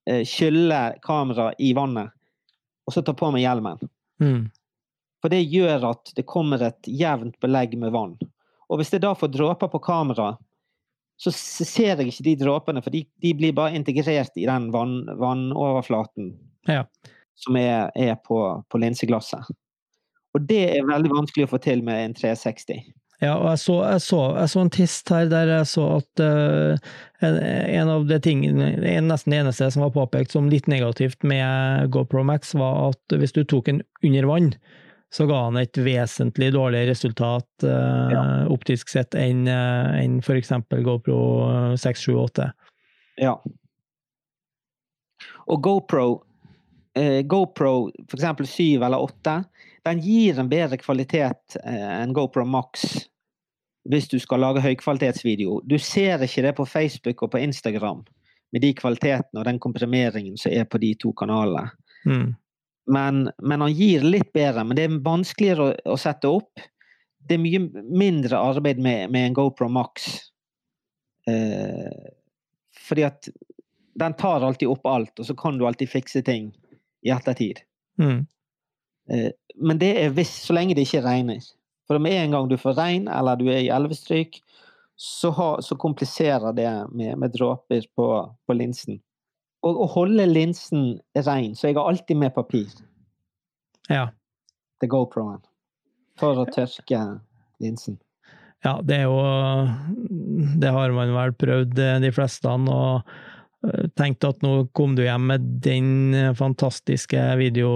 eh, 0.09 0.25
skylle 0.27 0.99
kameraet 1.05 1.61
i 1.63 1.73
vannet. 1.77 2.13
Og 2.89 2.97
så 2.97 3.05
ta 3.05 3.15
på 3.17 3.31
meg 3.33 3.45
hjelmen. 3.45 3.81
Mm. 4.23 4.49
For 5.29 5.35
det 5.37 5.45
gjør 5.45 5.83
at 5.91 6.11
det 6.17 6.23
kommer 6.25 6.63
et 6.65 6.87
jevnt 6.89 7.35
belegg 7.45 7.75
med 7.77 7.93
vann. 7.93 8.15
Og 8.73 8.79
hvis 8.81 8.95
jeg 8.95 9.03
da 9.05 9.11
får 9.13 9.29
dråper 9.35 9.69
på 9.69 9.81
kamera, 9.85 10.31
så 11.21 11.29
ser 11.37 12.01
jeg 12.01 12.15
ikke 12.15 12.25
de 12.25 12.35
dråpene, 12.41 12.81
for 12.81 12.95
de, 12.97 13.03
de 13.21 13.33
blir 13.37 13.53
bare 13.53 13.77
integrert 13.77 14.41
i 14.41 14.47
den 14.49 14.71
vann, 14.73 15.03
vannoverflaten 15.21 16.31
Ja. 16.71 16.87
som 17.37 17.61
er, 17.61 17.93
er 17.93 18.17
på, 18.25 18.41
på 18.73 18.81
linseglasset. 18.81 19.53
Og 20.33 20.49
det 20.49 20.63
er 20.79 20.89
veldig 20.89 21.13
vanskelig 21.13 21.45
å 21.45 21.53
få 21.53 21.61
til 21.61 21.85
med 21.85 22.07
en 22.07 22.17
360. 22.17 22.89
Ja, 23.21 23.37
og 23.37 23.51
jeg 23.51 23.63
så, 23.67 23.79
jeg 23.85 24.07
så, 24.09 24.25
jeg 24.41 24.55
så 24.55 24.65
en 24.65 24.75
test 24.81 25.13
her 25.13 25.29
der 25.29 25.55
jeg 25.59 25.71
så 25.75 25.87
at 25.99 26.25
uh, 26.25 26.91
en, 27.21 27.41
en 27.45 27.95
av 27.99 28.09
de 28.09 28.23
tingene, 28.25 28.73
nesten 29.05 29.37
det 29.37 29.45
eneste 29.45 29.69
som 29.77 29.85
var 29.91 29.97
påpekt 30.01 30.33
som 30.33 30.49
litt 30.49 30.73
negativt 30.73 31.21
med 31.21 31.93
GoPro 31.93 32.25
Max, 32.25 32.57
var 32.57 32.95
at 32.95 33.21
hvis 33.21 33.37
du 33.37 33.45
tok 33.45 33.69
den 33.69 33.85
under 34.01 34.33
vann, 34.33 34.55
så 35.15 35.27
ga 35.27 35.39
han 35.47 35.57
et 35.57 35.79
vesentlig 35.81 36.51
dårligere 36.53 36.91
resultat 36.91 37.65
eh, 37.65 38.11
Ja. 38.13 38.23
optisk 38.53 38.91
sett 38.93 39.17
enn 39.17 39.47
en 39.49 39.95
enn 39.97 40.19
f.eks. 40.21 40.53
GoPro 40.85 41.21
678. 41.77 42.51
Ja. 43.19 43.39
Og 45.49 45.63
GoPro, 45.65 46.23
eh, 46.95 47.23
GoPro 47.27 47.91
eksempel 48.13 48.47
7 48.47 48.85
eller 48.85 49.01
8, 49.01 49.45
den 49.89 50.03
gir 50.05 50.39
en 50.39 50.51
bedre 50.51 50.77
kvalitet 50.77 51.57
eh, 51.65 52.03
enn 52.03 52.13
GoPro 52.13 52.45
Max 52.45 53.09
hvis 53.89 54.09
du 54.13 54.19
skal 54.21 54.43
lage 54.45 54.61
høykvalitetsvideo. 54.61 55.63
Du 55.65 55.79
ser 55.81 56.21
ikke 56.21 56.45
det 56.45 56.55
på 56.59 56.67
Facebook 56.69 57.23
og 57.25 57.33
på 57.33 57.41
Instagram 57.41 58.03
med 58.53 58.61
de 58.65 58.75
kvalitetene 58.77 59.41
og 59.41 59.47
den 59.49 59.61
komprimeringen 59.61 60.37
som 60.41 60.53
er 60.53 60.69
på 60.69 60.81
de 60.83 60.93
to 61.01 61.15
kanalene. 61.17 61.71
Mm. 62.05 62.35
Men, 62.89 63.29
men 63.39 63.61
han 63.61 63.73
gir 63.73 64.05
litt 64.07 64.33
bedre. 64.33 64.65
Men 64.65 64.79
det 64.79 64.87
er 64.87 65.01
vanskeligere 65.05 65.67
å, 65.69 65.75
å 65.93 65.99
sette 66.01 66.31
opp. 66.33 66.63
Det 67.29 67.37
er 67.37 67.43
mye 67.43 67.85
mindre 67.85 68.41
arbeid 68.41 68.81
med, 68.81 69.13
med 69.13 69.29
en 69.29 69.37
GoPro 69.37 69.69
Max. 69.73 70.09
Eh, 71.29 72.09
fordi 72.89 73.05
at 73.05 73.29
den 73.99 74.15
tar 74.15 74.47
alltid 74.47 74.71
opp 74.71 74.87
alt, 74.87 75.19
og 75.19 75.27
så 75.27 75.37
kan 75.37 75.59
du 75.59 75.67
alltid 75.67 75.91
fikse 75.91 76.23
ting 76.25 76.53
i 77.05 77.13
ettertid. 77.13 77.61
Mm. 78.01 78.27
Eh, 79.11 79.31
men 79.57 79.81
det 79.81 79.91
er 80.01 80.15
hvis, 80.15 80.33
så 80.47 80.57
lenge 80.57 80.77
det 80.79 80.87
ikke 80.87 81.05
regner. 81.05 81.43
For 81.89 82.01
med 82.03 82.17
en 82.17 82.37
gang 82.37 82.49
du 82.49 82.57
får 82.61 82.77
regn, 82.79 83.09
eller 83.13 83.37
du 83.41 83.49
er 83.51 83.65
i 83.65 83.73
elvestryk, 83.75 84.41
så, 84.99 85.31
ha, 85.31 85.51
så 85.63 85.77
kompliserer 85.79 86.53
det 86.53 86.71
med, 86.93 87.19
med 87.19 87.35
dråper 87.35 87.85
på, 87.95 88.09
på 88.47 88.57
linsen. 88.57 88.99
Og 89.67 89.81
å 89.85 89.89
holde 89.91 90.27
linsen 90.31 91.01
rein, 91.27 91.55
så 91.59 91.69
jeg 91.69 91.79
har 91.79 91.89
alltid 91.91 92.17
med 92.17 92.35
papir 92.35 92.69
Ja. 93.91 94.11
til 94.81 94.89
GoPro-en 94.89 95.41
for 96.19 96.37
å 96.39 96.47
tørke 96.47 97.21
linsen. 97.61 97.99
Ja, 98.65 98.81
det 98.83 99.01
er 99.01 99.03
jo 99.07 99.19
Det 100.59 100.71
har 100.71 100.93
man 100.93 101.15
vel 101.15 101.33
prøvd, 101.33 101.79
eh, 101.79 101.99
de 102.01 102.11
fleste, 102.11 102.47
og 102.47 103.03
tenkte 103.99 104.29
at 104.31 104.43
nå 104.45 104.69
kom 104.77 104.95
du 104.95 105.03
hjem 105.03 105.27
med 105.33 105.47
den 105.65 106.35
fantastiske 106.39 107.19
video, 107.41 107.71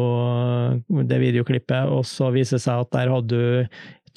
det 0.87 1.19
videoklippet, 1.19 1.91
og 1.91 2.05
så 2.07 2.31
viser 2.33 2.59
det 2.61 2.63
seg 2.63 2.85
at 2.85 2.93
der 2.95 3.11
hadde 3.11 3.27
du 3.29 3.67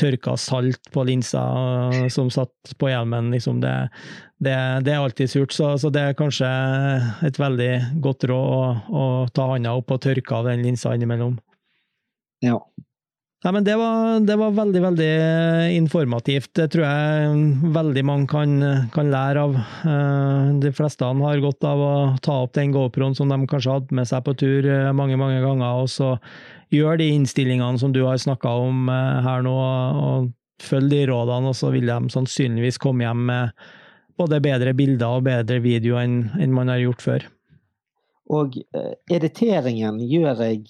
tørka 0.02 0.36
salt 0.40 0.92
på 0.94 1.06
linsa 1.08 1.44
eh, 1.92 2.08
som 2.14 2.32
satt 2.34 2.76
på 2.80 2.90
hjelmen. 2.92 3.32
Liksom 3.34 3.62
det, 3.64 3.74
det, 4.38 4.56
det 4.86 4.96
er 4.96 5.02
alltid 5.04 5.32
surt, 5.32 5.56
så, 5.56 5.74
så 5.82 5.92
det 5.94 6.04
er 6.04 6.18
kanskje 6.20 6.50
et 7.28 7.40
veldig 7.42 7.72
godt 8.04 8.28
råd 8.32 8.56
å, 8.56 8.66
å 8.90 9.06
ta 9.36 9.52
handa 9.54 9.76
opp 9.78 9.96
og 9.96 10.04
tørke 10.06 10.40
av 10.40 10.50
den 10.52 10.66
linsa 10.66 10.96
innimellom. 10.96 11.40
Ja. 12.44 12.60
Nei, 13.46 13.52
men 13.54 13.66
det 13.68 13.76
var, 13.78 14.24
det 14.26 14.36
var 14.42 14.54
veldig, 14.58 14.80
veldig 14.82 15.10
informativt. 15.76 16.50
Det 16.58 16.66
tror 16.74 16.86
jeg 16.88 17.74
veldig 17.76 18.04
mange 18.08 18.26
kan, 18.32 18.56
kan 18.96 19.12
lære 19.14 19.44
av. 19.44 19.60
Eh, 19.86 20.48
De 20.64 20.72
fleste 20.74 21.06
har 21.06 21.44
godt 21.44 21.68
av 21.70 21.84
å 21.86 21.94
ta 22.26 22.40
opp 22.42 22.56
den 22.58 22.74
GoProen 22.74 23.14
som 23.14 23.30
de 23.30 23.38
kanskje 23.46 23.76
hadde 23.76 24.00
med 24.00 24.10
seg 24.10 24.26
på 24.26 24.34
tur 24.40 24.66
eh, 24.66 24.90
mange, 24.98 25.20
mange 25.22 25.44
ganger, 25.46 25.84
og 25.84 25.92
så 25.94 26.16
gjøre 26.76 27.00
de 27.02 27.12
innstillingene 27.16 27.80
som 27.82 27.94
du 27.96 28.04
har 28.06 28.20
snakka 28.22 28.52
om 28.66 28.90
eh, 28.92 29.22
her 29.26 29.46
nå, 29.46 29.56
og 29.56 30.32
følg 30.64 30.92
de 30.94 31.06
rådene, 31.10 31.52
og 31.52 31.58
så 31.58 31.72
vil 31.74 31.90
de 31.90 32.14
sannsynligvis 32.14 32.80
komme 32.82 33.06
hjem 33.06 33.26
med 33.30 33.66
både 34.20 34.40
bedre 34.44 34.74
bilder 34.78 35.18
og 35.18 35.26
bedre 35.28 35.60
video 35.64 35.98
enn 36.00 36.22
enn 36.40 36.54
man 36.56 36.72
har 36.72 36.84
gjort 36.84 37.04
før. 37.04 37.26
Og 38.36 38.58
eh, 38.58 38.94
editeringen 39.12 40.00
gjør 40.08 40.46
jeg 40.48 40.64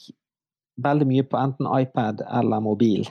veldig 0.84 1.08
mye 1.08 1.28
på 1.30 1.40
enten 1.40 1.70
iPad 1.72 2.26
eller 2.26 2.64
mobil. 2.64 3.06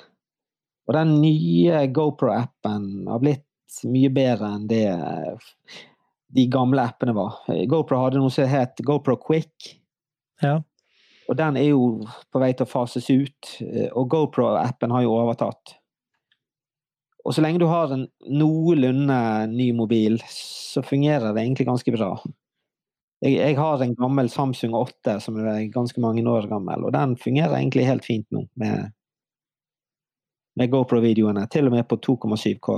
Og 0.84 0.96
den 0.98 1.16
nye 1.22 1.86
GoPro-appen 1.96 3.06
har 3.08 3.22
blitt 3.22 3.80
mye 3.88 4.10
bedre 4.12 4.50
enn 4.58 4.66
det 4.68 4.84
eh, 4.90 5.54
de 6.34 6.44
gamle 6.50 6.82
appene 6.82 7.14
var. 7.16 7.38
GoPro 7.70 8.02
hadde 8.02 8.20
noe 8.20 8.32
som 8.34 8.48
het 8.50 8.82
GoPro 8.84 9.16
Quick, 9.22 9.78
Ja. 10.42 10.58
Og 11.28 11.36
den 11.38 11.56
er 11.56 11.70
jo 11.70 11.84
på 12.32 12.42
vei 12.42 12.52
til 12.52 12.66
å 12.66 12.70
fases 12.70 13.08
ut. 13.10 13.54
eh, 13.64 13.88
Og 13.92 14.08
GoPro-appen 14.12 14.92
har 14.92 15.04
jo 15.06 15.16
overtatt. 15.16 15.76
Og 17.24 17.32
så 17.32 17.40
lenge 17.40 17.62
du 17.62 17.66
har 17.70 17.92
en 17.94 18.06
noenlunde 18.28 19.18
ny 19.48 19.70
mobil, 19.72 20.18
så 20.28 20.82
fungerer 20.84 21.32
det 21.32 21.44
egentlig 21.44 21.66
ganske 21.70 21.94
bra. 21.94 22.10
Jeg, 23.24 23.38
jeg 23.38 23.56
har 23.56 23.80
en 23.80 23.94
gammel 23.96 24.28
Samsung 24.28 24.74
8 24.76 25.16
som 25.24 25.38
er 25.40 25.62
ganske 25.72 26.02
mange 26.04 26.24
år 26.28 26.50
gammel, 26.50 26.84
og 26.84 26.92
den 26.92 27.16
fungerer 27.16 27.56
egentlig 27.56 27.86
helt 27.88 28.04
fint 28.04 28.26
nå 28.34 28.44
med, 28.60 28.92
med 30.60 30.74
GoPro-videoene. 30.74 31.46
Til 31.48 31.70
og 31.70 31.78
med 31.78 31.88
på 31.88 31.96
2,7K. 32.04 32.76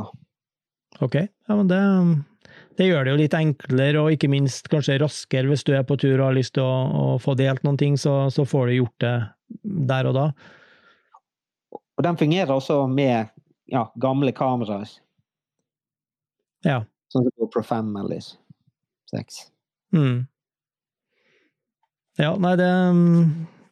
Ok, 1.03 1.17
ja, 1.27 1.57
men 1.57 1.67
det, 1.69 1.81
det 2.77 2.87
gjør 2.91 3.05
det 3.07 3.13
jo 3.15 3.21
litt 3.23 3.35
enklere, 3.39 4.03
og 4.03 4.13
ikke 4.13 4.29
minst 4.33 4.69
kanskje 4.73 4.99
raskere 5.01 5.49
hvis 5.51 5.65
du 5.65 5.73
er 5.77 5.85
på 5.89 5.97
tur 6.01 6.19
og 6.21 6.27
har 6.29 6.37
lyst 6.37 6.55
til 6.59 6.65
å, 6.67 6.75
å 6.93 7.07
få 7.23 7.35
delt 7.39 7.63
noen 7.65 7.79
ting, 7.81 7.97
så, 8.01 8.27
så 8.33 8.45
får 8.49 8.69
du 8.71 8.77
gjort 8.79 8.99
det 9.05 9.15
der 9.91 10.09
og 10.11 10.17
da. 10.19 10.27
Og 11.97 12.05
den 12.05 12.19
fungerer 12.21 12.53
også 12.53 12.83
med 12.93 13.31
ja, 13.73 13.87
gamle 14.03 14.33
kameraer, 14.37 14.91
Ja. 16.67 16.83
sånn 17.13 17.25
som 17.25 17.33
GoPro 17.41 17.63
5 17.65 17.93
eller 18.03 18.25
6. 19.13 19.39
Mm. 19.97 20.27
Ja, 22.19 22.33
nei, 22.41 22.55
det, 22.61 22.69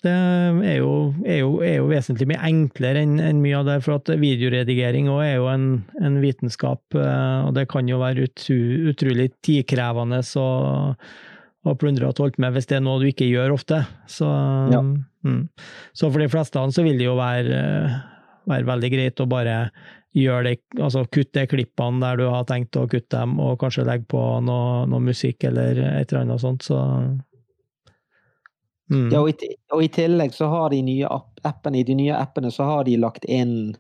det 0.05 0.13
er, 0.13 0.77
jo, 0.79 0.91
er, 1.25 1.39
jo, 1.41 1.51
er 1.65 1.79
jo 1.79 1.89
vesentlig 1.91 2.29
mye 2.31 2.43
enklere 2.47 3.03
enn 3.05 3.17
en 3.23 3.41
mye 3.43 3.57
av 3.59 3.69
det, 3.69 3.79
for 3.87 3.97
at 3.97 4.13
videoredigering 4.21 5.09
også 5.11 5.25
er 5.25 5.35
jo 5.39 5.49
en, 5.53 5.67
en 6.05 6.19
vitenskap, 6.23 6.83
eh, 6.99 7.39
og 7.49 7.55
det 7.57 7.67
kan 7.73 7.89
jo 7.89 8.01
være 8.03 8.29
utru, 8.29 8.59
utrolig 8.93 9.31
tidkrevende 9.45 10.21
å, 10.41 10.49
plundre 11.81 12.11
og 12.11 12.17
tolke 12.19 12.43
med 12.45 12.53
hvis 12.53 12.69
det 12.69 12.77
er 12.79 12.85
noe 12.85 13.01
du 13.01 13.09
ikke 13.09 13.29
gjør 13.31 13.57
ofte. 13.57 13.81
Så, 14.11 14.29
Ja. 14.73 14.83
mm. 14.85 15.43
så 15.97 16.11
for 16.13 16.21
de 16.21 16.31
fleste 16.33 16.65
så 16.77 16.85
vil 16.85 17.01
det 17.01 17.09
jo 17.09 17.17
være, 17.17 17.61
være 18.51 18.69
veldig 18.69 18.91
greit 18.93 19.25
å 19.25 19.31
bare 19.31 19.59
gjør 20.15 20.45
det, 20.47 20.59
altså 20.79 21.03
kutte 21.11 21.43
de 21.43 21.51
klippene 21.51 22.03
der 22.05 22.21
du 22.21 22.29
har 22.31 22.45
tenkt 22.47 22.77
å 22.79 22.87
kutte 22.87 23.17
dem, 23.19 23.39
og 23.43 23.57
kanskje 23.59 23.87
legge 23.89 24.07
på 24.13 24.21
noe, 24.47 24.85
noe 24.87 25.03
musikk 25.03 25.49
eller 25.49 25.81
et 25.97 26.13
eller 26.13 26.27
annet 26.27 26.45
sånt, 26.45 26.69
så 26.69 26.79
mm. 28.91 29.09
Ja, 29.13 29.21
og, 29.21 29.31
i, 29.31 29.55
og 29.73 29.85
i 29.85 29.89
tillegg 29.93 30.35
så 30.35 30.49
har 30.53 30.71
de 30.75 30.83
nye 30.85 31.09
app, 31.09 31.33
appene, 31.43 31.81
i 31.81 31.87
de 31.89 31.97
nye 31.99 32.17
appene 32.17 32.53
så 32.55 32.67
har 32.69 32.85
de 32.89 32.99
lagt 33.01 33.25
inn 33.25 33.75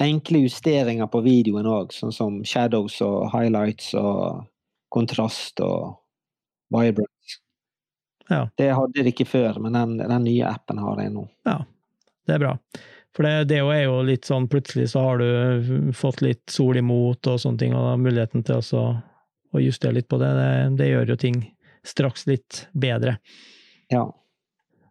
enkle 0.00 0.44
justeringer 0.46 1.10
på 1.12 1.20
videoen 1.24 1.68
òg, 1.68 1.92
sånn 1.92 2.14
som 2.14 2.38
shadows 2.48 3.00
og 3.04 3.28
highlights 3.34 3.92
og 4.00 4.46
kontrast 4.90 5.60
og 5.60 5.98
vibrance. 6.72 7.40
Ja. 8.30 8.46
Det 8.56 8.70
hadde 8.72 9.02
de 9.02 9.12
ikke 9.12 9.26
før, 9.28 9.58
men 9.60 9.74
den, 9.76 9.98
den 10.00 10.24
nye 10.24 10.48
appen 10.48 10.80
har 10.80 10.96
det 11.00 11.10
nå. 11.12 11.26
Ja, 11.48 11.58
det 12.26 12.36
er 12.38 12.42
bra. 12.46 12.54
For 13.16 13.26
det, 13.26 13.50
det 13.50 13.58
er 13.58 13.82
jo 13.82 14.00
litt 14.06 14.28
sånn 14.28 14.46
plutselig 14.48 14.92
så 14.92 15.02
har 15.02 15.18
du 15.20 15.90
fått 15.98 16.22
litt 16.22 16.44
sol 16.50 16.78
imot 16.78 17.26
og 17.26 17.40
sånne 17.42 17.60
ting, 17.60 17.74
og 17.74 17.98
muligheten 18.00 18.46
til 18.46 18.60
også 18.60 18.84
å 19.50 19.62
justere 19.62 19.98
litt 19.98 20.08
på 20.08 20.20
det, 20.22 20.30
det, 20.38 20.50
det 20.78 20.90
gjør 20.92 21.12
jo 21.12 21.18
ting 21.18 21.40
straks 21.86 22.28
litt 22.30 22.64
bedre. 22.72 23.16
Ja. 23.90 24.06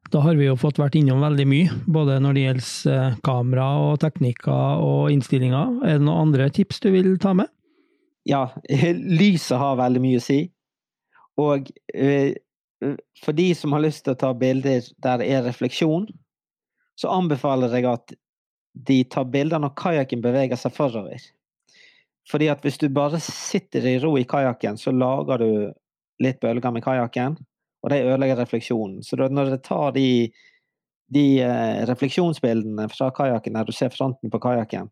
Da 0.10 0.24
har 0.26 0.40
vi 0.40 0.48
jo 0.48 0.58
fått 0.58 0.80
vært 0.82 0.96
innom 0.98 1.22
veldig 1.22 1.46
mye, 1.46 1.76
både 1.86 2.18
når 2.24 2.36
det 2.36 2.44
gjelder 2.48 2.94
eh, 2.96 3.18
kamera 3.26 3.70
og 3.84 4.00
teknikker 4.02 4.82
og 4.82 5.14
innstillinger. 5.14 5.80
Er 5.86 6.00
det 6.00 6.06
noen 6.08 6.30
andre 6.30 6.50
tips 6.54 6.82
du 6.82 6.90
vil 6.96 7.14
ta 7.22 7.36
med? 7.38 7.52
ja, 8.30 8.50
lyset 9.22 9.58
har 9.58 9.80
veldig 9.80 10.04
mye 10.04 10.20
å 10.20 10.24
si. 10.24 10.40
Og 11.40 11.70
eh, 11.94 12.38
for 13.24 13.36
de 13.36 13.50
som 13.58 13.76
har 13.76 13.84
lyst 13.84 14.06
til 14.06 14.16
å 14.16 14.20
ta 14.20 14.32
bilder 14.38 14.86
der 15.04 15.22
det 15.22 15.30
er 15.34 15.46
refleksjon, 15.48 16.08
så 17.00 17.12
anbefaler 17.16 17.74
jeg 17.76 17.88
at 17.90 18.16
de 18.90 19.02
tar 19.12 19.28
bilder 19.32 19.62
når 19.64 19.76
kajakken 19.80 20.24
beveger 20.24 20.60
seg 20.60 20.76
forover. 20.76 21.22
Fordi 22.30 22.50
at 22.52 22.62
hvis 22.64 22.78
du 22.80 22.90
bare 22.94 23.20
sitter 23.24 23.88
i 23.90 23.98
ro 24.04 24.14
i 24.20 24.28
kajakken, 24.28 24.78
så 24.78 24.94
lager 24.94 25.42
du 25.42 25.52
litt 26.22 26.40
bølger 26.44 26.76
med 26.76 26.84
kajakken, 26.84 27.40
og 27.84 27.92
det 27.94 28.04
ødelegger 28.06 28.42
refleksjonen. 28.42 29.04
Så 29.04 29.16
når 29.20 29.54
du 29.54 29.58
tar 29.64 29.94
de, 29.96 30.30
de 31.14 31.26
eh, 31.46 31.82
refleksjonsbildene 31.90 32.90
fra 32.92 33.10
kajakken 33.16 33.56
der 33.56 33.68
du 33.68 33.76
ser 33.76 33.94
fronten 33.94 34.32
på 34.32 34.42
kajakken, 34.44 34.90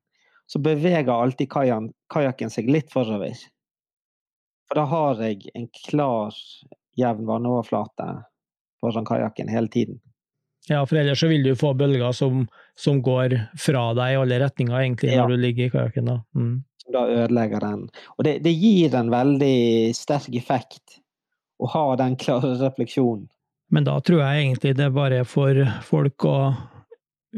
så 0.47 0.61
beveger 0.63 1.11
alltid 1.11 1.51
kajakken 1.51 2.51
seg 2.53 2.69
litt 2.71 2.91
forover. 2.93 3.35
For 4.67 4.79
da 4.79 4.85
har 4.87 5.23
jeg 5.23 5.51
en 5.55 5.67
klar, 5.83 6.35
jevn 6.99 7.27
vannoverflate 7.27 8.07
foran 8.81 9.07
kajakken 9.07 9.51
hele 9.51 9.71
tiden. 9.71 9.99
Ja, 10.67 10.81
for 10.85 10.99
ellers 10.99 11.19
så 11.19 11.29
vil 11.31 11.45
du 11.45 11.53
få 11.55 11.73
bølger 11.79 12.11
som, 12.11 12.47
som 12.75 12.99
går 13.03 13.37
fra 13.59 13.89
deg 13.95 14.15
i 14.15 14.17
alle 14.19 14.39
retninger, 14.43 14.75
egentlig, 14.79 15.13
når 15.15 15.31
du 15.31 15.37
ligger 15.39 15.67
i 15.67 15.71
kajakken. 15.71 16.09
Da. 16.11 16.17
Mm. 16.35 16.55
da 16.95 17.03
ødelegger 17.07 17.63
den. 17.63 17.85
Og 18.17 18.27
det, 18.27 18.33
det, 18.43 18.55
gir 18.59 18.95
en 18.99 19.11
veldig 19.11 19.95
sterk 19.95 20.35
effekt 20.35 20.99
å 21.57 21.69
ha 21.73 21.85
den 21.99 22.15
klare 22.19 22.55
refleksjonen. 22.61 23.27
Men 23.73 23.83
da 23.83 23.97
tror 23.99 24.21
jeg 24.23 24.45
egentlig 24.45 24.77
det 24.77 24.85
er 24.85 24.95
bare 24.95 25.23
for 25.27 25.57
folk 25.83 26.23
å 26.27 26.37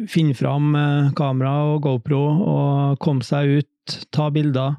finne 0.09 0.35
fram 0.37 0.75
eh, 0.77 1.09
kamera 1.17 1.73
og 1.73 1.81
GoPro 1.87 2.21
og 2.21 2.99
komme 3.01 3.25
seg 3.25 3.59
ut, 3.59 3.97
ta 4.13 4.29
bilder. 4.31 4.77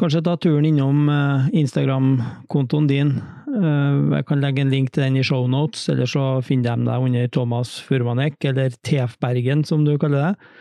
Kanskje 0.00 0.24
ta 0.24 0.38
turen 0.40 0.64
innom 0.70 1.04
eh, 1.12 1.52
Instagram-kontoen 1.60 2.88
din 2.88 3.16
Eh, 3.52 3.96
jeg 4.16 4.26
kan 4.28 4.40
legge 4.40 4.62
en 4.64 4.72
link 4.72 4.92
til 4.92 5.04
den 5.04 5.18
i 5.20 5.24
shownotes, 5.26 5.84
eller 5.92 6.08
så 6.08 6.26
finner 6.44 6.76
de 6.76 6.88
deg 6.88 7.06
under 7.08 7.32
Thomas 7.36 7.74
Furmanek, 7.84 8.38
eller 8.48 8.72
TF-Bergen, 8.80 9.64
som 9.68 9.84
du 9.84 9.96
kaller 10.00 10.30
det. 10.30 10.52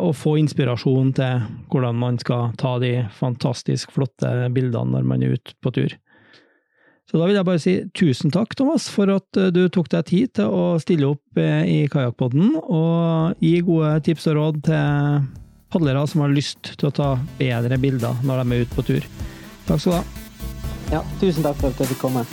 Og 0.00 0.14
få 0.16 0.38
inspirasjon 0.40 1.10
til 1.18 1.42
hvordan 1.68 1.98
man 2.00 2.16
skal 2.16 2.54
ta 2.56 2.78
de 2.80 3.02
fantastisk 3.12 3.90
flotte 3.92 4.30
bildene 4.56 4.94
når 4.94 5.04
man 5.10 5.20
er 5.20 5.34
ute 5.36 5.52
på 5.60 5.72
tur. 5.76 5.96
Så 7.10 7.18
da 7.18 7.26
vil 7.26 7.34
jeg 7.34 7.46
bare 7.48 7.58
si 7.58 7.72
tusen 7.98 8.30
takk, 8.30 8.54
Thomas, 8.54 8.86
for 8.92 9.10
at 9.10 9.38
eh, 9.40 9.50
du 9.50 9.64
tok 9.72 9.90
deg 9.90 10.06
tid 10.06 10.34
til 10.38 10.54
å 10.54 10.62
stille 10.78 11.08
opp 11.10 11.40
i 11.40 11.82
Kajakkpodden, 11.90 12.54
og 12.62 13.42
gi 13.42 13.56
gode 13.66 13.96
tips 14.06 14.28
og 14.30 14.38
råd 14.38 14.62
til 14.70 15.26
padlere 15.70 16.06
som 16.10 16.22
har 16.22 16.34
lyst 16.34 16.72
til 16.76 16.90
å 16.90 16.94
ta 16.94 17.10
bedre 17.40 17.78
bilder 17.82 18.22
når 18.26 18.44
de 18.44 18.54
er 18.54 18.64
ute 18.64 18.78
på 18.78 18.86
tur. 18.92 19.10
Takk 19.66 19.82
skal 19.82 19.92
du 19.92 19.98
ha. 19.98 20.04
Ja, 20.94 21.04
tusen 21.18 21.46
takk 21.46 21.58
for 21.58 21.74
at 21.74 21.82
jeg 21.82 21.94
fikk 21.96 22.06
komme. 22.06 22.26